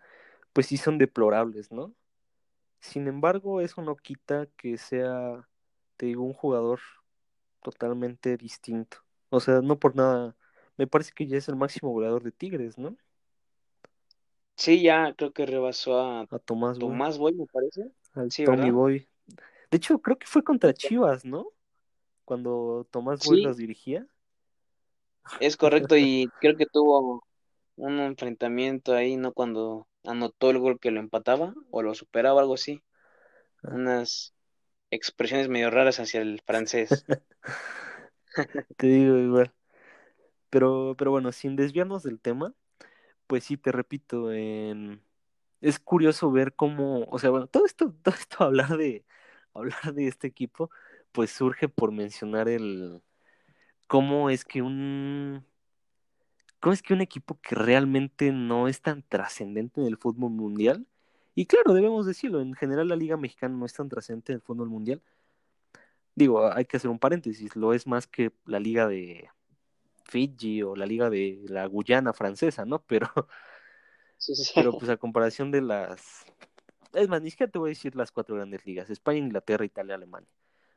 pues 0.54 0.68
sí 0.68 0.78
son 0.78 0.98
deplorables, 0.98 1.72
¿no? 1.72 1.94
Sin 2.80 3.08
embargo, 3.08 3.62
eso 3.62 3.82
no 3.82 3.96
quita 3.96 4.48
que 4.58 4.78
sea, 4.78 5.48
te 5.98 6.08
digo, 6.08 6.24
un 6.24 6.34
jugador 6.34 6.80
totalmente 7.62 8.38
distinto. 8.38 8.98
O 9.30 9.40
sea, 9.40 9.62
no 9.62 9.80
por 9.80 9.96
nada, 9.96 10.36
me 10.78 10.88
parece 10.88 11.12
que 11.14 11.28
ya 11.28 11.38
es 11.38 11.48
el 11.48 11.56
máximo 11.56 11.92
goleador 11.92 12.24
de 12.24 12.32
Tigres, 12.32 12.78
¿no? 12.78 12.96
Sí, 14.56 14.82
ya 14.82 15.14
creo 15.16 15.34
que 15.34 15.46
rebasó 15.46 16.00
a, 16.00 16.28
Tomás, 16.46 16.80
Tomás 16.80 17.18
Boy. 17.18 17.34
me 17.34 17.46
parece. 17.48 17.92
Al 18.14 18.30
Tommy 18.30 18.72
Boy. 18.72 19.08
De 19.76 19.78
hecho, 19.78 20.00
creo 20.00 20.18
que 20.18 20.26
fue 20.26 20.42
contra 20.42 20.74
Chivas, 20.74 21.26
¿no? 21.26 21.48
Cuando 22.24 22.88
Tomás 22.92 23.26
Boy 23.26 23.44
los 23.44 23.58
dirigía. 23.58 24.08
Es 25.42 25.58
correcto, 25.58 25.98
y 25.98 26.30
creo 26.40 26.56
que 26.56 26.66
tuvo 26.66 27.28
un 27.76 28.00
enfrentamiento 28.00 28.94
ahí, 28.94 29.18
¿no? 29.18 29.34
Cuando 29.34 29.86
anotó 30.06 30.50
el 30.50 30.60
gol 30.60 30.80
que 30.80 30.92
lo 30.92 31.02
empataba 31.02 31.54
o 31.72 31.82
lo 31.82 31.94
superaba, 31.94 32.40
algo 32.40 32.54
así. 32.54 32.82
Ah. 33.64 33.72
Unas 33.74 34.34
expresiones 34.92 35.50
medio 35.50 35.70
raras 35.72 36.00
hacia 36.00 36.22
el 36.22 36.42
francés. 36.46 37.04
te 38.78 38.88
digo 38.88 39.18
igual. 39.18 39.54
Pero, 40.50 40.96
pero 40.98 41.12
bueno, 41.12 41.34
sin 41.34 41.58
desviarnos 41.58 42.04
del 42.04 42.22
tema, 42.22 42.54
pues 43.28 43.44
sí, 43.44 43.58
te 43.58 43.74
repito, 43.74 44.32
es 44.32 45.80
curioso 45.84 46.32
ver 46.32 46.54
cómo, 46.54 47.04
o 47.10 47.20
sea, 47.20 47.30
bueno, 47.30 47.48
todo 47.48 47.66
esto, 47.66 47.94
todo 48.04 48.16
esto 48.16 48.42
hablar 48.46 48.78
de, 48.78 49.04
hablar 49.56 49.94
de 49.94 50.08
este 50.08 50.28
equipo, 50.28 50.70
pues 51.12 51.32
surge 51.32 51.70
por 51.70 51.92
mencionar 51.92 52.50
el 52.50 53.02
cómo 53.88 54.30
es 54.30 54.46
que 54.46 54.62
un 54.62 55.46
¿Cómo 56.66 56.74
es 56.74 56.82
que 56.82 56.96
un 56.96 57.02
equipo 57.02 57.40
que 57.42 57.54
realmente 57.54 58.32
no 58.32 58.68
es 58.68 58.82
tan 58.82 59.04
trascendente 59.04 59.82
en 59.82 59.86
el 59.86 59.98
fútbol 59.98 60.32
mundial? 60.32 60.88
Y 61.36 61.46
claro, 61.46 61.76
debemos 61.76 62.08
decirlo, 62.08 62.42
en 62.42 62.56
general 62.56 62.88
la 62.88 62.96
Liga 62.96 63.18
Mexicana 63.18 63.56
no 63.56 63.68
es 63.68 63.74
tan 63.74 63.88
trascendente 63.88 64.32
en 64.32 64.38
el 64.38 64.42
fútbol 64.42 64.70
mundial. 64.70 65.00
Digo, 66.16 66.52
hay 66.52 66.66
que 66.66 66.78
hacer 66.78 66.90
un 66.90 66.98
paréntesis, 66.98 67.56
lo 67.56 67.74
es 67.74 67.86
más 67.86 68.08
que 68.08 68.32
la 68.46 68.60
Liga 68.60 68.88
de 68.88 69.30
Fiji 70.06 70.64
o 70.64 70.76
la 70.76 70.88
Liga 70.88 71.12
de 71.12 71.46
la 71.50 71.68
Guyana 71.68 72.14
francesa, 72.14 72.66
¿no? 72.66 72.82
Pero, 72.88 73.12
pero 74.56 74.80
pues 74.80 74.90
a 74.90 74.98
comparación 74.98 75.52
de 75.52 75.62
las... 75.62 76.26
Es 76.96 77.10
más, 77.10 77.22
ni 77.22 77.30
siquiera 77.30 77.52
te 77.52 77.60
voy 77.60 77.70
a 77.70 77.72
decir 77.72 77.96
las 77.96 78.12
cuatro 78.12 78.36
grandes 78.36 78.66
ligas, 78.66 78.90
España, 78.90 79.20
Inglaterra, 79.20 79.66
Italia, 79.66 79.96
Alemania. 79.96 80.30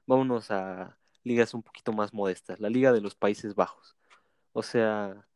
Vámonos 0.07 0.51
a 0.51 0.99
ligas 1.23 1.55
un 1.55 1.63
poquito 1.63 1.93
más 1.93 2.13
modestas, 2.13 2.61
la 2.61 2.69
Liga 2.71 2.93
de 2.93 3.01
los 3.01 3.15
Países 3.15 3.55
Bajos. 3.55 3.97
O 4.53 4.63
sea, 4.63 5.27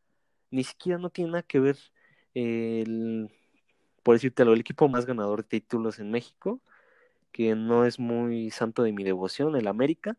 ni 0.50 0.64
siquiera 0.64 0.98
no 0.98 1.10
tiene 1.10 1.30
nada 1.32 1.42
que 1.42 1.60
ver 1.60 1.78
el, 2.34 3.30
por 4.02 4.14
decírtelo, 4.14 4.52
el 4.52 4.60
equipo 4.60 4.88
más 4.88 5.06
ganador 5.06 5.42
de 5.42 5.48
títulos 5.48 5.98
en 5.98 6.10
México, 6.10 6.60
que 7.30 7.54
no 7.54 7.84
es 7.86 7.98
muy 7.98 8.50
santo 8.50 8.82
de 8.82 8.92
mi 8.92 9.04
devoción, 9.04 9.56
el 9.56 9.68
América, 9.68 10.16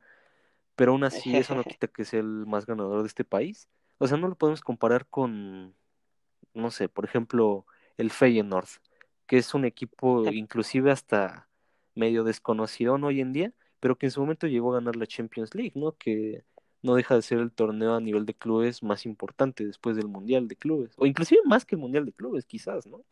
pero 0.75 0.93
aún 0.93 1.03
así 1.03 1.35
eso 1.35 1.55
no 1.55 1.63
quita 1.77 1.87
que 1.87 2.05
sea 2.05 2.21
el 2.21 2.45
más 2.47 2.65
ganador 2.65 3.01
de 3.01 3.07
este 3.07 3.23
país. 3.25 3.69
O 3.97 4.07
sea, 4.07 4.17
no 4.17 4.27
lo 4.27 4.35
podemos 4.35 4.61
comparar 4.61 5.05
con, 5.07 5.75
no 6.53 6.71
sé, 6.71 6.89
por 6.89 7.05
ejemplo, 7.05 7.65
el 7.97 8.11
Feyenoord, 8.11 8.67
que 9.27 9.37
es 9.37 9.53
un 9.53 9.65
equipo 9.65 10.25
inclusive 10.27 10.91
hasta 10.91 11.47
medio 11.95 12.23
desconocido 12.23 12.95
hoy 12.95 13.21
en 13.21 13.33
día, 13.33 13.53
pero 13.79 13.97
que 13.97 14.07
en 14.07 14.11
su 14.11 14.21
momento 14.21 14.47
llegó 14.47 14.71
a 14.71 14.79
ganar 14.79 14.95
la 14.95 15.07
Champions 15.07 15.53
League, 15.55 15.73
¿no? 15.75 15.93
Que 15.97 16.43
no 16.81 16.95
deja 16.95 17.15
de 17.15 17.21
ser 17.21 17.39
el 17.39 17.51
torneo 17.51 17.95
a 17.95 18.01
nivel 18.01 18.25
de 18.25 18.33
clubes 18.33 18.83
más 18.83 19.05
importante 19.05 19.65
después 19.65 19.95
del 19.95 20.07
Mundial 20.07 20.47
de 20.47 20.55
Clubes, 20.55 20.91
o 20.97 21.05
inclusive 21.05 21.41
más 21.45 21.65
que 21.65 21.75
el 21.75 21.81
Mundial 21.81 22.05
de 22.05 22.13
Clubes, 22.13 22.45
quizás, 22.45 22.85
¿no? 22.87 23.03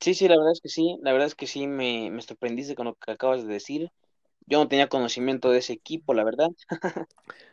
Sí, 0.00 0.14
sí, 0.14 0.28
la 0.28 0.36
verdad 0.36 0.52
es 0.52 0.60
que 0.60 0.68
sí, 0.68 0.98
la 1.02 1.12
verdad 1.12 1.28
es 1.28 1.34
que 1.34 1.46
sí 1.46 1.66
me, 1.66 2.10
me 2.10 2.20
sorprendiste 2.20 2.74
con 2.74 2.86
lo 2.86 2.94
que 2.94 3.10
acabas 3.10 3.46
de 3.46 3.52
decir. 3.52 3.90
Yo 4.46 4.58
no 4.58 4.68
tenía 4.68 4.88
conocimiento 4.88 5.50
de 5.50 5.58
ese 5.58 5.72
equipo, 5.72 6.14
la 6.14 6.24
verdad. 6.24 6.48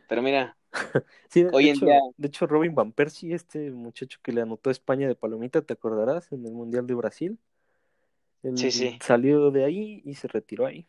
Pero 0.08 0.22
mira, 0.22 0.56
sí, 1.28 1.42
de, 1.44 1.50
hoy 1.52 1.68
en 1.68 1.76
hecho, 1.76 1.86
día... 1.86 2.00
de 2.16 2.28
hecho, 2.28 2.46
Robin 2.46 2.74
Van 2.74 2.92
Persie, 2.92 3.34
este 3.34 3.70
muchacho 3.70 4.18
que 4.22 4.32
le 4.32 4.42
anotó 4.42 4.70
a 4.70 4.72
España 4.72 5.08
de 5.08 5.14
palomita, 5.14 5.62
¿te 5.62 5.72
acordarás? 5.74 6.30
En 6.32 6.44
el 6.44 6.52
Mundial 6.52 6.86
de 6.86 6.94
Brasil. 6.94 7.38
Él 8.42 8.58
Sí, 8.58 8.70
sí. 8.70 8.98
salió 9.00 9.50
de 9.50 9.64
ahí 9.64 10.02
y 10.04 10.14
se 10.14 10.28
retiró 10.28 10.66
ahí. 10.66 10.86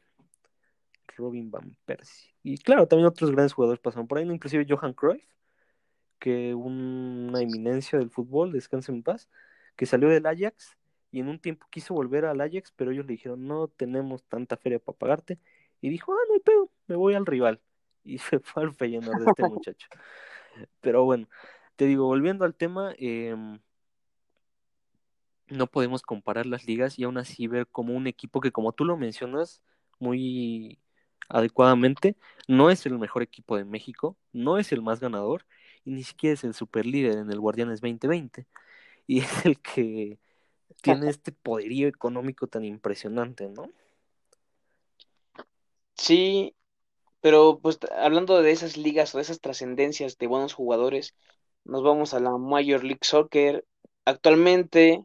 Robin 1.16 1.52
Van 1.52 1.76
Persie. 1.86 2.32
Y 2.44 2.58
claro, 2.58 2.88
también 2.88 3.08
otros 3.08 3.32
grandes 3.32 3.54
jugadores 3.54 3.80
pasaron 3.80 4.08
por 4.08 4.18
ahí, 4.18 4.26
inclusive 4.26 4.66
Johan 4.68 4.94
Cruyff, 4.94 5.24
que 6.20 6.54
una 6.56 7.42
eminencia 7.42 8.00
del 8.00 8.10
fútbol, 8.10 8.52
descansa 8.52 8.92
en 8.92 9.04
paz, 9.04 9.30
que 9.76 9.86
salió 9.86 10.10
del 10.10 10.26
Ajax 10.26 10.78
y 11.12 11.20
en 11.20 11.28
un 11.28 11.40
tiempo 11.40 11.68
quiso 11.70 11.94
volver 11.94 12.26
al 12.26 12.42
Ajax, 12.42 12.74
pero 12.76 12.92
ellos 12.92 13.06
le 13.06 13.14
dijeron, 13.14 13.46
no 13.48 13.68
tenemos 13.68 14.24
tanta 14.24 14.58
feria 14.58 14.80
para 14.80 14.98
pagarte. 14.98 15.38
Y 15.84 15.90
dijo, 15.90 16.14
ah, 16.14 16.26
no 16.30 16.36
hay 16.36 16.40
pedo, 16.40 16.70
me 16.88 16.96
voy 16.96 17.14
al 17.14 17.26
rival. 17.26 17.60
Y 18.06 18.18
se 18.18 18.40
fue 18.40 18.64
al 18.64 18.74
Feyenoord 18.74 19.24
de 19.24 19.30
este 19.30 19.44
muchacho. 19.50 19.88
Pero 20.80 21.04
bueno, 21.04 21.28
te 21.76 21.86
digo, 21.86 22.06
volviendo 22.06 22.46
al 22.46 22.56
tema, 22.56 22.94
eh, 22.98 23.36
no 25.48 25.68
podemos 25.68 26.02
comparar 26.02 26.46
las 26.46 26.66
ligas 26.66 26.98
y 26.98 27.04
aún 27.04 27.18
así 27.18 27.48
ver 27.48 27.68
como 27.68 27.94
un 27.96 28.08
equipo 28.08 28.40
que, 28.40 28.52
como 28.52 28.72
tú 28.72 28.86
lo 28.86 28.96
mencionas 28.96 29.62
muy 30.00 30.80
adecuadamente, 31.28 32.16
no 32.48 32.70
es 32.70 32.86
el 32.86 32.98
mejor 32.98 33.22
equipo 33.22 33.58
de 33.58 33.66
México, 33.66 34.16
no 34.32 34.58
es 34.58 34.72
el 34.72 34.82
más 34.82 35.02
ganador 35.02 35.46
y 35.84 35.92
ni 35.92 36.04
siquiera 36.04 36.34
es 36.34 36.46
el 36.46 36.54
superlíder 36.54 37.18
en 37.18 37.30
el 37.30 37.42
Guardianes 37.42 37.82
2020 37.82 38.48
y 39.06 39.20
es 39.20 39.46
el 39.46 39.60
que 39.60 40.18
tiene 40.82 41.10
este 41.10 41.34
poderío 41.34 41.90
económico 41.90 42.48
tan 42.48 42.64
impresionante, 42.64 43.50
¿no? 43.50 43.70
Sí, 45.96 46.56
pero 47.22 47.60
pues 47.62 47.80
hablando 47.98 48.42
de 48.42 48.52
esas 48.52 48.78
ligas 48.78 49.14
o 49.14 49.18
de 49.18 49.24
esas 49.24 49.40
trascendencias 49.40 50.18
de 50.18 50.28
buenos 50.28 50.54
jugadores, 50.54 51.16
nos 51.64 51.84
vamos 51.84 52.14
a 52.14 52.20
la 52.20 52.32
Major 52.38 52.84
League 52.84 53.00
Soccer. 53.02 53.66
Actualmente 54.06 55.04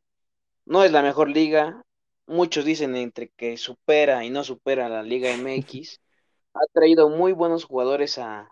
no 0.64 0.84
es 0.84 0.92
la 0.92 1.02
mejor 1.02 1.28
liga. 1.28 1.82
Muchos 2.26 2.64
dicen 2.64 2.96
entre 2.96 3.30
que 3.30 3.56
supera 3.56 4.24
y 4.24 4.30
no 4.30 4.44
supera 4.44 4.88
la 4.88 5.02
Liga 5.02 5.30
MX. 5.30 6.00
ha 6.54 6.66
traído 6.72 7.08
muy 7.08 7.32
buenos 7.32 7.64
jugadores 7.64 8.18
a, 8.18 8.50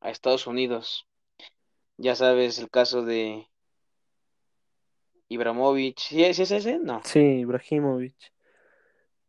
a 0.00 0.10
Estados 0.10 0.46
Unidos. 0.46 1.06
Ya 1.96 2.14
sabes 2.14 2.58
el 2.58 2.68
caso 2.68 3.02
de 3.02 3.46
Ibrahimovic. 5.28 5.98
¿Sí, 5.98 6.24
es 6.24 6.38
ese? 6.38 6.78
No. 6.78 7.00
Sí, 7.04 7.20
Ibrahimovic. 7.20 8.16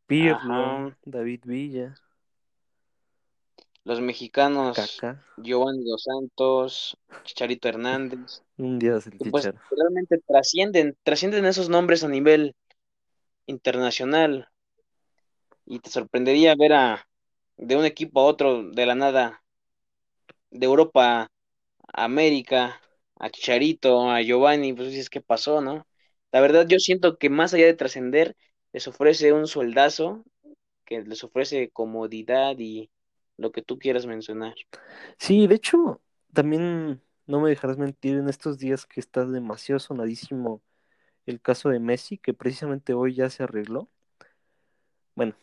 Pirlo. 0.06 0.96
David 1.06 1.42
Villa. 1.46 1.96
Los 3.88 4.02
mexicanos. 4.02 5.02
Giovanni 5.38 5.86
Dos 5.86 6.04
Santos, 6.04 6.98
Chicharito 7.24 7.70
Hernández. 7.70 8.44
Un 8.58 8.80
que, 8.80 9.32
pues 9.32 9.50
realmente 9.72 10.20
trascienden, 10.28 10.98
trascienden 11.04 11.46
esos 11.46 11.70
nombres 11.70 12.04
a 12.04 12.10
nivel 12.10 12.54
internacional. 13.46 14.50
Y 15.66 15.80
te 15.80 15.90
sorprendería 15.90 16.54
ver 16.56 16.74
a 16.74 17.08
de 17.56 17.78
un 17.78 17.86
equipo 17.86 18.20
a 18.20 18.26
otro 18.26 18.70
de 18.70 18.86
la 18.86 18.96
nada, 18.96 19.42
de 20.52 20.66
Europa 20.66 21.32
a 21.94 22.04
América, 22.04 22.82
a 23.16 23.30
Chicharito, 23.30 24.12
a 24.12 24.22
Giovanni, 24.22 24.74
pues 24.74 24.90
dices 24.90 25.10
qué 25.10 25.22
pasó, 25.22 25.62
¿no? 25.62 25.88
La 26.34 26.42
verdad 26.42 26.68
yo 26.68 26.80
siento 26.80 27.18
que 27.18 27.30
más 27.30 27.54
allá 27.54 27.68
de 27.68 27.74
trascender, 27.74 28.36
les 28.74 28.86
ofrece 28.90 29.32
un 29.32 29.48
sueldazo, 29.48 30.26
que 30.84 31.04
les 31.04 31.24
ofrece 31.24 31.70
comodidad 31.70 32.60
y 32.60 32.90
lo 33.38 33.52
que 33.52 33.62
tú 33.62 33.80
quieras 33.80 34.06
mencionar. 34.06 34.56
Sí, 35.18 35.48
de 35.48 35.56
hecho, 35.56 36.02
también 36.34 37.02
no 37.26 37.40
me 37.40 37.50
dejarás 37.50 37.78
mentir 37.78 38.18
en 38.18 38.30
estos 38.30 38.58
días 38.58 38.86
que 38.86 39.00
está 39.00 39.26
demasiado 39.26 39.80
sonadísimo 39.80 40.62
el 41.26 41.42
caso 41.42 41.70
de 41.70 41.80
Messi, 41.80 42.18
que 42.18 42.34
precisamente 42.34 42.94
hoy 42.94 43.14
ya 43.14 43.30
se 43.30 43.44
arregló. 43.44 43.90
Bueno, 45.16 45.36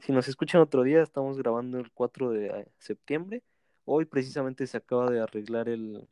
si 0.00 0.12
nos 0.12 0.28
escuchan 0.28 0.60
otro 0.60 0.82
día, 0.82 1.02
estamos 1.02 1.38
grabando 1.38 1.78
el 1.78 1.90
4 1.92 2.30
de 2.30 2.68
septiembre. 2.78 3.42
Hoy 3.84 4.04
precisamente 4.04 4.66
se 4.66 4.76
acaba 4.76 5.10
de 5.10 5.20
arreglar 5.20 5.68
el, 5.68 6.08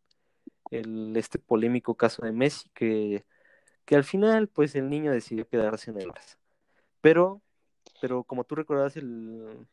el 0.70 1.16
este 1.16 1.38
polémico 1.38 1.96
caso 1.96 2.24
de 2.24 2.32
Messi, 2.32 2.68
que, 2.72 3.24
que 3.84 3.96
al 3.96 4.04
final, 4.04 4.48
pues 4.48 4.74
el 4.76 4.88
niño 4.88 5.12
decidió 5.12 5.48
quedarse 5.48 5.90
en 5.90 6.00
el 6.00 6.08
Barça. 6.08 6.36
Pero, 7.00 7.42
pero 8.00 8.24
como 8.24 8.44
tú 8.44 8.54
recordarás, 8.54 8.96
el, 8.96 9.66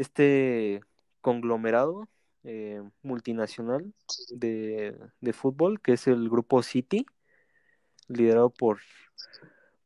este 0.00 0.80
conglomerado 1.20 2.08
eh, 2.44 2.82
multinacional 3.02 3.92
de, 4.30 4.96
de, 5.20 5.32
fútbol, 5.32 5.80
que 5.80 5.92
es 5.92 6.06
el 6.06 6.30
grupo 6.30 6.62
City, 6.62 7.04
liderado 8.08 8.50
por, 8.50 8.78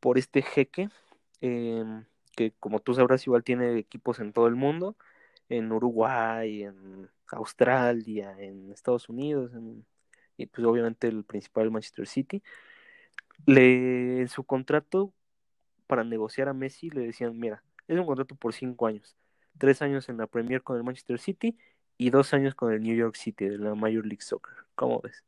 por 0.01 0.19
este 0.19 0.43
jeque, 0.43 0.89
eh, 1.41 1.85
que 2.37 2.53
como 2.61 2.81
tú 2.81 2.95
sabrás 2.95 3.27
igual 3.27 3.43
tiene 3.45 3.77
equipos 3.79 4.21
en 4.21 4.33
todo 4.33 4.47
el 4.47 4.55
mundo, 4.55 4.97
en 5.49 5.73
Uruguay, 5.73 6.63
en 6.63 7.11
Australia, 7.33 8.37
en 8.39 8.71
Estados 8.73 9.09
Unidos, 9.09 9.53
en, 9.55 9.85
y 10.37 10.47
pues 10.47 10.65
obviamente 10.67 11.09
el 11.09 11.25
principal 11.25 11.71
Manchester 11.71 12.07
City. 12.07 12.43
Le, 13.47 14.21
en 14.21 14.29
su 14.29 14.45
contrato 14.45 15.13
para 15.87 16.05
negociar 16.05 16.49
a 16.49 16.55
Messi 16.55 16.91
le 16.91 17.03
decían, 17.03 17.39
mira, 17.39 17.65
es 17.89 17.99
un 17.99 18.07
contrato 18.07 18.37
por 18.37 18.55
cinco 18.55 18.87
años, 18.87 19.17
tres 19.59 19.83
años 19.83 20.09
en 20.09 20.17
la 20.19 20.27
Premier 20.27 20.63
con 20.63 20.77
el 20.77 20.85
Manchester 20.85 21.19
City 21.19 21.57
y 21.97 22.11
dos 22.11 22.35
años 22.35 22.55
con 22.55 22.73
el 22.73 22.83
New 22.83 22.97
York 22.97 23.17
City 23.17 23.47
de 23.47 23.59
la 23.59 23.75
Major 23.75 24.05
League 24.05 24.23
Soccer. 24.23 24.55
¿Cómo 24.75 25.01
ves? 25.01 25.25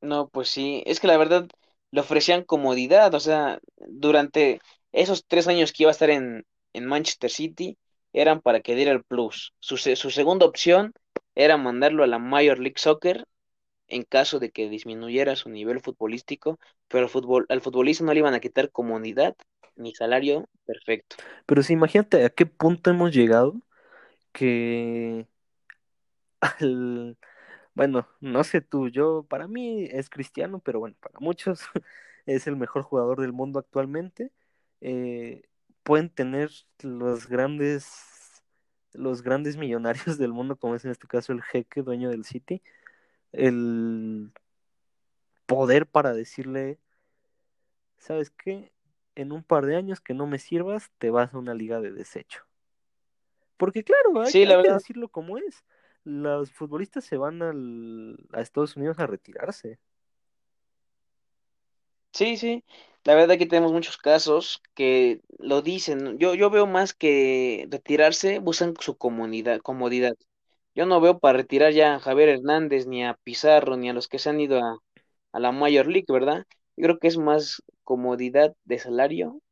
No, 0.00 0.28
pues 0.28 0.48
sí, 0.48 0.82
es 0.86 0.98
que 0.98 1.06
la 1.06 1.18
verdad 1.18 1.46
le 1.90 2.00
ofrecían 2.00 2.44
comodidad, 2.44 3.14
o 3.14 3.20
sea, 3.20 3.60
durante 3.76 4.60
esos 4.92 5.26
tres 5.26 5.46
años 5.48 5.72
que 5.72 5.82
iba 5.82 5.90
a 5.90 5.92
estar 5.92 6.10
en, 6.10 6.46
en 6.72 6.86
Manchester 6.86 7.30
City, 7.30 7.76
eran 8.12 8.40
para 8.40 8.60
que 8.60 8.74
diera 8.74 8.92
el 8.92 9.04
plus. 9.04 9.52
Su, 9.60 9.76
su 9.76 10.10
segunda 10.10 10.46
opción 10.46 10.92
era 11.34 11.56
mandarlo 11.56 12.02
a 12.02 12.06
la 12.06 12.18
Major 12.18 12.58
League 12.58 12.78
Soccer 12.78 13.26
en 13.90 14.04
caso 14.04 14.38
de 14.38 14.50
que 14.50 14.68
disminuyera 14.68 15.36
su 15.36 15.50
nivel 15.50 15.80
futbolístico, 15.80 16.58
pero 16.88 17.04
al, 17.04 17.10
fútbol, 17.10 17.46
al 17.48 17.60
futbolista 17.60 18.04
no 18.04 18.12
le 18.12 18.20
iban 18.20 18.34
a 18.34 18.40
quitar 18.40 18.70
comodidad 18.70 19.36
ni 19.76 19.94
salario 19.94 20.48
perfecto. 20.64 21.16
Pero 21.46 21.62
sí, 21.62 21.72
imagínate 21.72 22.24
a 22.24 22.30
qué 22.30 22.46
punto 22.46 22.90
hemos 22.90 23.12
llegado 23.12 23.60
que 24.32 25.26
al, 26.40 27.16
bueno, 27.74 28.08
no 28.20 28.44
sé 28.44 28.60
tú, 28.60 28.88
yo 28.88 29.24
para 29.28 29.48
mí 29.48 29.84
es 29.90 30.10
cristiano, 30.10 30.60
pero 30.60 30.80
bueno, 30.80 30.96
para 31.00 31.18
muchos 31.20 31.60
es 32.26 32.46
el 32.46 32.56
mejor 32.56 32.82
jugador 32.82 33.20
del 33.20 33.32
mundo 33.32 33.58
actualmente. 33.58 34.30
Eh, 34.80 35.42
pueden 35.82 36.10
tener 36.10 36.50
los 36.82 37.28
grandes, 37.28 38.42
los 38.92 39.22
grandes 39.22 39.56
millonarios 39.56 40.18
del 40.18 40.32
mundo, 40.32 40.56
como 40.56 40.74
es 40.74 40.84
en 40.84 40.90
este 40.90 41.06
caso 41.06 41.32
el 41.32 41.42
jeque, 41.42 41.82
dueño 41.82 42.10
del 42.10 42.24
City, 42.24 42.62
el 43.32 44.32
poder 45.46 45.86
para 45.86 46.12
decirle, 46.12 46.78
¿sabes 47.98 48.30
qué? 48.30 48.72
En 49.14 49.32
un 49.32 49.42
par 49.42 49.66
de 49.66 49.76
años 49.76 50.00
que 50.00 50.14
no 50.14 50.26
me 50.26 50.38
sirvas, 50.38 50.90
te 50.98 51.10
vas 51.10 51.34
a 51.34 51.38
una 51.38 51.54
liga 51.54 51.80
de 51.80 51.92
desecho. 51.92 52.44
Porque 53.56 53.84
claro, 53.84 54.20
hay, 54.20 54.30
sí, 54.30 54.46
la 54.46 54.56
hay 54.56 54.62
que 54.62 54.72
decirlo 54.72 55.08
como 55.08 55.36
es. 55.36 55.64
Los 56.04 56.50
futbolistas 56.50 57.04
se 57.04 57.18
van 57.18 57.42
al, 57.42 58.16
a 58.32 58.40
Estados 58.40 58.76
Unidos 58.76 58.98
a 58.98 59.06
retirarse. 59.06 59.78
Sí, 62.12 62.36
sí. 62.36 62.64
La 63.04 63.14
verdad 63.14 63.38
que 63.38 63.46
tenemos 63.46 63.72
muchos 63.72 63.96
casos 63.96 64.62
que 64.74 65.20
lo 65.38 65.62
dicen. 65.62 66.18
Yo, 66.18 66.34
yo 66.34 66.50
veo 66.50 66.66
más 66.66 66.94
que 66.94 67.66
retirarse, 67.70 68.38
buscan 68.38 68.74
su 68.78 68.96
comunidad, 68.96 69.60
comodidad. 69.60 70.14
Yo 70.80 70.86
no 70.86 70.98
veo 70.98 71.18
para 71.18 71.36
retirar 71.36 71.74
ya 71.74 71.96
a 71.96 72.00
Javier 72.00 72.30
Hernández, 72.30 72.86
ni 72.86 73.04
a 73.04 73.12
Pizarro, 73.22 73.76
ni 73.76 73.90
a 73.90 73.92
los 73.92 74.08
que 74.08 74.18
se 74.18 74.30
han 74.30 74.40
ido 74.40 74.64
a, 74.64 74.78
a 75.30 75.38
la 75.38 75.52
Major 75.52 75.86
League, 75.86 76.06
¿verdad? 76.08 76.46
Yo 76.74 76.84
creo 76.84 76.98
que 76.98 77.08
es 77.08 77.18
más 77.18 77.62
comodidad 77.84 78.56
de 78.64 78.78
salario 78.78 79.42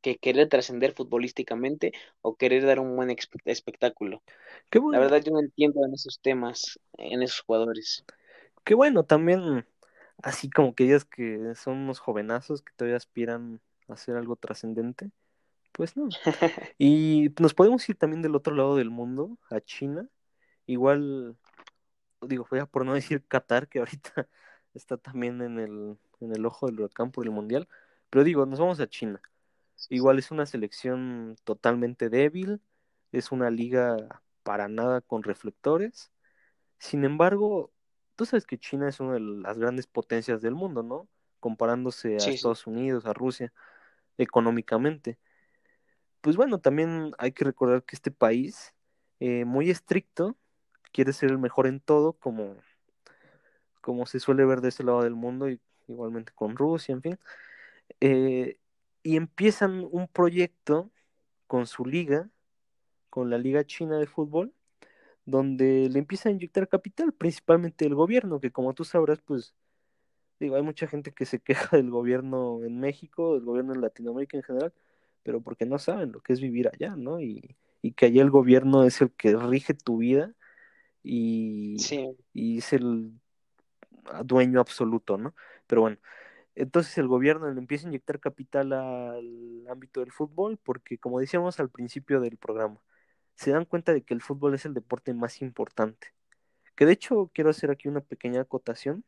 que 0.00 0.18
querer 0.18 0.48
trascender 0.48 0.92
futbolísticamente 0.92 1.90
o 2.20 2.36
querer 2.36 2.64
dar 2.64 2.78
un 2.78 2.94
buen 2.94 3.12
espectáculo. 3.46 4.22
Qué 4.70 4.78
bueno. 4.78 4.96
La 4.96 5.04
verdad 5.04 5.24
yo 5.26 5.32
no 5.32 5.40
entiendo 5.40 5.84
en 5.84 5.92
esos 5.92 6.20
temas, 6.20 6.78
en 6.98 7.24
esos 7.24 7.40
jugadores. 7.40 8.04
Qué 8.62 8.74
bueno, 8.74 9.02
también 9.02 9.66
así 10.22 10.48
como 10.48 10.76
que 10.76 10.84
ellos 10.84 11.04
que 11.04 11.56
son 11.56 11.78
unos 11.78 11.98
jovenazos 11.98 12.62
que 12.62 12.72
todavía 12.76 12.96
aspiran 12.96 13.60
hacer 13.88 14.14
algo 14.14 14.36
trascendente. 14.36 15.10
Pues 15.72 15.96
no. 15.96 16.08
Y 16.78 17.30
nos 17.40 17.54
podemos 17.54 17.88
ir 17.88 17.96
también 17.96 18.22
del 18.22 18.36
otro 18.36 18.54
lado 18.54 18.76
del 18.76 18.90
mundo, 18.90 19.38
a 19.50 19.60
China. 19.60 20.08
Igual, 20.66 21.36
digo, 22.20 22.46
por 22.70 22.84
no 22.84 22.94
decir 22.94 23.24
Qatar, 23.26 23.68
que 23.68 23.80
ahorita 23.80 24.28
está 24.74 24.96
también 24.96 25.40
en 25.42 25.58
el, 25.58 25.98
en 26.20 26.36
el 26.36 26.46
ojo 26.46 26.66
del 26.66 26.80
huracán 26.80 27.10
por 27.10 27.24
el 27.24 27.30
Mundial. 27.30 27.68
Pero 28.10 28.24
digo, 28.24 28.46
nos 28.46 28.60
vamos 28.60 28.80
a 28.80 28.88
China. 28.88 29.20
Igual 29.88 30.18
es 30.18 30.30
una 30.30 30.46
selección 30.46 31.36
totalmente 31.44 32.08
débil, 32.08 32.60
es 33.10 33.32
una 33.32 33.50
liga 33.50 33.96
para 34.42 34.68
nada 34.68 35.00
con 35.00 35.22
reflectores. 35.22 36.12
Sin 36.78 37.04
embargo, 37.04 37.72
tú 38.16 38.26
sabes 38.26 38.46
que 38.46 38.58
China 38.58 38.88
es 38.88 39.00
una 39.00 39.14
de 39.14 39.20
las 39.20 39.58
grandes 39.58 39.86
potencias 39.86 40.42
del 40.42 40.54
mundo, 40.54 40.82
¿no? 40.82 41.08
Comparándose 41.40 42.14
a 42.14 42.18
Estados 42.18 42.66
Unidos, 42.66 43.06
a 43.06 43.12
Rusia, 43.12 43.52
económicamente. 44.18 45.18
Pues 46.22 46.36
bueno, 46.36 46.60
también 46.60 47.12
hay 47.18 47.32
que 47.32 47.44
recordar 47.44 47.82
que 47.84 47.96
este 47.96 48.12
país, 48.12 48.74
eh, 49.20 49.44
muy 49.44 49.70
estricto, 49.70 50.36
quiere 50.92 51.12
ser 51.12 51.30
el 51.32 51.38
mejor 51.38 51.66
en 51.66 51.80
todo, 51.80 52.12
como, 52.14 52.56
como 53.80 54.06
se 54.06 54.20
suele 54.20 54.44
ver 54.44 54.60
de 54.60 54.68
ese 54.68 54.84
lado 54.84 55.02
del 55.02 55.16
mundo, 55.16 55.50
y 55.50 55.60
igualmente 55.88 56.32
con 56.34 56.56
Rusia, 56.56 56.92
en 56.94 57.02
fin. 57.02 57.18
Eh, 58.00 58.58
y 59.02 59.16
empiezan 59.16 59.86
un 59.90 60.08
proyecto 60.08 60.90
con 61.48 61.66
su 61.66 61.84
liga, 61.86 62.30
con 63.10 63.30
la 63.30 63.38
Liga 63.38 63.64
China 63.66 63.98
de 63.98 64.06
Fútbol, 64.06 64.54
donde 65.26 65.88
le 65.90 65.98
empieza 65.98 66.28
a 66.28 66.32
inyectar 66.32 66.68
capital, 66.68 67.12
principalmente 67.12 67.86
el 67.86 67.94
gobierno, 67.96 68.40
que 68.40 68.52
como 68.52 68.74
tú 68.74 68.84
sabrás, 68.84 69.20
pues, 69.22 69.54
digo, 70.40 70.56
hay 70.56 70.62
mucha 70.62 70.86
gente 70.88 71.12
que 71.12 71.26
se 71.26 71.40
queja 71.40 71.76
del 71.76 71.90
gobierno 71.90 72.64
en 72.64 72.80
México, 72.80 73.34
del 73.34 73.44
gobierno 73.44 73.74
en 73.74 73.80
Latinoamérica 73.82 74.36
en 74.36 74.44
general, 74.44 74.74
pero 75.22 75.42
porque 75.42 75.66
no 75.66 75.78
saben 75.78 76.12
lo 76.12 76.20
que 76.20 76.32
es 76.32 76.40
vivir 76.40 76.68
allá, 76.68 76.96
¿no? 76.96 77.20
Y, 77.20 77.56
y 77.82 77.92
que 77.92 78.06
allá 78.06 78.22
el 78.22 78.30
gobierno 78.30 78.84
es 78.84 79.00
el 79.00 79.12
que 79.12 79.36
rige 79.36 79.74
tu 79.74 79.98
vida 79.98 80.34
y, 81.02 81.76
y 82.32 82.58
es 82.58 82.72
el 82.72 83.12
dueño 84.24 84.60
absoluto, 84.60 85.18
¿no? 85.18 85.34
Pero 85.66 85.82
bueno, 85.82 85.98
entonces 86.54 86.96
el 86.98 87.08
gobierno 87.08 87.50
le 87.52 87.58
empieza 87.58 87.86
a 87.86 87.90
inyectar 87.90 88.20
capital 88.20 88.72
al 88.72 89.66
ámbito 89.68 90.00
del 90.00 90.12
fútbol 90.12 90.58
porque, 90.62 90.98
como 90.98 91.20
decíamos 91.20 91.60
al 91.60 91.70
principio 91.70 92.20
del 92.20 92.36
programa, 92.36 92.80
se 93.36 93.50
dan 93.52 93.64
cuenta 93.64 93.92
de 93.92 94.02
que 94.04 94.14
el 94.14 94.22
fútbol 94.22 94.54
es 94.54 94.64
el 94.66 94.74
deporte 94.74 95.14
más 95.14 95.40
importante. 95.42 96.08
Que 96.76 96.86
de 96.86 96.92
hecho 96.92 97.30
quiero 97.34 97.50
hacer 97.50 97.70
aquí 97.70 97.88
una 97.88 98.00
pequeña 98.00 98.42
acotación. 98.42 99.04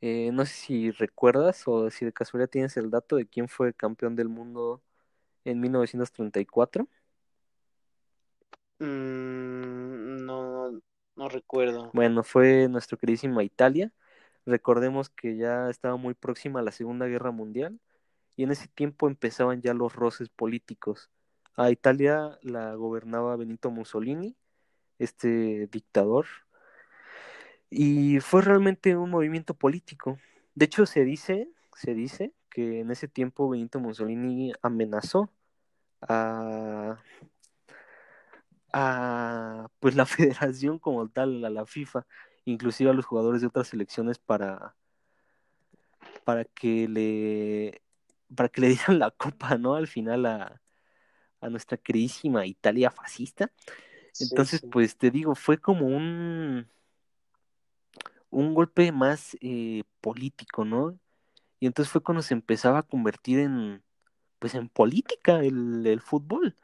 Eh, 0.00 0.30
no 0.32 0.46
sé 0.46 0.52
si 0.54 0.90
recuerdas 0.90 1.62
o 1.66 1.90
si 1.90 2.04
de 2.04 2.12
casualidad 2.12 2.48
tienes 2.48 2.76
el 2.76 2.90
dato 2.90 3.16
de 3.16 3.26
quién 3.26 3.48
fue 3.48 3.74
campeón 3.74 4.16
del 4.16 4.28
mundo 4.28 4.82
en 5.44 5.60
1934. 5.60 6.88
Mm, 8.78 10.24
no, 10.24 10.70
no, 10.70 10.80
no 11.16 11.28
recuerdo. 11.28 11.90
Bueno, 11.92 12.22
fue 12.22 12.68
nuestro 12.68 12.96
queridísima 12.96 13.42
Italia 13.42 13.92
Recordemos 14.46 15.10
que 15.10 15.36
ya 15.36 15.70
estaba 15.70 15.96
muy 15.96 16.14
próxima 16.14 16.60
a 16.60 16.62
la 16.62 16.72
Segunda 16.72 17.06
Guerra 17.06 17.30
Mundial 17.30 17.78
y 18.36 18.44
en 18.44 18.50
ese 18.52 18.68
tiempo 18.68 19.06
empezaban 19.08 19.60
ya 19.62 19.74
los 19.74 19.94
roces 19.94 20.28
políticos. 20.28 21.10
A 21.56 21.70
Italia 21.70 22.38
la 22.42 22.74
gobernaba 22.74 23.36
Benito 23.36 23.70
Mussolini, 23.70 24.36
este 24.98 25.68
dictador, 25.68 26.26
y 27.70 28.20
fue 28.20 28.42
realmente 28.42 28.96
un 28.96 29.10
movimiento 29.10 29.54
político. 29.54 30.18
De 30.54 30.66
hecho, 30.66 30.86
se 30.86 31.04
dice, 31.04 31.48
se 31.74 31.94
dice 31.94 32.32
que 32.50 32.80
en 32.80 32.90
ese 32.90 33.06
tiempo 33.08 33.48
Benito 33.48 33.78
Mussolini 33.78 34.52
amenazó 34.60 35.32
a, 36.02 36.98
a 38.72 39.68
pues 39.78 39.94
la 39.94 40.06
federación 40.06 40.78
como 40.78 41.08
tal, 41.08 41.44
a 41.44 41.50
la 41.50 41.64
FIFA, 41.66 42.06
inclusive 42.44 42.90
a 42.90 42.94
los 42.94 43.06
jugadores 43.06 43.40
de 43.40 43.46
otras 43.46 43.68
selecciones 43.68 44.18
para, 44.18 44.74
para 46.24 46.44
que 46.44 46.88
le 46.88 47.82
para 48.34 48.48
que 48.48 48.60
le 48.60 48.68
dieran 48.70 48.98
la 48.98 49.10
copa, 49.12 49.56
¿no? 49.58 49.74
Al 49.74 49.86
final 49.86 50.26
a, 50.26 50.60
a 51.40 51.48
nuestra 51.50 51.76
queridísima 51.76 52.46
Italia 52.46 52.90
fascista. 52.90 53.52
Entonces, 54.18 54.62
pues 54.70 54.96
te 54.96 55.10
digo, 55.10 55.34
fue 55.34 55.58
como 55.58 55.86
un 55.86 56.68
un 58.30 58.54
golpe 58.54 58.92
más 58.92 59.36
eh, 59.40 59.84
político, 60.00 60.64
¿no? 60.64 60.98
Y 61.60 61.66
entonces 61.66 61.92
fue 61.92 62.02
cuando 62.02 62.22
se 62.22 62.34
empezaba 62.34 62.80
a 62.80 62.82
convertir 62.84 63.40
en 63.40 63.82
pues 64.40 64.54
en 64.54 64.68
política 64.68 65.40
el, 65.40 65.86
el 65.86 66.00
fútbol. 66.00 66.56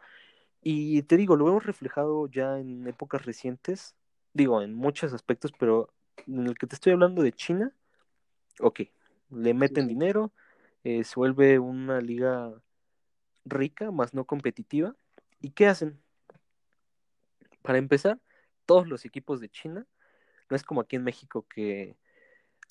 Y 0.62 1.02
te 1.04 1.16
digo, 1.16 1.36
lo 1.36 1.48
hemos 1.48 1.64
reflejado 1.66 2.28
ya 2.28 2.58
en 2.58 2.86
épocas 2.88 3.24
recientes, 3.26 3.94
digo, 4.34 4.62
en 4.62 4.74
muchos 4.74 5.12
aspectos, 5.12 5.52
pero 5.58 5.92
en 6.26 6.46
el 6.46 6.58
que 6.58 6.66
te 6.66 6.74
estoy 6.74 6.92
hablando 6.92 7.22
de 7.22 7.32
China, 7.32 7.72
ok, 8.60 8.82
le 9.30 9.54
meten 9.54 9.88
dinero, 9.88 10.32
eh, 10.84 11.04
se 11.04 11.14
vuelve 11.16 11.58
una 11.58 12.00
liga 12.00 12.52
rica, 13.44 13.90
más 13.90 14.14
no 14.14 14.24
competitiva. 14.24 14.96
¿Y 15.40 15.50
qué 15.50 15.66
hacen? 15.68 16.00
Para 17.62 17.78
empezar, 17.78 18.20
todos 18.66 18.88
los 18.88 19.04
equipos 19.04 19.40
de 19.40 19.48
China, 19.48 19.86
no 20.50 20.56
es 20.56 20.62
como 20.62 20.80
aquí 20.80 20.96
en 20.96 21.04
México 21.04 21.46
que 21.48 21.96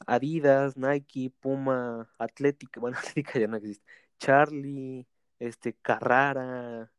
Adidas, 0.07 0.77
Nike, 0.77 1.31
Puma, 1.39 2.11
Atlética, 2.19 2.79
bueno, 2.81 2.97
Atlética 2.97 3.39
ya 3.39 3.47
no 3.47 3.57
existe, 3.57 3.85
Charlie, 4.19 5.07
este, 5.39 5.73
Carrara, 5.73 6.91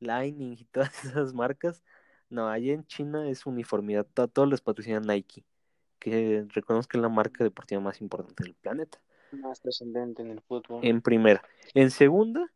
Lightning 0.00 0.56
y 0.58 0.64
todas 0.64 1.04
esas 1.04 1.34
marcas 1.34 1.82
no, 2.30 2.48
allá 2.48 2.72
en 2.72 2.86
China 2.86 3.28
es 3.28 3.44
uniformidad. 3.44 4.06
Todos 4.32 4.48
les 4.48 4.60
patrocinan 4.60 5.02
Nike, 5.02 5.44
que 5.98 6.46
reconozco 6.50 6.92
que 6.92 6.98
es 6.98 7.02
la 7.02 7.08
marca 7.08 7.42
deportiva 7.42 7.80
más 7.80 8.00
importante 8.00 8.44
del 8.44 8.54
planeta. 8.54 9.02
Más 9.32 9.60
trascendente 9.60 10.22
en 10.22 10.30
el 10.30 10.40
fútbol. 10.40 10.84
En 10.84 11.02
primera. 11.02 11.42
En 11.74 11.90
segunda, 11.90 12.50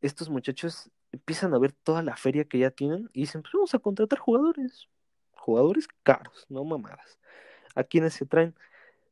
estos 0.00 0.30
muchachos 0.30 0.90
empiezan 1.12 1.54
a 1.54 1.58
ver 1.58 1.72
toda 1.72 2.02
la 2.02 2.16
feria 2.16 2.44
que 2.44 2.58
ya 2.58 2.70
tienen 2.70 3.10
y 3.12 3.20
dicen, 3.20 3.42
pues 3.42 3.52
vamos 3.52 3.74
a 3.74 3.78
contratar 3.78 4.18
jugadores. 4.18 4.88
Jugadores 5.48 5.88
caros, 6.02 6.44
no 6.50 6.62
mamadas. 6.62 7.18
A 7.74 7.82
quienes 7.82 8.12
se 8.12 8.26
traen, 8.26 8.54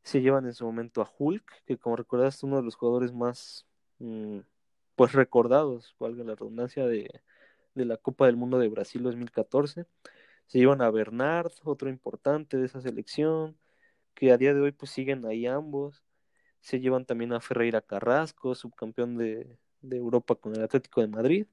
se 0.03 0.21
llevan 0.21 0.45
en 0.45 0.53
su 0.53 0.67
momento 0.67 1.01
a 1.01 1.11
Hulk, 1.19 1.65
que 1.65 1.79
como 1.79 1.97
recordaste, 1.97 2.45
uno 2.45 2.59
de 2.59 2.63
los 2.63 2.77
jugadores 2.77 3.11
más, 3.11 3.65
mm, 4.01 4.41
pues 4.97 5.13
recordados, 5.15 5.97
valga 5.99 6.25
la 6.25 6.35
redundancia, 6.35 6.87
de, 6.87 7.23
de 7.75 7.85
la 7.87 7.97
Copa 7.97 8.27
del 8.27 8.37
Mundo 8.37 8.59
de 8.59 8.69
Brasil 8.69 9.03
2014. 9.03 9.87
Se 10.47 10.59
llevan 10.59 10.83
a 10.83 10.91
Bernard, 10.91 11.53
otro 11.65 11.89
importante 11.89 12.59
de 12.59 12.67
esa 12.67 12.83
selección, 12.83 13.57
que 14.15 14.31
a 14.31 14.37
día 14.37 14.53
de 14.53 14.61
hoy 14.61 14.73
pues 14.73 14.91
siguen 14.91 15.25
ahí 15.25 15.47
ambos. 15.47 16.05
Se 16.61 16.81
llevan 16.81 17.07
también 17.07 17.33
a 17.33 17.41
Ferreira 17.41 17.81
Carrasco, 17.81 18.55
subcampeón 18.55 19.17
de, 19.17 19.59
Europa 19.91 20.35
con 20.35 20.55
el 20.55 20.63
Atlético 20.65 21.01
de 21.01 21.09
Madrid. 21.09 21.47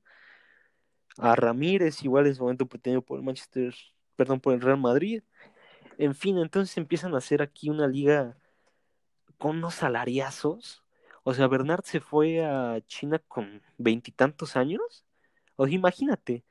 A 1.17 1.37
Ramírez, 1.37 2.03
igual 2.03 2.27
en 2.27 2.35
su 2.35 2.43
momento 2.43 2.67
pretendido 2.67 3.01
por 3.01 3.17
el 3.17 3.23
Manchester, 3.25 3.73
perdón, 4.15 4.39
por 4.39 4.53
el 4.53 4.61
Real 4.61 4.79
Madrid. 4.79 5.23
En 5.97 6.15
fin, 6.15 6.37
entonces 6.37 6.77
empiezan 6.77 7.13
a 7.13 7.19
hacer 7.19 7.41
aquí 7.41 7.69
una 7.69 7.87
liga 7.87 8.37
con 9.37 9.57
unos 9.57 9.75
salariazos. 9.75 10.83
O 11.23 11.33
sea, 11.33 11.47
Bernard 11.47 11.83
se 11.83 11.99
fue 11.99 12.43
a 12.43 12.81
China 12.87 13.19
con 13.19 13.61
veintitantos 13.77 14.55
años 14.55 15.05
o 15.55 15.67
imagínate, 15.67 16.43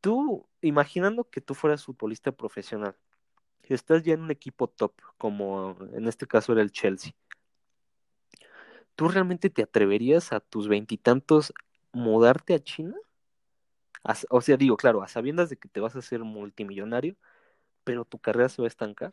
tú, 0.00 0.46
imaginando 0.60 1.24
que 1.24 1.40
tú 1.40 1.54
fueras 1.54 1.84
futbolista 1.84 2.32
profesional, 2.32 2.96
estás 3.62 4.02
ya 4.02 4.14
en 4.14 4.22
un 4.22 4.30
equipo 4.30 4.68
top, 4.68 4.92
como 5.16 5.76
en 5.92 6.06
este 6.08 6.26
caso 6.26 6.52
era 6.52 6.62
el 6.62 6.72
Chelsea, 6.72 7.12
¿tú 8.94 9.08
realmente 9.08 9.48
te 9.48 9.62
atreverías 9.62 10.32
a 10.32 10.40
tus 10.40 10.68
veintitantos 10.68 11.52
mudarte 11.92 12.54
a 12.54 12.62
China? 12.62 12.96
O 14.30 14.40
sea, 14.40 14.56
digo, 14.56 14.76
claro, 14.76 15.02
a 15.02 15.08
sabiendas 15.08 15.50
de 15.50 15.56
que 15.58 15.68
te 15.68 15.80
vas 15.80 15.96
a 15.96 16.00
hacer 16.00 16.20
multimillonario, 16.20 17.16
pero 17.84 18.04
tu 18.04 18.18
carrera 18.20 18.48
se 18.50 18.62
va 18.62 18.66
a 18.66 18.70
estancar. 18.70 19.12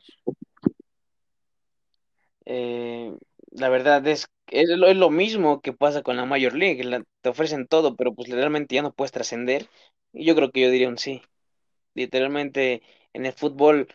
Eh, 2.46 3.14
la 3.52 3.70
verdad 3.70 4.06
es, 4.08 4.28
es 4.48 4.70
lo, 4.70 4.88
es 4.88 4.96
lo 4.98 5.10
mismo 5.10 5.62
que 5.62 5.74
pasa 5.74 6.02
con 6.04 6.16
la 6.18 6.26
Major 6.26 6.54
League, 6.54 6.84
te 7.22 7.30
ofrecen 7.30 7.68
todo, 7.68 7.96
pero 7.96 8.14
pues 8.16 8.30
literalmente 8.30 8.76
ya 8.76 8.82
no 8.82 8.94
puedes 8.94 9.12
trascender. 9.12 9.70
Y 10.14 10.26
yo 10.26 10.36
creo 10.36 10.52
que 10.52 10.62
yo 10.62 10.72
diría 10.72 10.88
un 10.90 10.98
sí. 10.98 11.22
Literalmente 11.96 12.84
en 13.14 13.26
el 13.28 13.34
fútbol 13.34 13.88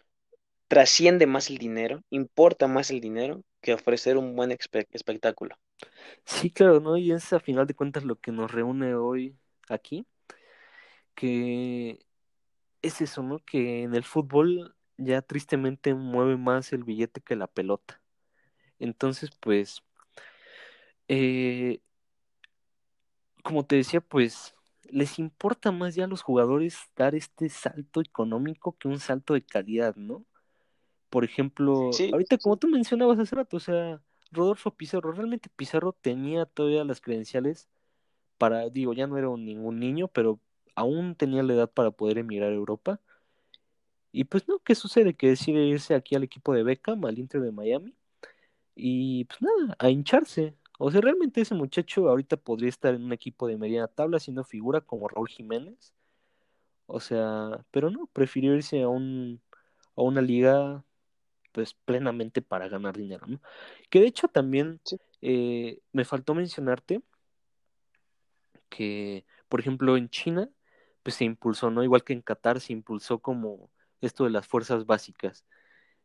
trasciende 0.69 1.27
más 1.27 1.51
el 1.51 1.59
dinero, 1.59 2.03
importa 2.11 2.69
más 2.69 2.91
el 2.91 3.01
dinero 3.01 3.43
que 3.63 3.75
ofrecer 3.75 4.19
un 4.19 4.37
buen 4.37 4.53
espectáculo. 4.53 5.57
Sí, 6.25 6.51
claro, 6.51 6.81
¿no? 6.81 6.97
Y 6.97 7.13
es 7.13 7.33
a 7.33 7.41
final 7.41 7.67
de 7.67 7.75
cuentas 7.75 8.05
lo 8.05 8.17
que 8.17 8.33
nos 8.33 8.51
reúne 8.51 8.95
hoy 8.95 9.37
aquí, 9.69 10.07
que 11.15 12.07
es 12.83 13.01
eso, 13.01 13.23
¿no? 13.23 13.39
Que 13.41 13.83
en 13.85 13.95
el 13.95 14.05
fútbol 14.05 14.77
ya 14.99 15.23
tristemente 15.23 15.95
mueve 15.95 16.37
más 16.37 16.73
el 16.73 16.85
billete 16.85 17.21
que 17.21 17.37
la 17.37 17.47
pelota. 17.49 18.03
Entonces, 18.79 19.31
pues, 19.41 19.83
eh, 21.09 21.81
como 23.43 23.65
te 23.67 23.77
decía, 23.77 24.01
pues 24.01 24.55
les 24.85 25.19
importa 25.19 25.73
más 25.73 25.95
ya 25.95 26.05
a 26.05 26.09
los 26.09 26.23
jugadores 26.23 26.79
dar 26.97 27.15
este 27.15 27.49
salto 27.49 28.01
económico 28.01 28.77
que 28.79 28.89
un 28.89 28.99
salto 29.01 29.35
de 29.35 29.43
calidad, 29.43 29.97
¿no? 29.97 30.25
Por 31.11 31.25
ejemplo, 31.25 31.91
Sí, 31.91 32.11
ahorita 32.13 32.39
como 32.39 32.57
tú 32.57 32.69
mencionabas 32.69 33.19
hace 33.19 33.37
rato, 33.37 33.57
o 33.59 33.61
sea, 33.61 34.03
Rodolfo 34.31 34.75
Pizarro, 34.75 35.13
realmente 35.13 35.51
Pizarro 35.57 35.93
tenía 35.93 36.47
todavía 36.47 36.85
las 36.85 37.01
credenciales 37.01 37.69
para, 38.39 38.69
digo, 38.71 38.93
ya 38.95 39.07
no 39.07 39.19
era 39.19 39.29
un- 39.31 39.45
ningún 39.45 39.81
niño, 39.81 40.09
pero 40.09 40.41
aún 40.75 41.15
tenía 41.17 41.43
la 41.43 41.55
edad 41.55 41.71
para 41.71 41.91
poder 41.91 42.19
emigrar 42.19 42.51
a 42.53 42.55
Europa. 42.55 43.01
Y 44.13 44.25
pues 44.25 44.47
no, 44.49 44.59
¿qué 44.61 44.75
sucede? 44.75 45.15
Que 45.15 45.29
decide 45.29 45.65
irse 45.67 45.95
aquí 45.95 46.15
al 46.15 46.25
equipo 46.25 46.53
de 46.55 46.63
Beckham, 46.63 47.05
al 47.05 47.19
Inter 47.19 47.41
de 47.41 47.53
Miami, 47.53 47.95
y 48.75 49.25
pues 49.27 49.43
nada, 49.43 49.77
a 49.79 49.91
hincharse. 49.91 50.57
O 50.79 50.91
sea, 50.91 51.01
realmente 51.01 51.41
ese 51.41 51.55
muchacho 51.55 52.09
ahorita 52.09 52.37
podría 52.37 52.69
estar 52.69 52.95
en 52.95 53.05
un 53.05 53.13
equipo 53.13 53.47
de 53.47 53.57
mediana 53.59 53.89
tabla 53.89 54.19
siendo 54.21 54.45
figura 54.45 54.81
como 54.81 55.09
Raúl 55.09 55.29
Jiménez. 55.29 55.95
O 56.87 57.01
sea, 57.01 57.65
pero 57.71 57.91
no, 57.91 58.07
prefirió 58.13 58.55
irse 58.55 58.83
a 58.83 58.89
un, 58.89 59.41
a 59.97 60.03
una 60.03 60.21
liga 60.23 60.85
pues 61.53 61.75
plenamente 61.75 62.43
para 62.43 62.69
ganar 62.69 62.97
dinero, 62.97 63.27
¿no? 63.27 63.41
Que 63.91 64.01
de 64.01 64.07
hecho 64.07 64.29
también 64.29 64.81
sí. 64.85 64.99
eh, 65.23 65.81
me 65.93 66.05
faltó 66.05 66.35
mencionarte 66.35 67.03
que, 68.69 69.25
por 69.49 69.61
ejemplo, 69.61 69.97
en 69.97 70.09
China, 70.09 70.51
pues 71.03 71.17
se 71.17 71.25
impulsó, 71.25 71.71
¿no? 71.71 71.83
Igual 71.85 72.05
que 72.05 72.13
en 72.13 72.23
Qatar 72.23 72.61
se 72.61 72.73
impulsó 72.73 73.21
como 73.21 73.71
esto 74.01 74.25
de 74.25 74.31
las 74.31 74.47
fuerzas 74.47 74.87
básicas. 74.87 75.45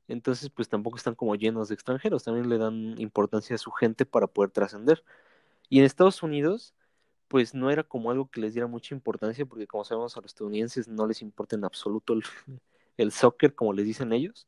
Entonces, 0.07 0.49
pues 0.49 0.69
tampoco 0.69 0.97
están 0.97 1.15
como 1.15 1.35
llenos 1.35 1.69
de 1.69 1.75
extranjeros, 1.75 2.23
también 2.23 2.49
le 2.49 2.57
dan 2.57 2.99
importancia 2.99 3.55
a 3.55 3.59
su 3.59 3.71
gente 3.71 4.05
para 4.05 4.27
poder 4.27 4.51
trascender. 4.51 5.03
Y 5.69 5.79
en 5.79 5.85
Estados 5.85 6.23
Unidos, 6.23 6.75
pues 7.29 7.53
no 7.55 7.71
era 7.71 7.83
como 7.83 8.11
algo 8.11 8.29
que 8.31 8.41
les 8.41 8.53
diera 8.55 8.67
mucha 8.67 8.95
importancia, 8.95 9.45
porque 9.45 9.67
como 9.67 9.85
sabemos 9.85 10.17
a 10.17 10.21
los 10.21 10.31
estadounidenses 10.33 10.87
no 10.89 11.07
les 11.07 11.21
importa 11.21 11.55
en 11.57 11.65
absoluto 11.65 12.13
el, 12.13 12.23
el 12.97 13.11
soccer, 13.13 13.55
como 13.55 13.73
les 13.73 13.85
dicen 13.87 14.13
ellos. 14.13 14.47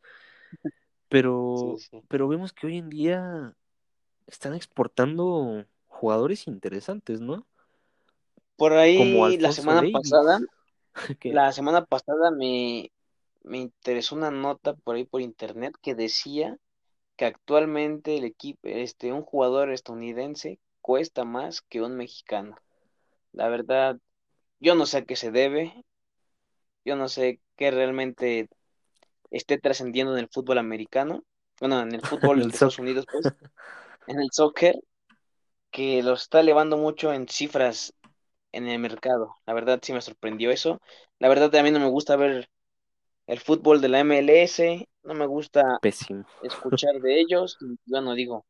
Sí, 1.54 1.78
Pero, 1.78 1.78
sí. 1.78 2.04
pero 2.08 2.28
vemos 2.28 2.54
que 2.54 2.68
hoy 2.68 2.78
en 2.78 2.90
día 2.90 3.56
están 4.28 4.56
exportando 4.56 5.66
jugadores 5.88 6.48
interesantes, 6.48 7.22
¿no? 7.22 7.48
Por 8.60 8.74
ahí 8.74 9.38
la 9.38 9.54
semana 9.54 9.82
pasada, 9.92 10.40
la 11.24 11.52
semana 11.54 11.86
pasada 11.86 12.30
me, 12.30 12.92
me 13.44 13.58
interesó 13.58 14.16
una 14.16 14.32
nota 14.32 14.74
por 14.74 14.96
ahí 14.96 15.06
por 15.06 15.22
internet 15.22 15.76
que 15.82 15.96
decía 15.96 16.58
que 17.16 17.26
actualmente 17.26 18.18
el 18.18 18.26
equipo, 18.26 18.60
este, 18.64 19.14
un 19.14 19.24
jugador 19.24 19.72
estadounidense 19.72 20.60
cuesta 20.82 21.24
más 21.24 21.62
que 21.62 21.82
un 21.82 21.96
mexicano. 21.96 22.58
La 23.32 23.48
verdad, 23.48 23.98
yo 24.60 24.76
no 24.76 24.86
sé 24.86 24.98
a 24.98 25.06
qué 25.06 25.16
se 25.16 25.32
debe, 25.32 25.86
yo 26.84 26.96
no 26.96 27.08
sé 27.08 27.40
qué 27.56 27.72
realmente 27.72 28.50
esté 29.32 29.58
trascendiendo 29.58 30.14
en 30.14 30.20
el 30.20 30.30
fútbol 30.30 30.58
americano, 30.58 31.24
bueno, 31.60 31.82
en 31.82 31.94
el 31.94 32.02
fútbol 32.36 32.42
de 32.42 32.48
Estados. 32.50 32.80
Unidos, 32.80 33.06
pues, 33.10 33.26
en 34.08 34.20
el 34.20 34.30
soccer, 34.32 34.76
que 35.72 36.04
lo 36.04 36.14
está 36.14 36.40
elevando 36.42 36.78
mucho 36.78 37.14
en 37.14 37.28
cifras 37.28 37.94
en 38.52 38.68
el 38.68 38.80
mercado. 38.80 39.36
La 39.46 39.54
verdad 39.54 39.80
sí 39.82 39.94
me 39.94 40.02
sorprendió 40.02 40.52
eso. 40.52 40.80
La 41.20 41.30
verdad 41.30 41.54
a 41.56 41.64
mí 41.64 41.72
no 41.72 41.80
me 41.80 41.90
gusta 41.90 42.16
ver 42.16 42.50
el 43.28 43.40
fútbol 43.40 43.82
de 43.82 43.90
la 43.90 44.00
MLS, 44.02 44.88
no 45.04 45.14
me 45.16 45.28
gusta 45.28 45.82
Pésimo. 45.82 46.26
escuchar 46.42 46.96
de 47.02 47.20
ellos. 47.22 47.58
y, 47.62 47.78
Bueno, 47.88 48.16
digo, 48.16 48.46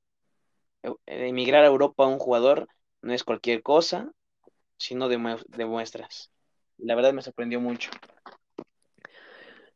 e- 0.83 0.93
emigrar 1.29 1.63
a 1.63 1.67
Europa 1.67 2.03
a 2.05 2.07
un 2.07 2.19
jugador 2.19 2.67
no 3.01 3.13
es 3.13 3.23
cualquier 3.23 3.63
cosa, 3.63 4.11
sino 4.77 5.09
demue- 5.09 5.43
demuestras. 5.49 6.31
La 6.77 6.95
verdad 6.95 7.13
me 7.13 7.21
sorprendió 7.23 7.61
mucho. 7.61 7.91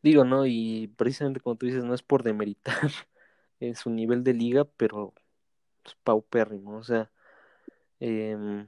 Digo, 0.02 0.26
¿no? 0.26 0.46
Y 0.46 0.88
precisamente 0.98 1.40
como 1.40 1.56
tú 1.56 1.66
dices, 1.66 1.84
no 1.84 1.94
es 1.94 2.04
por 2.04 2.24
demeritar 2.24 2.76
en 3.60 3.76
su 3.76 3.90
nivel 3.90 4.24
de 4.24 4.34
liga, 4.34 4.66
pero 4.66 5.14
es 5.86 5.96
paupérrimo. 6.04 6.78
O 6.78 6.84
sea, 6.84 7.12
em, 8.00 8.68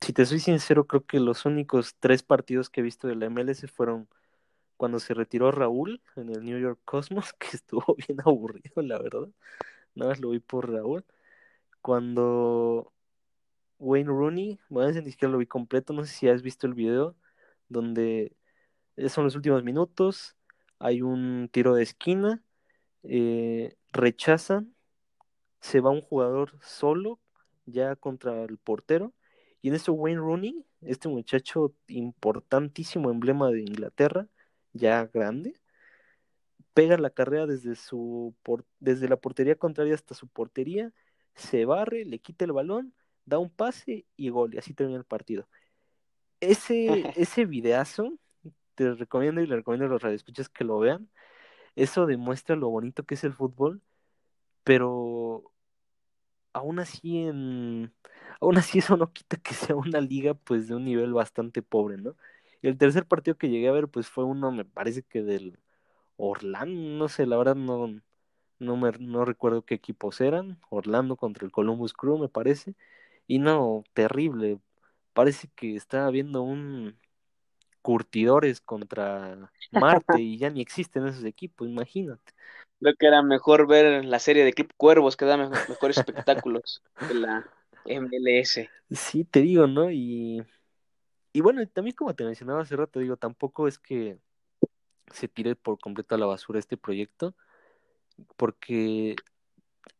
si 0.00 0.12
te 0.12 0.26
soy 0.26 0.40
sincero, 0.40 0.86
creo 0.86 1.04
que 1.06 1.20
los 1.20 1.44
únicos 1.44 1.96
tres 1.98 2.22
partidos 2.22 2.70
que 2.70 2.80
he 2.80 2.84
visto 2.84 3.08
de 3.08 3.16
la 3.16 3.26
MLS 3.26 3.70
fueron 3.70 4.08
cuando 4.76 4.98
se 5.00 5.14
retiró 5.14 5.52
Raúl 5.52 6.02
en 6.16 6.30
el 6.30 6.44
New 6.44 6.58
York 6.58 6.80
Cosmos, 6.84 7.32
que 7.38 7.48
estuvo 7.56 7.96
bien 7.96 8.18
aburrido, 8.24 8.82
la 8.82 8.98
verdad. 8.98 9.28
Nada 9.94 10.12
más 10.12 10.20
lo 10.20 10.30
vi 10.30 10.40
por 10.40 10.70
Raúl. 10.70 11.04
Cuando 11.82 12.92
Wayne 13.78 14.08
Rooney, 14.08 14.58
bueno, 14.68 15.00
ni 15.00 15.10
siquiera 15.10 15.32
lo 15.32 15.38
vi 15.38 15.46
completo, 15.46 15.92
no 15.92 16.04
sé 16.04 16.12
si 16.14 16.28
has 16.28 16.42
visto 16.42 16.66
el 16.66 16.74
video, 16.74 17.16
donde 17.68 18.36
son 19.08 19.24
los 19.24 19.36
últimos 19.36 19.64
minutos, 19.64 20.36
hay 20.78 21.02
un 21.02 21.48
tiro 21.52 21.74
de 21.74 21.82
esquina, 21.82 22.42
eh, 23.02 23.76
rechazan, 23.92 24.74
se 25.60 25.80
va 25.80 25.90
un 25.90 26.02
jugador 26.02 26.52
solo 26.62 27.20
ya 27.66 27.96
contra 27.96 28.44
el 28.44 28.58
portero, 28.58 29.12
y 29.62 29.68
en 29.68 29.74
eso 29.74 29.92
Wayne 29.92 30.20
Rooney, 30.20 30.64
este 30.80 31.08
muchacho 31.08 31.74
importantísimo 31.88 33.10
emblema 33.10 33.50
de 33.50 33.60
Inglaterra, 33.60 34.26
ya 34.72 35.06
grande, 35.06 35.60
pega 36.74 36.96
la 36.96 37.10
carrera 37.10 37.46
desde 37.46 37.74
su 37.76 38.34
por- 38.42 38.64
desde 38.78 39.08
la 39.08 39.16
portería 39.16 39.56
contraria 39.56 39.94
hasta 39.94 40.14
su 40.14 40.28
portería, 40.28 40.92
se 41.34 41.64
barre, 41.64 42.04
le 42.04 42.18
quita 42.18 42.44
el 42.44 42.52
balón, 42.52 42.94
da 43.24 43.38
un 43.38 43.50
pase 43.50 44.06
y 44.16 44.28
gol, 44.30 44.54
y 44.54 44.58
así 44.58 44.74
termina 44.74 44.98
el 44.98 45.04
partido. 45.04 45.48
Ese, 46.40 47.04
ese 47.16 47.44
videazo, 47.44 48.18
te 48.74 48.94
recomiendo 48.94 49.42
y 49.42 49.46
le 49.46 49.56
recomiendo 49.56 49.86
a 49.86 49.90
los 49.90 50.02
radioescuchas 50.02 50.48
que 50.48 50.64
lo 50.64 50.78
vean. 50.78 51.10
Eso 51.76 52.06
demuestra 52.06 52.56
lo 52.56 52.70
bonito 52.70 53.04
que 53.04 53.14
es 53.14 53.24
el 53.24 53.32
fútbol, 53.32 53.82
pero 54.64 55.52
aún 56.52 56.78
así 56.80 57.18
en 57.18 57.92
aún 58.40 58.58
así 58.58 58.78
eso 58.80 58.96
no 58.96 59.12
quita 59.12 59.36
que 59.38 59.54
sea 59.54 59.76
una 59.76 60.00
liga 60.00 60.34
pues 60.34 60.68
de 60.68 60.74
un 60.76 60.84
nivel 60.84 61.12
bastante 61.14 61.62
pobre, 61.62 61.96
¿no? 61.98 62.16
Y 62.62 62.68
el 62.68 62.78
tercer 62.78 63.06
partido 63.06 63.36
que 63.38 63.48
llegué 63.48 63.68
a 63.68 63.72
ver 63.72 63.88
pues 63.88 64.08
fue 64.08 64.24
uno, 64.24 64.52
me 64.52 64.64
parece 64.64 65.02
que 65.02 65.22
del 65.22 65.58
Orlando, 66.16 66.98
no 66.98 67.08
sé, 67.08 67.26
la 67.26 67.36
verdad 67.38 67.56
no, 67.56 68.00
no 68.58 68.76
me 68.76 68.92
no 69.00 69.24
recuerdo 69.24 69.64
qué 69.64 69.74
equipos 69.74 70.20
eran, 70.20 70.60
Orlando 70.70 71.16
contra 71.16 71.46
el 71.46 71.52
Columbus 71.52 71.92
Crew 71.94 72.18
me 72.18 72.28
parece, 72.28 72.74
y 73.26 73.38
no, 73.40 73.84
terrible, 73.94 74.60
parece 75.14 75.48
que 75.56 75.76
estaba 75.76 76.10
viendo 76.10 76.42
un 76.42 76.98
curtidores 77.82 78.60
contra 78.60 79.50
Marte 79.72 80.20
y 80.20 80.38
ya 80.38 80.50
ni 80.50 80.60
existen 80.60 81.06
esos 81.06 81.24
equipos, 81.24 81.68
imagínate. 81.68 82.32
Creo 82.80 82.94
que 82.98 83.06
era 83.06 83.22
mejor 83.22 83.66
ver 83.66 84.04
la 84.04 84.18
serie 84.18 84.44
de 84.44 84.52
Clip 84.52 84.70
Cuervos 84.76 85.16
que 85.16 85.24
da 85.26 85.36
me- 85.36 85.48
mejores 85.48 85.96
espectáculos 85.98 86.82
que 87.06 87.14
la 87.14 87.46
MLS. 87.86 88.70
Sí, 88.90 89.24
te 89.24 89.40
digo, 89.42 89.66
¿no? 89.66 89.90
Y, 89.90 90.44
y 91.32 91.40
bueno, 91.40 91.66
también 91.68 91.96
como 91.96 92.14
te 92.14 92.24
mencionaba 92.24 92.62
hace 92.62 92.76
rato, 92.76 93.00
digo, 93.00 93.16
tampoco 93.16 93.68
es 93.68 93.78
que 93.78 94.18
se 95.12 95.28
tire 95.28 95.56
por 95.56 95.78
completo 95.78 96.14
a 96.14 96.18
la 96.18 96.26
basura 96.26 96.58
este 96.58 96.76
proyecto, 96.76 97.34
porque 98.36 99.16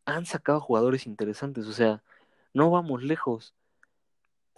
han 0.04 0.26
sacado 0.26 0.60
jugadores 0.60 1.06
interesantes, 1.06 1.66
o 1.66 1.72
sea, 1.72 2.02
no 2.54 2.70
vamos 2.70 3.02
lejos. 3.02 3.54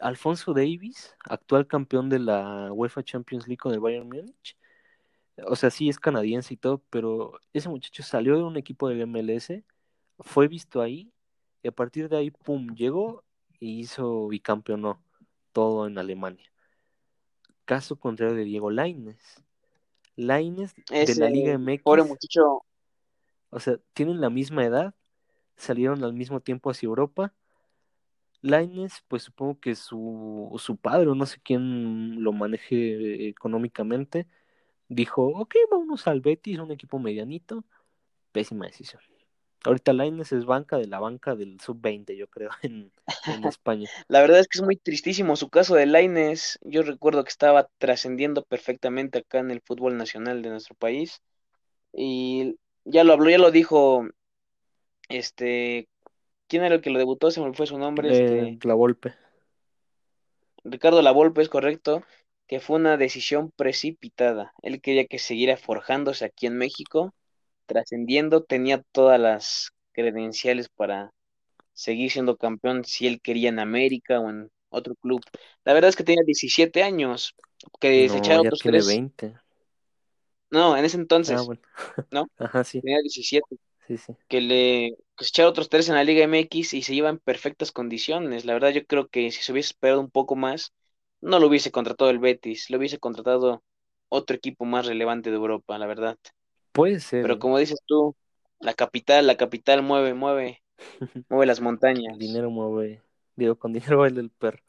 Alfonso 0.03 0.53
Davis, 0.53 1.15
actual 1.25 1.67
campeón 1.67 2.09
de 2.09 2.19
la 2.19 2.73
UEFA 2.73 3.03
Champions 3.03 3.47
League 3.47 3.59
con 3.59 3.73
el 3.73 3.81
Bayern 3.81 4.09
Múnich, 4.09 4.57
o 5.47 5.57
sea, 5.57 5.71
sí 5.71 5.89
es 5.89 5.99
canadiense 5.99 6.55
y 6.55 6.57
todo, 6.57 6.83
pero 6.91 7.39
ese 7.53 7.69
muchacho 7.69 8.03
salió 8.03 8.37
de 8.37 8.43
un 8.43 8.57
equipo 8.57 8.89
del 8.89 9.07
MLS, 9.07 9.63
fue 10.19 10.49
visto 10.49 10.81
ahí, 10.81 11.13
y 11.63 11.69
a 11.69 11.73
partir 11.73 12.09
de 12.09 12.17
ahí, 12.17 12.31
pum, 12.31 12.75
llegó 12.75 13.23
y 13.61 13.79
hizo 13.79 14.29
bicampeonó 14.29 15.01
todo 15.53 15.87
en 15.87 15.97
Alemania. 15.99 16.51
Caso 17.65 17.97
contrario 17.97 18.35
de 18.35 18.45
Diego 18.45 18.71
Lainez. 18.71 19.43
Lainez 20.17 20.75
de 20.91 21.15
la 21.15 21.31
Liga 21.31 21.59
pobre 21.83 22.03
MX, 22.03 22.09
muchacho, 22.09 22.63
o 23.51 23.61
sea, 23.61 23.79
tienen 23.95 24.21
la 24.21 24.31
misma 24.31 24.65
edad, 24.65 24.95
salieron 25.57 26.03
al 26.03 26.13
mismo 26.13 26.41
tiempo 26.41 26.71
hacia 26.71 26.87
Europa. 26.87 27.33
Lainez, 28.43 29.03
pues 29.09 29.23
supongo 29.23 29.59
que 29.61 29.75
su, 29.75 30.53
su 30.59 30.77
padre, 30.77 31.09
o 31.09 31.15
no 31.15 31.27
sé 31.27 31.39
quién 31.43 32.23
lo 32.23 32.33
maneje 32.33 33.29
económicamente, 33.29 34.27
dijo, 34.89 35.27
ok, 35.27 35.55
vámonos 35.71 36.07
al 36.07 36.21
Betis, 36.21 36.59
un 36.59 36.73
equipo 36.73 36.99
medianito. 36.99 37.65
Pésima 38.33 38.67
decisión. 38.67 39.01
Ahorita 39.65 39.93
Lainez 39.93 40.33
es 40.33 40.45
banca 40.45 40.77
de 40.77 40.89
la 40.89 40.99
banca 40.99 41.37
del 41.37 41.61
sub-20, 41.61 42.17
yo 42.17 42.27
creo, 42.27 42.51
en, 42.63 42.91
en 43.27 43.45
España. 43.49 43.89
la 44.09 44.21
verdad 44.21 44.41
es 44.41 44.49
que 44.49 44.59
es 44.59 44.65
muy 44.65 44.77
tristísimo 44.77 45.37
su 45.37 45.49
caso 45.51 45.77
de 45.77 45.87
Lainez. 45.87 46.59
Yo 46.63 46.83
recuerdo 46.83 47.23
que 47.23 47.31
estaba 47.31 47.69
trascendiendo 47.79 48.43
perfectamente 48.43 49.19
acá 49.19 49.39
en 49.39 49.53
el 49.53 49.61
fútbol 49.61 49.97
nacional 49.97 50.43
de 50.43 50.51
nuestro 50.51 50.75
país. 50.75 51.23
Y 51.93 52.57
ya 52.85 53.05
lo 53.05 53.13
habló, 53.13 53.31
ya 53.31 53.39
lo 53.39 53.53
dijo, 53.53 54.09
este, 55.09 55.89
¿quién 56.53 56.65
era 56.65 56.77
el 56.77 56.83
que 56.83 56.91
lo 56.91 57.01
debutó? 57.01 57.33
Se 57.33 57.41
me 57.41 57.55
fue 57.55 57.67
su 57.67 57.79
nombre, 57.79 58.11
Eh, 58.11 58.13
este, 58.13 58.59
la 58.63 58.75
Volpe. 58.75 59.15
Ricardo 60.65 61.03
Lavolpe 61.03 61.43
es 61.43 61.49
correcto, 61.49 62.03
que 62.47 62.61
fue 62.61 62.77
una 62.77 62.97
decisión 62.97 63.51
precipitada. 63.57 64.53
Él 64.63 64.81
quería 64.81 65.07
que 65.07 65.19
siguiera 65.19 65.57
forjándose 65.57 66.25
aquí 66.25 66.47
en 66.47 66.57
México, 66.59 67.15
trascendiendo, 67.67 68.45
tenía 68.45 68.83
todas 68.93 69.21
las 69.21 69.71
credenciales 69.93 70.69
para 70.69 71.13
seguir 71.75 72.11
siendo 72.11 72.37
campeón 72.39 72.85
si 72.85 73.07
él 73.09 73.21
quería 73.23 73.51
en 73.51 73.61
América 73.61 74.21
o 74.21 74.31
en 74.31 74.51
otro 74.71 74.95
club. 74.97 75.23
La 75.65 75.75
verdad 75.75 75.91
es 75.91 75.97
que 75.97 76.05
tenía 76.05 76.25
17 76.27 76.83
años, 76.85 77.35
que 77.81 78.09
se 78.11 78.19
No, 78.19 78.19
echara 78.19 78.41
ya 78.41 78.51
otros 78.51 78.63
tiene 78.63 78.83
tres. 78.83 78.83
20. 78.83 79.39
No, 80.51 80.77
en 80.77 80.85
ese 80.85 80.97
Ah, 81.27 81.41
entonces, 81.41 81.43
bueno. 81.43 81.63
¿no? 82.11 82.27
Ajá, 82.39 82.65
sí, 82.65 82.83
Tenía 82.83 83.01
17. 83.01 83.57
Sí, 83.97 83.99
sí. 83.99 84.17
Que 84.29 84.41
le 84.41 84.97
que 85.17 85.25
se 85.25 85.29
echara 85.31 85.49
otros 85.51 85.69
tres 85.69 85.89
en 85.89 85.95
la 85.97 86.05
Liga 86.05 86.25
MX 86.25 86.75
y 86.75 86.83
se 86.83 86.95
iba 86.95 87.09
en 87.11 87.19
perfectas 87.19 87.73
condiciones. 87.73 88.45
La 88.45 88.55
verdad, 88.55 88.71
yo 88.71 88.87
creo 88.87 89.09
que 89.09 89.31
si 89.31 89.43
se 89.43 89.53
hubiese 89.53 89.69
esperado 89.71 90.01
un 90.01 90.11
poco 90.11 90.37
más, 90.37 90.73
no 91.21 91.39
lo 91.39 91.49
hubiese 91.49 91.71
contratado 91.73 92.11
el 92.11 92.19
Betis, 92.19 92.71
lo 92.71 92.79
hubiese 92.79 92.99
contratado 92.99 93.63
otro 94.09 94.37
equipo 94.37 94.65
más 94.65 94.87
relevante 94.87 95.31
de 95.31 95.37
Europa, 95.37 95.79
la 95.79 95.87
verdad. 95.87 96.19
Puede 96.73 97.01
ser, 97.01 97.21
Pero 97.21 97.39
como 97.39 97.59
dices 97.59 97.81
tú, 97.87 98.17
la 98.61 98.75
capital, 98.75 99.27
la 99.27 99.37
capital 99.37 99.83
mueve, 99.83 100.15
mueve, 100.15 100.63
mueve 101.31 101.47
las 101.47 101.61
El 102.07 102.19
montañas. 102.19 102.19
dinero 102.19 102.51
mueve, 102.51 103.03
digo, 103.37 103.59
con 103.59 103.73
dinero 103.73 103.99
baila 104.01 104.21
el 104.21 104.31
perro. 104.31 104.63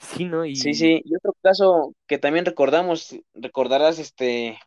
Sí, 0.00 0.24
¿no? 0.26 0.44
Sí, 0.52 0.74
Y 0.74 0.74
sí. 0.74 1.02
Y 1.04 1.14
otro 1.16 1.34
caso 1.42 1.94
que 2.06 2.18
también 2.18 2.44
recordamos, 2.44 3.14
recordarás 3.34 3.98
este 3.98 4.58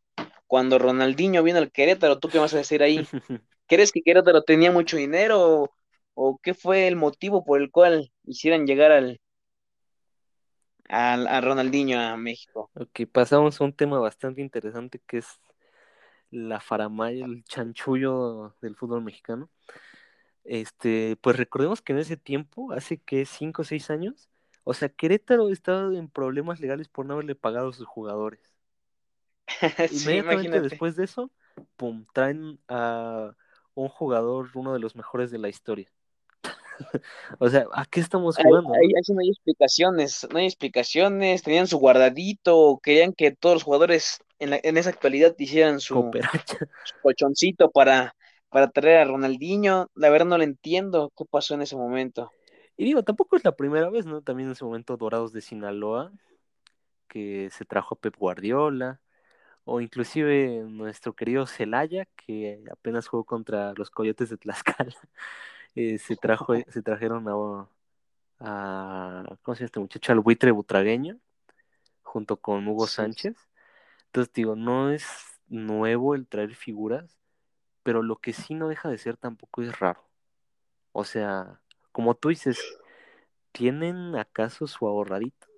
cuando 0.52 0.78
Ronaldinho 0.78 1.44
vino 1.44 1.60
al 1.60 1.72
Querétaro, 1.72 2.20
¿tú 2.20 2.28
qué 2.28 2.38
vas 2.38 2.54
a 2.54 2.58
decir 2.58 2.84
ahí? 2.84 3.08
¿Crees 3.70 3.94
que 3.94 4.02
Querétaro 4.02 4.44
tenía 4.44 4.70
mucho 4.70 4.98
dinero 4.98 5.40
o, 5.40 5.70
o 6.14 6.40
qué 6.44 6.54
fue 6.54 6.90
el 6.90 6.98
motivo 6.98 7.46
por 7.46 7.62
el 7.62 7.72
cual 7.72 8.12
hicieran 8.26 8.68
llegar 8.68 8.92
al, 8.92 9.22
al 10.90 11.26
a 11.28 11.40
Ronaldinho 11.40 11.98
a 12.02 12.18
México? 12.18 12.70
ok, 12.74 13.00
pasamos 13.10 13.62
a 13.62 13.64
un 13.64 13.72
tema 13.72 13.98
bastante 14.00 14.42
interesante 14.42 15.00
que 15.08 15.20
es 15.20 15.28
la 16.32 16.60
faramaya, 16.60 17.24
el 17.24 17.46
chanchullo 17.46 18.54
del 18.62 18.76
fútbol 18.76 19.06
mexicano. 19.06 19.50
Este, 20.44 21.16
pues 21.22 21.38
recordemos 21.38 21.82
que 21.82 21.94
en 21.94 22.00
ese 22.00 22.18
tiempo, 22.18 22.74
hace 22.74 22.98
que 22.98 23.26
cinco 23.26 23.62
o 23.62 23.66
seis 23.66 23.90
años, 23.90 24.30
o 24.66 24.74
sea, 24.74 24.90
Querétaro 24.90 25.48
estaba 25.48 25.96
en 25.96 26.10
problemas 26.10 26.60
legales 26.60 26.90
por 26.90 27.06
no 27.06 27.14
haberle 27.14 27.36
pagado 27.36 27.70
a 27.70 27.74
sus 27.74 27.88
jugadores. 27.88 28.51
Sí, 29.90 30.02
Inmediatamente 30.02 30.50
imagínate. 30.50 30.70
después 30.70 30.96
de 30.96 31.04
eso, 31.06 31.32
pum, 31.78 32.06
traen 32.14 32.60
a 32.68 33.36
un 33.76 33.88
jugador, 33.90 34.50
uno 34.56 34.74
de 34.74 34.80
los 34.80 34.96
mejores 34.96 35.32
de 35.32 35.38
la 35.40 35.50
historia. 35.50 35.92
O 37.40 37.50
sea, 37.50 37.66
¿a 37.74 37.86
qué 37.86 38.00
estamos 38.00 38.38
jugando, 38.38 38.74
ahí, 38.74 38.88
no? 38.88 38.98
ahí 38.98 39.04
sí 39.04 39.14
no 39.14 39.20
hay 39.22 39.30
explicaciones, 39.30 40.28
no 40.32 40.40
hay 40.40 40.46
explicaciones, 40.46 41.44
tenían 41.44 41.68
su 41.68 41.78
guardadito, 41.78 42.80
querían 42.82 43.14
que 43.14 43.32
todos 43.32 43.56
los 43.56 43.64
jugadores 43.64 44.20
en, 44.40 44.52
la- 44.52 44.60
en 44.64 44.78
esa 44.78 44.90
actualidad 44.90 45.36
hicieran 45.38 45.80
su 45.80 46.12
colchoncito 47.02 47.70
para, 47.72 48.16
para 48.50 48.70
traer 48.70 48.98
a 49.00 49.06
Ronaldinho. 49.06 49.90
La 49.96 50.10
verdad 50.10 50.26
no 50.28 50.38
lo 50.38 50.44
entiendo 50.44 51.12
qué 51.16 51.26
pasó 51.26 51.54
en 51.54 51.62
ese 51.62 51.76
momento. 51.76 52.32
Y 52.78 52.86
digo, 52.86 53.04
tampoco 53.04 53.36
es 53.36 53.44
la 53.44 53.56
primera 53.56 53.90
vez, 53.90 54.06
¿no? 54.06 54.22
También 54.22 54.48
en 54.50 54.54
ese 54.54 54.66
momento 54.66 54.98
Dorados 54.98 55.34
de 55.34 55.42
Sinaloa, 55.42 56.12
que 57.08 57.50
se 57.52 57.66
trajo 57.66 57.96
a 57.96 58.00
Pep 58.00 58.16
Guardiola, 58.18 59.02
o 59.72 59.80
inclusive 59.80 60.66
nuestro 60.68 61.16
querido 61.16 61.48
Celaya, 61.48 62.06
que 62.18 62.62
apenas 62.70 63.08
jugó 63.08 63.24
contra 63.24 63.74
los 63.76 63.90
Coyotes 63.90 64.30
de 64.30 64.38
Tlaxcala, 64.38 64.94
eh, 65.76 65.98
se 65.98 66.18
trajo, 66.18 66.54
se 66.68 66.82
trajeron 66.82 67.26
a, 67.30 67.70
a, 68.40 69.24
¿cómo 69.42 69.56
se 69.56 69.62
llama 69.62 69.66
este 69.68 69.80
muchacho? 69.80 70.12
Al 70.12 70.20
buitre 70.20 70.52
butragueño, 70.52 71.20
junto 72.04 72.36
con 72.38 72.68
Hugo 72.68 72.86
Sánchez. 72.86 73.38
Entonces, 74.08 74.34
digo, 74.34 74.58
no 74.58 74.92
es 74.92 75.06
nuevo 75.48 76.16
el 76.16 76.28
traer 76.28 76.54
figuras, 76.54 77.18
pero 77.82 78.04
lo 78.04 78.18
que 78.18 78.34
sí 78.34 78.56
no 78.56 78.68
deja 78.68 78.90
de 78.90 78.98
ser 78.98 79.16
tampoco 79.16 79.62
es 79.62 79.80
raro. 79.80 80.04
O 80.92 81.06
sea, 81.06 81.62
como 81.94 82.16
tú 82.16 82.28
dices, 82.28 82.60
¿tienen 83.54 84.18
acaso 84.18 84.68
su 84.68 84.86
ahorradito? 84.86 85.51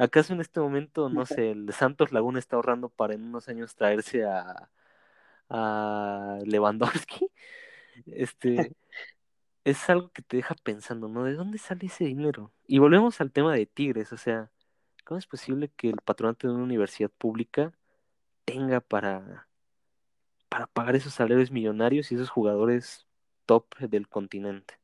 ¿Acaso 0.00 0.32
en 0.32 0.40
este 0.40 0.60
momento, 0.60 1.10
no 1.10 1.26
sé, 1.26 1.50
el 1.50 1.70
Santos 1.74 2.10
Laguna 2.10 2.38
está 2.38 2.56
ahorrando 2.56 2.88
para 2.88 3.12
en 3.12 3.22
unos 3.22 3.50
años 3.50 3.74
traerse 3.74 4.24
a, 4.24 4.70
a 5.50 6.38
Lewandowski? 6.44 7.28
Este, 8.06 8.72
es 9.64 9.90
algo 9.90 10.10
que 10.10 10.22
te 10.22 10.38
deja 10.38 10.54
pensando, 10.54 11.06
¿no? 11.06 11.24
¿De 11.24 11.34
dónde 11.34 11.58
sale 11.58 11.84
ese 11.84 12.04
dinero? 12.04 12.50
Y 12.66 12.78
volvemos 12.78 13.20
al 13.20 13.30
tema 13.30 13.54
de 13.54 13.66
Tigres, 13.66 14.10
o 14.14 14.16
sea, 14.16 14.50
¿cómo 15.04 15.18
es 15.18 15.26
posible 15.26 15.70
que 15.76 15.90
el 15.90 16.00
patronato 16.02 16.48
de 16.48 16.54
una 16.54 16.64
universidad 16.64 17.10
pública 17.10 17.74
tenga 18.46 18.80
para, 18.80 19.48
para 20.48 20.66
pagar 20.66 20.96
esos 20.96 21.12
salarios 21.12 21.50
millonarios 21.50 22.10
y 22.10 22.14
esos 22.14 22.30
jugadores 22.30 23.06
top 23.44 23.76
del 23.80 24.08
continente? 24.08 24.78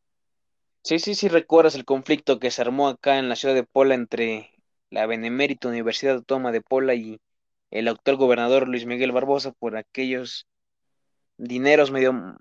sí, 0.82 0.98
sí, 0.98 1.14
sí 1.14 1.28
recuerdas 1.28 1.74
el 1.74 1.86
conflicto 1.86 2.38
que 2.38 2.50
se 2.50 2.60
armó 2.60 2.88
acá 2.88 3.18
en 3.18 3.30
la 3.30 3.36
ciudad 3.36 3.54
de 3.54 3.64
Puebla 3.64 3.94
entre 3.94 4.55
la 4.90 5.06
Benemérita 5.06 5.68
Universidad 5.68 6.16
Autónoma 6.16 6.52
de 6.52 6.60
Puebla 6.60 6.94
y 6.94 7.20
el 7.70 7.88
actual 7.88 8.16
gobernador 8.16 8.68
Luis 8.68 8.86
Miguel 8.86 9.12
Barbosa 9.12 9.52
por 9.52 9.76
aquellos 9.76 10.46
dineros 11.36 11.90
medio 11.90 12.36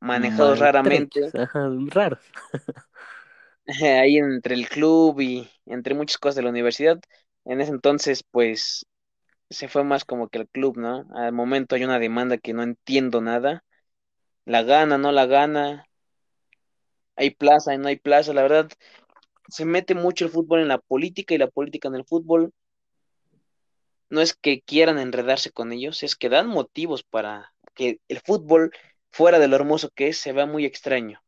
manejados 0.00 0.58
raramente 0.58 1.30
ajá, 1.34 1.68
raro. 1.88 2.18
ahí 3.66 4.18
entre 4.18 4.54
el 4.54 4.68
club 4.68 5.20
y 5.20 5.48
entre 5.66 5.94
muchas 5.94 6.18
cosas 6.18 6.36
de 6.36 6.42
la 6.42 6.50
universidad. 6.50 7.00
En 7.44 7.60
ese 7.60 7.70
entonces, 7.70 8.24
pues, 8.30 8.86
se 9.50 9.68
fue 9.68 9.84
más 9.84 10.04
como 10.04 10.28
que 10.28 10.38
el 10.38 10.48
club, 10.48 10.76
¿no? 10.76 11.06
Al 11.14 11.32
momento 11.32 11.74
hay 11.74 11.84
una 11.84 11.98
demanda 11.98 12.38
que 12.38 12.52
no 12.52 12.62
entiendo 12.62 13.20
nada. 13.20 13.64
La 14.44 14.62
gana, 14.62 14.98
no 14.98 15.12
la 15.12 15.26
gana. 15.26 15.86
Hay 17.16 17.30
plaza 17.30 17.74
y 17.74 17.78
no 17.78 17.88
hay 17.88 17.96
plaza. 17.96 18.32
La 18.32 18.42
verdad, 18.42 18.68
se 19.48 19.64
mete 19.64 19.94
mucho 19.94 20.24
el 20.24 20.30
fútbol 20.30 20.60
en 20.60 20.68
la 20.68 20.78
política 20.78 21.34
y 21.34 21.38
la 21.38 21.48
política 21.48 21.88
en 21.88 21.94
el 21.94 22.04
fútbol. 22.04 22.52
No 24.08 24.20
es 24.20 24.34
que 24.34 24.60
quieran 24.60 24.98
enredarse 24.98 25.50
con 25.50 25.72
ellos, 25.72 26.02
es 26.02 26.16
que 26.16 26.28
dan 26.28 26.48
motivos 26.48 27.02
para 27.02 27.52
que 27.74 28.00
el 28.08 28.20
fútbol, 28.20 28.72
fuera 29.10 29.38
de 29.38 29.48
lo 29.48 29.56
hermoso 29.56 29.90
que 29.90 30.08
es, 30.08 30.18
se 30.18 30.32
vea 30.32 30.46
muy 30.46 30.64
extraño. 30.64 31.20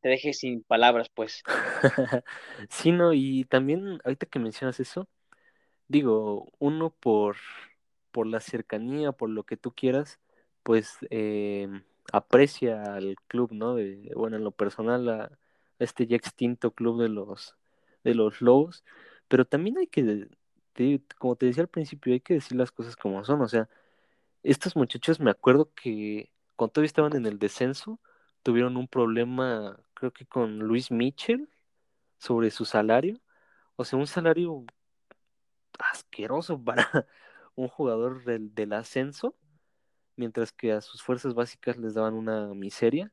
Te 0.00 0.08
deje 0.08 0.32
sin 0.32 0.62
palabras, 0.62 1.08
pues. 1.12 1.42
Sí, 2.70 2.92
no, 2.92 3.12
y 3.12 3.44
también 3.44 4.00
ahorita 4.04 4.26
que 4.26 4.38
mencionas 4.38 4.80
eso, 4.80 5.08
digo, 5.88 6.48
uno 6.58 6.90
por, 6.90 7.36
por 8.10 8.26
la 8.26 8.40
cercanía, 8.40 9.12
por 9.12 9.30
lo 9.30 9.44
que 9.44 9.56
tú 9.56 9.72
quieras, 9.72 10.20
pues 10.62 10.96
eh, 11.10 11.68
aprecia 12.12 12.82
al 12.82 13.16
club, 13.26 13.52
¿no? 13.52 13.74
De, 13.74 14.10
bueno, 14.14 14.36
en 14.36 14.44
lo 14.44 14.52
personal, 14.52 15.08
a 15.08 15.38
este 15.78 16.06
ya 16.06 16.16
extinto 16.16 16.72
club 16.72 17.02
de 17.02 17.08
los, 17.08 17.56
de 18.04 18.14
los 18.14 18.40
Lobos, 18.42 18.84
pero 19.28 19.44
también 19.46 19.78
hay 19.78 19.86
que, 19.88 20.28
como 21.18 21.36
te 21.36 21.46
decía 21.46 21.62
al 21.62 21.68
principio, 21.68 22.12
hay 22.14 22.20
que 22.20 22.34
decir 22.34 22.56
las 22.56 22.72
cosas 22.72 22.96
como 22.96 23.24
son, 23.24 23.42
o 23.42 23.48
sea, 23.48 23.68
estos 24.42 24.76
muchachos 24.76 25.20
me 25.20 25.30
acuerdo 25.30 25.72
que 25.74 26.30
cuando 26.56 26.72
todavía 26.72 26.86
estaban 26.86 27.16
en 27.16 27.26
el 27.26 27.38
descenso, 27.38 28.00
tuvieron 28.42 28.76
un 28.76 28.88
problema, 28.88 29.78
creo 29.94 30.12
que 30.12 30.26
con 30.26 30.60
Luis 30.60 30.90
Mitchell 30.90 31.48
sobre 32.18 32.50
su 32.50 32.64
salario. 32.64 33.20
O 33.76 33.84
sea, 33.84 33.98
un 33.98 34.06
salario 34.06 34.64
asqueroso 35.78 36.62
para 36.62 36.86
un 37.56 37.68
jugador 37.68 38.24
del, 38.24 38.54
del 38.54 38.72
ascenso, 38.72 39.36
mientras 40.16 40.52
que 40.52 40.72
a 40.72 40.80
sus 40.80 41.02
fuerzas 41.02 41.34
básicas 41.34 41.76
les 41.76 41.94
daban 41.94 42.14
una 42.14 42.54
miseria. 42.54 43.12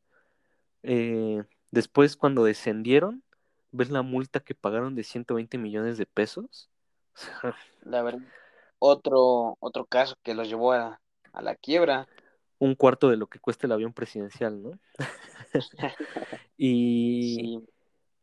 Eh, 0.83 1.43
después, 1.73 2.15
cuando 2.17 2.43
descendieron, 2.45 3.23
ves 3.71 3.89
la 3.89 4.01
multa 4.03 4.39
que 4.41 4.55
pagaron 4.55 4.95
de 4.95 5.03
120 5.03 5.57
millones 5.57 5.97
de 5.97 6.05
pesos. 6.05 6.69
La 7.81 8.01
verdad, 8.03 8.21
otro, 8.79 9.57
otro 9.59 9.85
caso 9.85 10.15
que 10.23 10.33
los 10.35 10.47
llevó 10.47 10.73
a, 10.73 11.01
a 11.33 11.41
la 11.41 11.55
quiebra. 11.55 12.07
un 12.59 12.75
cuarto 12.75 13.09
de 13.09 13.17
lo 13.17 13.27
que 13.27 13.39
cuesta 13.39 13.67
el 13.67 13.73
avión 13.73 13.93
presidencial, 13.93 14.61
¿no? 14.61 14.79
Y, 16.57 17.35
Sí, 17.35 17.67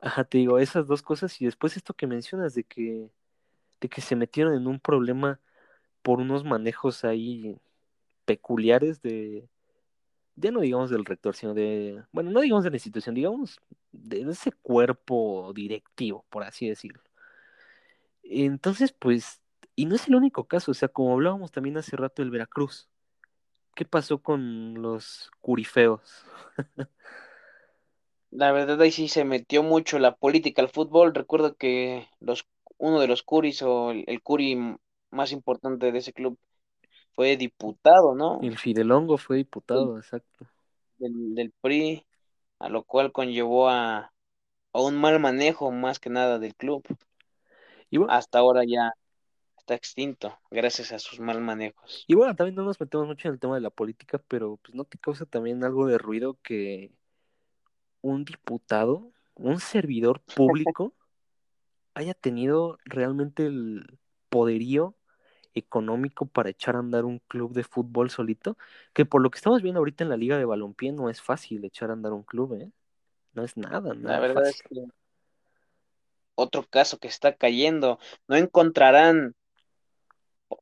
ajá, 0.00 0.24
te 0.24 0.38
digo, 0.38 0.58
esas 0.58 0.86
dos 0.86 1.02
cosas 1.02 1.40
y 1.40 1.44
después 1.46 1.76
esto 1.76 1.94
que 1.94 2.06
mencionas 2.06 2.54
de 2.54 2.64
que, 2.64 3.10
de 3.80 3.88
que 3.88 4.00
se 4.00 4.16
metieron 4.16 4.54
en 4.54 4.66
un 4.66 4.80
problema 4.80 5.40
por 6.02 6.20
unos 6.20 6.44
manejos 6.44 7.04
ahí 7.04 7.58
peculiares 8.26 9.02
de, 9.02 9.48
ya 10.36 10.50
no 10.50 10.60
digamos 10.60 10.90
del 10.90 11.04
rector, 11.04 11.34
sino 11.36 11.54
de, 11.54 12.02
bueno, 12.12 12.30
no 12.30 12.40
digamos 12.40 12.64
de 12.64 12.70
la 12.70 12.76
institución, 12.76 13.14
digamos 13.14 13.60
de 13.92 14.22
ese 14.22 14.52
cuerpo 14.52 15.52
directivo, 15.54 16.24
por 16.30 16.42
así 16.44 16.68
decirlo. 16.68 17.02
Entonces, 18.22 18.92
pues, 18.92 19.40
y 19.76 19.86
no 19.86 19.96
es 19.96 20.08
el 20.08 20.14
único 20.14 20.44
caso, 20.44 20.70
o 20.70 20.74
sea, 20.74 20.88
como 20.88 21.12
hablábamos 21.12 21.52
también 21.52 21.76
hace 21.76 21.96
rato 21.96 22.22
del 22.22 22.30
Veracruz, 22.30 22.88
¿qué 23.74 23.84
pasó 23.84 24.18
con 24.22 24.74
los 24.80 25.30
curifeos? 25.40 26.24
La 28.30 28.52
verdad 28.52 28.80
ahí 28.80 28.92
sí 28.92 29.08
se 29.08 29.24
metió 29.24 29.62
mucho 29.62 29.98
la 29.98 30.14
política 30.14 30.62
al 30.62 30.68
fútbol. 30.68 31.14
Recuerdo 31.14 31.56
que 31.56 32.08
los, 32.20 32.46
uno 32.78 33.00
de 33.00 33.08
los 33.08 33.24
curis 33.24 33.62
o 33.62 33.90
el, 33.90 34.04
el 34.06 34.22
curi 34.22 34.76
más 35.10 35.32
importante 35.32 35.90
de 35.90 35.98
ese 35.98 36.12
club 36.12 36.38
fue 37.20 37.36
diputado, 37.36 38.14
¿no? 38.14 38.40
El 38.40 38.56
Fidelongo 38.56 39.18
fue 39.18 39.36
diputado, 39.36 39.98
exacto. 39.98 40.46
del, 40.96 41.34
del 41.34 41.52
PRI, 41.60 42.06
a 42.58 42.70
lo 42.70 42.82
cual 42.84 43.12
conllevó 43.12 43.68
a, 43.68 44.10
a 44.72 44.80
un 44.80 44.96
mal 44.96 45.20
manejo 45.20 45.70
más 45.70 45.98
que 46.00 46.08
nada 46.08 46.38
del 46.38 46.54
club. 46.56 46.82
Y 47.90 47.98
bueno, 47.98 48.14
Hasta 48.14 48.38
ahora 48.38 48.62
ya 48.66 48.92
está 49.58 49.74
extinto, 49.74 50.38
gracias 50.50 50.92
a 50.92 50.98
sus 50.98 51.20
mal 51.20 51.42
manejos. 51.42 52.06
y 52.06 52.14
bueno, 52.14 52.34
también 52.34 52.56
no 52.56 52.64
nos 52.64 52.80
metemos 52.80 53.06
mucho 53.06 53.28
en 53.28 53.34
el 53.34 53.40
tema 53.40 53.54
de 53.54 53.60
la 53.60 53.70
política, 53.70 54.18
pero 54.28 54.56
pues 54.58 54.74
no 54.74 54.84
te 54.84 54.98
causa 54.98 55.26
también 55.26 55.62
algo 55.64 55.86
de 55.86 55.98
ruido 55.98 56.38
que 56.42 56.92
un 58.02 58.24
diputado, 58.24 59.12
un 59.34 59.60
servidor 59.60 60.20
público, 60.34 60.94
haya 61.94 62.14
tenido 62.14 62.78
realmente 62.84 63.46
el 63.46 63.98
poderío 64.28 64.96
económico 65.54 66.26
para 66.26 66.50
echar 66.50 66.76
a 66.76 66.80
andar 66.80 67.04
un 67.04 67.18
club 67.28 67.52
de 67.54 67.64
fútbol 67.64 68.10
solito, 68.10 68.56
que 68.92 69.04
por 69.06 69.22
lo 69.22 69.30
que 69.30 69.36
estamos 69.38 69.62
viendo 69.62 69.78
ahorita 69.80 70.04
en 70.04 70.10
la 70.10 70.16
liga 70.16 70.38
de 70.38 70.44
balompié 70.44 70.92
no 70.92 71.10
es 71.10 71.22
fácil 71.22 71.64
echar 71.64 71.90
a 71.90 71.94
andar 71.94 72.12
un 72.12 72.22
club, 72.24 72.54
¿eh? 72.54 72.70
No 73.34 73.44
es 73.44 73.56
nada, 73.56 73.94
La 74.02 74.18
nada 74.18 74.20
verdad 74.20 74.44
fácil. 74.44 74.48
es 74.48 74.62
que 74.62 74.86
otro 76.34 76.64
caso 76.68 76.98
que 76.98 77.08
está 77.08 77.34
cayendo, 77.36 77.98
no 78.28 78.36
encontrarán 78.36 79.34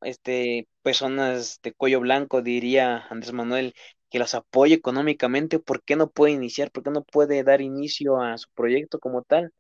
este, 0.03 0.69
personas 0.83 1.61
de 1.63 1.73
cuello 1.73 2.01
blanco, 2.01 2.43
diría 2.43 3.07
Andrés 3.11 3.33
Manuel, 3.33 3.75
que 4.11 4.19
los 4.19 4.35
apoye 4.35 4.75
económicamente, 4.75 5.59
¿por 5.59 5.83
qué 5.83 5.97
no 5.97 6.11
puede 6.11 6.33
iniciar? 6.33 6.71
¿Por 6.71 6.83
qué 6.83 6.91
no 6.91 7.05
puede 7.05 7.43
dar 7.45 7.61
inicio 7.61 8.21
a 8.21 8.39
su 8.39 8.49
proyecto 8.55 8.99
como 8.99 9.23
tal? 9.23 9.53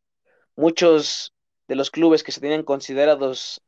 Muchos 0.56 1.34
de 1.68 1.76
los 1.76 1.90
clubes 1.90 2.22
que 2.24 2.32
se 2.32 2.40
tenían 2.40 2.62
considerados 2.64 3.62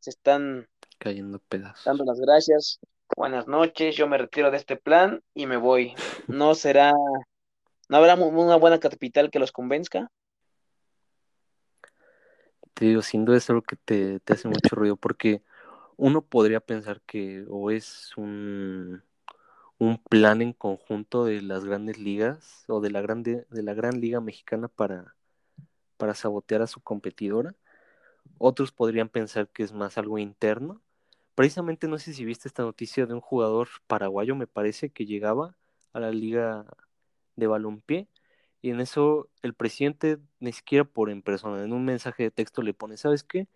se 0.00 0.10
están 0.10 0.68
Cayendo 0.98 1.40
dando 1.84 2.04
pedazos. 2.04 2.06
las 2.06 2.20
gracias. 2.20 2.80
Buenas 3.16 3.48
noches, 3.48 3.96
yo 3.96 4.06
me 4.06 4.18
retiro 4.18 4.50
de 4.50 4.58
este 4.58 4.76
plan 4.76 5.22
y 5.34 5.46
me 5.46 5.56
voy. 5.56 5.94
¿No 6.26 6.54
será, 6.54 6.92
no 7.88 7.96
habrá 7.96 8.14
una 8.14 8.56
buena 8.56 8.78
capital 8.78 9.30
que 9.30 9.38
los 9.38 9.52
convenzca? 9.52 10.10
Te 12.74 12.84
digo, 12.84 13.02
sin 13.02 13.24
duda 13.24 13.38
es 13.38 13.48
algo 13.50 13.62
que 13.62 13.76
te, 13.76 14.20
te 14.20 14.34
hace 14.34 14.48
mucho 14.48 14.76
ruido, 14.76 14.96
porque 14.96 15.42
uno 15.96 16.22
podría 16.22 16.60
pensar 16.60 17.00
que 17.00 17.44
o 17.48 17.70
es 17.70 18.16
un, 18.16 19.02
un 19.78 19.98
plan 19.98 20.42
en 20.42 20.52
conjunto 20.52 21.24
de 21.24 21.42
las 21.42 21.64
grandes 21.64 21.98
ligas 21.98 22.64
o 22.68 22.80
de 22.80 22.90
la 22.90 23.00
grande, 23.00 23.46
de 23.50 23.62
la 23.62 23.74
gran 23.74 24.00
liga 24.00 24.20
mexicana 24.20 24.68
para, 24.68 25.16
para 25.96 26.14
sabotear 26.14 26.62
a 26.62 26.66
su 26.66 26.80
competidora. 26.80 27.54
Otros 28.38 28.72
podrían 28.72 29.08
pensar 29.08 29.48
que 29.48 29.62
es 29.62 29.72
más 29.72 29.98
algo 29.98 30.18
interno. 30.18 30.80
Precisamente 31.38 31.86
no 31.86 31.98
sé 31.98 32.14
si 32.14 32.24
viste 32.24 32.48
esta 32.48 32.64
noticia 32.64 33.06
de 33.06 33.14
un 33.14 33.20
jugador 33.20 33.68
paraguayo, 33.86 34.34
me 34.34 34.48
parece, 34.48 34.90
que 34.90 35.06
llegaba 35.06 35.54
a 35.92 36.00
la 36.00 36.10
liga 36.10 36.66
de 37.36 37.46
balompié 37.46 38.08
y 38.60 38.70
en 38.70 38.80
eso 38.80 39.28
el 39.42 39.54
presidente 39.54 40.18
ni 40.40 40.52
siquiera 40.52 40.84
por 40.84 41.10
en 41.10 41.22
persona, 41.22 41.62
en 41.64 41.72
un 41.72 41.84
mensaje 41.84 42.24
de 42.24 42.30
texto 42.32 42.60
le 42.62 42.74
pone, 42.74 42.96
¿sabes 42.96 43.22
qué? 43.22 43.46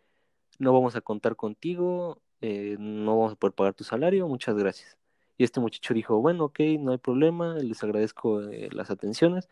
No 0.61 0.73
vamos 0.73 0.97
a 0.97 1.03
contar 1.03 1.37
contigo, 1.37 2.23
eh, 2.43 2.77
no 2.79 3.19
vamos 3.19 3.33
a 3.35 3.37
poder 3.37 3.55
pagar 3.55 3.75
tu 3.75 3.85
salario, 3.85 4.29
muchas 4.29 4.57
gracias. 4.57 4.99
Y 5.39 5.45
este 5.45 5.61
muchacho 5.61 5.95
dijo, 5.95 6.21
bueno, 6.21 6.47
ok, 6.47 6.61
no 6.81 6.93
hay 6.93 6.99
problema, 6.99 7.57
les 7.57 7.83
agradezco 7.85 8.43
eh, 8.45 8.69
las 8.73 8.91
atenciones, 8.91 9.49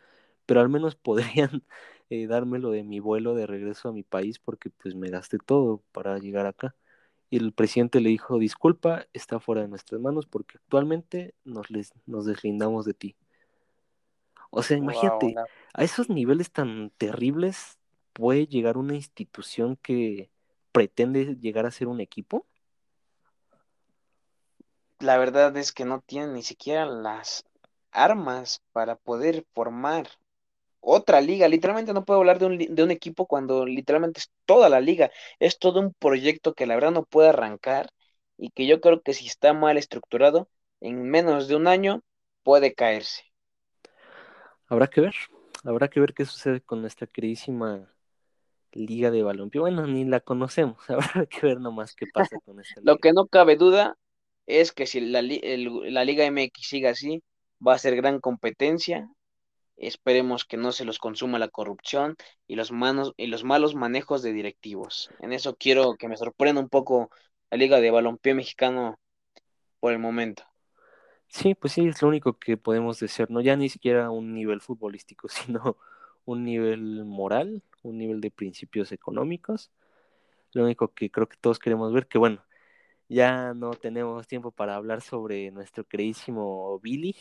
pero 0.46 0.60
al 0.60 0.68
menos 0.70 0.96
podrían 0.96 1.64
eh, 2.10 2.26
dármelo 2.28 2.70
de 2.70 2.84
mi 2.84 3.00
vuelo 3.00 3.34
de 3.34 3.46
regreso 3.48 3.88
a 3.90 3.92
mi 3.92 4.04
país 4.04 4.38
porque 4.38 4.70
pues 4.70 4.94
me 4.96 5.10
gasté 5.10 5.38
todo 5.38 5.82
para 5.92 6.18
llegar 6.18 6.46
acá. 6.46 6.76
Y 7.30 7.38
el 7.38 7.52
presidente 7.52 8.00
le 8.00 8.10
dijo, 8.10 8.38
disculpa, 8.38 9.06
está 9.12 9.40
fuera 9.40 9.62
de 9.62 9.68
nuestras 9.68 10.00
manos 10.00 10.26
porque 10.26 10.58
actualmente 10.58 11.34
nos, 11.44 11.70
les, 11.70 11.92
nos 12.06 12.26
deslindamos 12.26 12.84
de 12.84 12.94
ti. 12.94 13.16
O 14.50 14.62
sea, 14.62 14.76
Wow, 14.76 14.84
imagínate, 14.84 15.34
a 15.72 15.84
esos 15.84 16.10
niveles 16.10 16.50
tan 16.50 16.90
terribles 16.98 17.78
puede 18.12 18.46
llegar 18.46 18.76
una 18.76 18.94
institución 18.96 19.76
que 19.76 20.28
pretende 20.72 21.36
llegar 21.36 21.66
a 21.66 21.70
ser 21.70 21.86
un 21.86 22.00
equipo. 22.00 22.46
la 25.00 25.16
verdad 25.16 25.56
es 25.56 25.72
que 25.72 25.84
no 25.84 26.00
tienen 26.00 26.34
ni 26.34 26.42
siquiera 26.42 26.84
las 26.86 27.44
armas 27.90 28.62
para 28.72 28.96
poder 28.96 29.46
formar 29.54 30.06
otra 30.80 31.20
liga. 31.20 31.48
Literalmente 31.48 31.92
no 31.92 32.04
puedo 32.04 32.20
hablar 32.20 32.38
de 32.38 32.46
un, 32.46 32.58
de 32.58 32.82
un 32.82 32.90
equipo 32.90 33.26
cuando 33.26 33.66
literalmente 33.66 34.20
es 34.20 34.30
toda 34.46 34.68
la 34.68 34.80
liga. 34.80 35.10
Es 35.38 35.58
todo 35.58 35.80
un 35.80 35.94
proyecto 35.94 36.54
que 36.54 36.66
la 36.66 36.74
verdad 36.74 36.92
no 36.92 37.04
puede 37.04 37.28
arrancar 37.30 37.90
y 38.38 38.50
que 38.50 38.66
yo 38.66 38.80
creo 38.80 39.02
que 39.02 39.14
si 39.14 39.26
está 39.26 39.52
mal 39.54 39.76
estructurado, 39.78 40.48
en 40.80 41.02
menos 41.10 41.48
de 41.48 41.56
un 41.56 41.66
año 41.68 42.02
puede 42.42 42.74
caerse. 42.74 43.22
Habrá 44.68 44.88
que 44.88 45.00
ver, 45.00 45.14
habrá 45.64 45.88
que 45.88 46.00
ver 46.00 46.14
qué 46.14 46.24
sucede 46.24 46.60
con 46.62 46.80
nuestra 46.80 47.06
queridísima 47.06 47.92
liga 48.72 49.10
de 49.12 49.22
balompié. 49.22 49.60
Bueno, 49.62 49.86
ni 49.86 50.04
la 50.06 50.20
conocemos, 50.20 50.78
habrá 50.90 51.26
que 51.26 51.46
ver 51.46 51.60
nomás 51.60 51.94
qué 51.94 52.06
pasa 52.08 52.38
con 52.38 52.60
esta 52.60 52.80
Lo 52.82 52.98
liga. 52.98 52.98
que 52.98 53.12
no 53.12 53.26
cabe 53.26 53.56
duda 53.56 53.96
es 54.46 54.72
que 54.72 54.86
si 54.86 55.00
la, 55.00 55.20
el- 55.20 55.94
la 55.94 56.04
Liga 56.04 56.24
MX 56.24 56.68
sigue 56.68 56.88
así, 56.88 57.22
va 57.66 57.74
a 57.74 57.78
ser 57.78 57.96
gran 57.96 58.20
competencia. 58.20 59.08
Esperemos 59.80 60.44
que 60.44 60.58
no 60.58 60.72
se 60.72 60.84
los 60.84 60.98
consuma 60.98 61.38
la 61.38 61.48
corrupción 61.48 62.16
y 62.46 62.54
los 62.54 62.70
manos 62.70 63.14
y 63.16 63.28
los 63.28 63.44
malos 63.44 63.74
manejos 63.74 64.22
de 64.22 64.34
directivos. 64.34 65.10
En 65.20 65.32
eso 65.32 65.56
quiero 65.56 65.96
que 65.96 66.06
me 66.06 66.18
sorprenda 66.18 66.60
un 66.60 66.68
poco 66.68 67.10
la 67.50 67.56
Liga 67.56 67.80
de 67.80 67.90
Balompié 67.90 68.34
Mexicano 68.34 69.00
por 69.80 69.92
el 69.92 69.98
momento. 69.98 70.44
Sí, 71.28 71.54
pues 71.54 71.72
sí, 71.72 71.86
es 71.86 72.02
lo 72.02 72.08
único 72.08 72.38
que 72.38 72.58
podemos 72.58 73.00
desear, 73.00 73.30
no 73.30 73.40
ya 73.40 73.56
ni 73.56 73.70
siquiera 73.70 74.10
un 74.10 74.34
nivel 74.34 74.60
futbolístico, 74.60 75.28
sino 75.30 75.78
un 76.26 76.44
nivel 76.44 77.06
moral, 77.06 77.62
un 77.82 77.96
nivel 77.96 78.20
de 78.20 78.30
principios 78.30 78.92
económicos. 78.92 79.70
Lo 80.52 80.64
único 80.64 80.92
que 80.92 81.10
creo 81.10 81.26
que 81.28 81.38
todos 81.40 81.58
queremos 81.58 81.90
ver, 81.92 82.06
que 82.06 82.18
bueno, 82.18 82.44
ya 83.08 83.54
no 83.54 83.70
tenemos 83.70 84.26
tiempo 84.26 84.50
para 84.50 84.76
hablar 84.76 85.00
sobre 85.00 85.50
nuestro 85.52 85.84
queridísimo 85.84 86.78
Billy, 86.80 87.16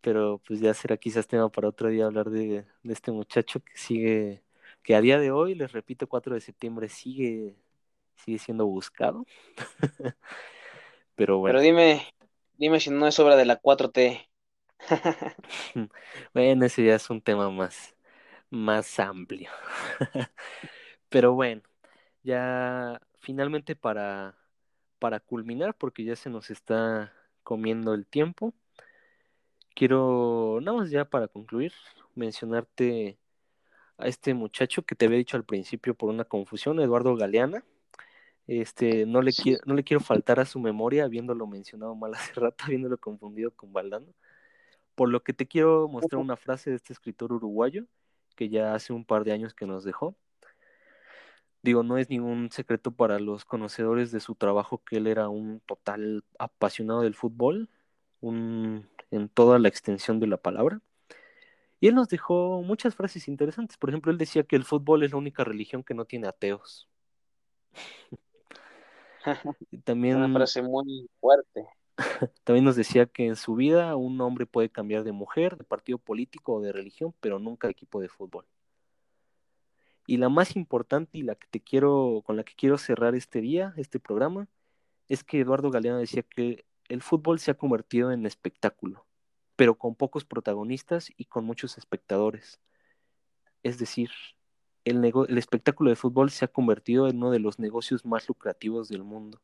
pero 0.00 0.40
pues 0.46 0.60
ya 0.60 0.74
será 0.74 0.96
quizás 0.96 1.26
tema 1.26 1.50
para 1.50 1.68
otro 1.68 1.88
día 1.88 2.06
hablar 2.06 2.30
de, 2.30 2.64
de 2.82 2.92
este 2.92 3.12
muchacho 3.12 3.60
que 3.60 3.76
sigue, 3.76 4.42
que 4.82 4.94
a 4.94 5.00
día 5.00 5.18
de 5.18 5.30
hoy, 5.30 5.54
les 5.54 5.72
repito, 5.72 6.08
4 6.08 6.34
de 6.34 6.40
septiembre 6.40 6.88
sigue, 6.88 7.56
sigue 8.16 8.38
siendo 8.38 8.66
buscado. 8.66 9.26
Pero 11.16 11.38
bueno, 11.38 11.58
Pero 11.58 11.60
dime, 11.60 12.02
dime 12.56 12.80
si 12.80 12.90
no 12.90 13.06
es 13.06 13.18
obra 13.18 13.36
de 13.36 13.44
la 13.44 13.56
4T. 13.56 14.28
bueno, 16.34 16.66
ese 16.66 16.84
ya 16.84 16.94
es 16.94 17.10
un 17.10 17.20
tema 17.20 17.50
más, 17.50 17.94
más 18.50 18.98
amplio. 19.00 19.50
Pero 21.08 21.34
bueno, 21.34 21.62
ya 22.22 23.00
finalmente 23.20 23.76
para, 23.76 24.38
para 24.98 25.20
culminar, 25.20 25.76
porque 25.76 26.04
ya 26.04 26.16
se 26.16 26.30
nos 26.30 26.50
está 26.50 27.14
comiendo 27.44 27.94
el 27.94 28.06
tiempo, 28.06 28.54
quiero, 29.78 30.58
nada 30.60 30.78
más 30.78 30.90
ya 30.90 31.04
para 31.04 31.28
concluir, 31.28 31.72
mencionarte 32.16 33.16
a 33.96 34.08
este 34.08 34.34
muchacho 34.34 34.82
que 34.82 34.96
te 34.96 35.06
había 35.06 35.18
dicho 35.18 35.36
al 35.36 35.44
principio 35.44 35.94
por 35.94 36.10
una 36.10 36.24
confusión, 36.24 36.80
Eduardo 36.80 37.14
Galeana. 37.16 37.64
Este, 38.48 39.06
no 39.06 39.22
le, 39.22 39.32
quiero, 39.32 39.60
no 39.66 39.74
le 39.74 39.84
quiero 39.84 40.00
faltar 40.00 40.40
a 40.40 40.46
su 40.46 40.58
memoria, 40.58 41.04
habiéndolo 41.04 41.46
mencionado 41.46 41.94
mal 41.94 42.12
hace 42.14 42.34
rato, 42.34 42.64
habiéndolo 42.64 42.98
confundido 42.98 43.52
con 43.52 43.72
Valdano. 43.72 44.08
Por 44.96 45.10
lo 45.10 45.22
que 45.22 45.32
te 45.32 45.46
quiero 45.46 45.86
mostrar 45.88 46.20
una 46.20 46.36
frase 46.36 46.70
de 46.70 46.76
este 46.76 46.92
escritor 46.92 47.32
uruguayo 47.32 47.84
que 48.34 48.48
ya 48.48 48.74
hace 48.74 48.92
un 48.92 49.04
par 49.04 49.22
de 49.22 49.32
años 49.32 49.54
que 49.54 49.66
nos 49.66 49.84
dejó. 49.84 50.16
Digo, 51.62 51.84
no 51.84 51.98
es 51.98 52.10
ningún 52.10 52.50
secreto 52.50 52.90
para 52.90 53.20
los 53.20 53.44
conocedores 53.44 54.10
de 54.10 54.20
su 54.20 54.34
trabajo 54.34 54.82
que 54.84 54.96
él 54.96 55.06
era 55.06 55.28
un 55.28 55.60
total 55.66 56.24
apasionado 56.38 57.02
del 57.02 57.14
fútbol, 57.14 57.68
un, 58.20 58.88
en 59.10 59.28
toda 59.28 59.58
la 59.58 59.68
extensión 59.68 60.20
de 60.20 60.26
la 60.26 60.36
palabra. 60.36 60.80
Y 61.80 61.88
él 61.88 61.94
nos 61.94 62.08
dejó 62.08 62.62
muchas 62.62 62.94
frases 62.94 63.28
interesantes. 63.28 63.76
Por 63.76 63.90
ejemplo, 63.90 64.10
él 64.10 64.18
decía 64.18 64.42
que 64.42 64.56
el 64.56 64.64
fútbol 64.64 65.04
es 65.04 65.12
la 65.12 65.18
única 65.18 65.44
religión 65.44 65.84
que 65.84 65.94
no 65.94 66.04
tiene 66.04 66.28
ateos. 66.28 66.88
También, 69.84 70.16
Una 70.16 70.38
frase 70.38 70.62
muy 70.62 71.08
fuerte. 71.20 71.66
también 72.44 72.64
nos 72.64 72.76
decía 72.76 73.06
que 73.06 73.26
en 73.26 73.36
su 73.36 73.54
vida 73.54 73.96
un 73.96 74.20
hombre 74.20 74.46
puede 74.46 74.70
cambiar 74.70 75.04
de 75.04 75.12
mujer, 75.12 75.56
de 75.56 75.64
partido 75.64 75.98
político 75.98 76.54
o 76.54 76.60
de 76.60 76.72
religión, 76.72 77.14
pero 77.20 77.38
nunca 77.38 77.66
de 77.66 77.72
equipo 77.72 78.00
de 78.00 78.08
fútbol. 78.08 78.46
Y 80.06 80.16
la 80.16 80.28
más 80.28 80.56
importante 80.56 81.18
y 81.18 81.22
la 81.22 81.34
que 81.34 81.46
te 81.50 81.60
quiero, 81.60 82.22
con 82.24 82.36
la 82.36 82.44
que 82.44 82.54
quiero 82.54 82.78
cerrar 82.78 83.14
este 83.14 83.40
día, 83.40 83.74
este 83.76 84.00
programa, 84.00 84.48
es 85.08 85.24
que 85.24 85.40
Eduardo 85.40 85.70
Galeano 85.70 85.98
decía 85.98 86.22
que 86.22 86.64
el 86.88 87.02
fútbol 87.02 87.38
se 87.40 87.50
ha 87.50 87.54
convertido 87.54 88.12
en 88.12 88.26
espectáculo. 88.26 89.06
pero 89.56 89.76
con 89.76 89.96
pocos 89.96 90.24
protagonistas 90.24 91.10
y 91.16 91.24
con 91.26 91.44
muchos 91.44 91.78
espectadores. 91.78 92.60
Es 93.62 93.78
decir, 93.78 94.10
el, 94.84 95.04
el 95.04 95.38
espectáculo 95.38 95.90
de 95.90 95.96
fútbol 95.96 96.30
se 96.30 96.44
ha 96.44 96.48
convertido 96.48 97.08
en 97.08 97.16
uno 97.18 97.30
de 97.32 97.40
los 97.40 97.58
negocios 97.58 98.04
más 98.04 98.28
lucrativos 98.28 98.88
del 98.88 99.02
mundo. 99.04 99.40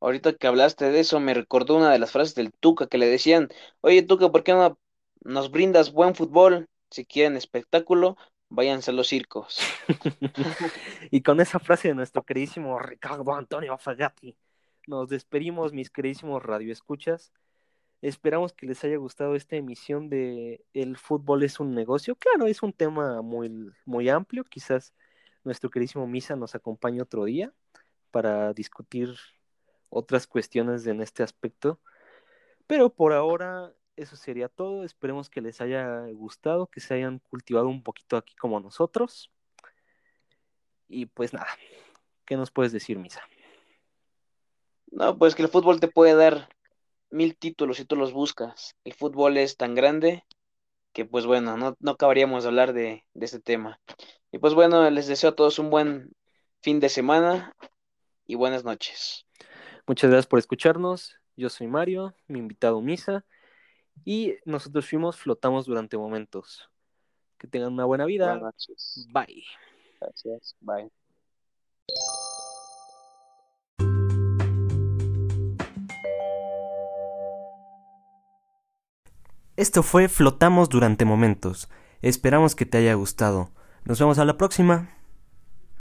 Ahorita 0.00 0.32
que 0.32 0.46
hablaste 0.46 0.90
de 0.90 1.00
eso, 1.00 1.20
me 1.20 1.34
recordó 1.34 1.76
una 1.76 1.90
de 1.92 1.98
las 1.98 2.12
frases 2.12 2.34
del 2.34 2.52
Tuca 2.52 2.86
que 2.86 2.98
le 2.98 3.06
decían, 3.06 3.48
oye 3.82 4.02
Tuca, 4.02 4.30
¿por 4.32 4.42
qué 4.42 4.52
no 4.52 4.78
nos 5.22 5.50
brindas 5.50 5.92
buen 5.92 6.14
fútbol? 6.14 6.68
Si 6.90 7.04
quieren 7.04 7.36
espectáculo, 7.36 8.16
váyanse 8.48 8.90
a 8.90 8.94
los 8.94 9.08
circos. 9.08 9.60
y 11.10 11.22
con 11.22 11.40
esa 11.40 11.58
frase 11.58 11.88
de 11.88 11.94
nuestro 11.94 12.22
queridísimo 12.22 12.78
Ricardo 12.78 13.34
Antonio 13.34 13.76
Fagati, 13.76 14.34
nos 14.90 15.08
despedimos, 15.08 15.72
mis 15.72 15.88
queridísimos 15.88 16.42
radioescuchas. 16.42 17.32
Esperamos 18.02 18.52
que 18.52 18.66
les 18.66 18.82
haya 18.84 18.96
gustado 18.96 19.36
esta 19.36 19.56
emisión 19.56 20.10
de 20.10 20.64
El 20.74 20.96
fútbol 20.96 21.44
es 21.44 21.60
un 21.60 21.74
negocio. 21.74 22.16
Claro, 22.16 22.46
es 22.46 22.62
un 22.62 22.72
tema 22.72 23.22
muy, 23.22 23.70
muy 23.86 24.08
amplio. 24.08 24.44
Quizás 24.44 24.94
nuestro 25.44 25.70
queridísimo 25.70 26.06
Misa 26.06 26.36
nos 26.36 26.54
acompañe 26.54 27.00
otro 27.00 27.24
día 27.24 27.54
para 28.10 28.52
discutir 28.52 29.14
otras 29.90 30.26
cuestiones 30.26 30.86
en 30.86 31.00
este 31.00 31.22
aspecto. 31.22 31.80
Pero 32.66 32.90
por 32.90 33.12
ahora 33.12 33.72
eso 33.96 34.16
sería 34.16 34.48
todo. 34.48 34.84
Esperemos 34.84 35.30
que 35.30 35.40
les 35.40 35.60
haya 35.60 36.06
gustado, 36.12 36.66
que 36.66 36.80
se 36.80 36.94
hayan 36.94 37.20
cultivado 37.20 37.68
un 37.68 37.82
poquito 37.82 38.16
aquí 38.16 38.34
como 38.34 38.60
nosotros. 38.60 39.30
Y 40.88 41.06
pues 41.06 41.32
nada, 41.32 41.48
¿qué 42.24 42.36
nos 42.36 42.50
puedes 42.50 42.72
decir, 42.72 42.98
Misa? 42.98 43.22
No, 44.90 45.16
pues 45.16 45.34
que 45.34 45.42
el 45.42 45.48
fútbol 45.48 45.80
te 45.80 45.88
puede 45.88 46.14
dar 46.14 46.48
mil 47.10 47.36
títulos 47.36 47.76
si 47.76 47.84
tú 47.84 47.96
los 47.96 48.12
buscas. 48.12 48.76
El 48.84 48.94
fútbol 48.94 49.36
es 49.36 49.56
tan 49.56 49.74
grande 49.74 50.24
que 50.92 51.04
pues 51.04 51.26
bueno, 51.26 51.56
no, 51.56 51.76
no 51.78 51.92
acabaríamos 51.92 52.42
de 52.42 52.48
hablar 52.48 52.72
de, 52.72 53.04
de 53.14 53.24
este 53.24 53.40
tema. 53.40 53.80
Y 54.32 54.38
pues 54.38 54.54
bueno, 54.54 54.88
les 54.90 55.06
deseo 55.06 55.30
a 55.30 55.36
todos 55.36 55.58
un 55.58 55.70
buen 55.70 56.12
fin 56.60 56.80
de 56.80 56.88
semana 56.88 57.54
y 58.26 58.34
buenas 58.34 58.64
noches. 58.64 59.26
Muchas 59.86 60.10
gracias 60.10 60.26
por 60.26 60.38
escucharnos. 60.38 61.16
Yo 61.36 61.48
soy 61.48 61.66
Mario, 61.66 62.14
mi 62.26 62.38
invitado 62.38 62.80
Misa, 62.80 63.24
y 64.04 64.34
nosotros 64.44 64.88
fuimos 64.88 65.16
Flotamos 65.16 65.66
durante 65.66 65.96
momentos. 65.96 66.70
Que 67.38 67.48
tengan 67.48 67.72
una 67.72 67.86
buena 67.86 68.04
vida. 68.04 68.26
Buenas 68.26 68.54
noches. 68.54 69.06
Bye. 69.10 69.44
Gracias. 70.00 70.54
Bye. 70.60 70.90
Esto 79.60 79.82
fue 79.82 80.08
Flotamos 80.08 80.70
durante 80.70 81.04
momentos. 81.04 81.68
Esperamos 82.00 82.54
que 82.54 82.64
te 82.64 82.78
haya 82.78 82.94
gustado. 82.94 83.50
Nos 83.84 83.98
vemos 83.98 84.18
a 84.18 84.24
la 84.24 84.38
próxima. 84.38 84.88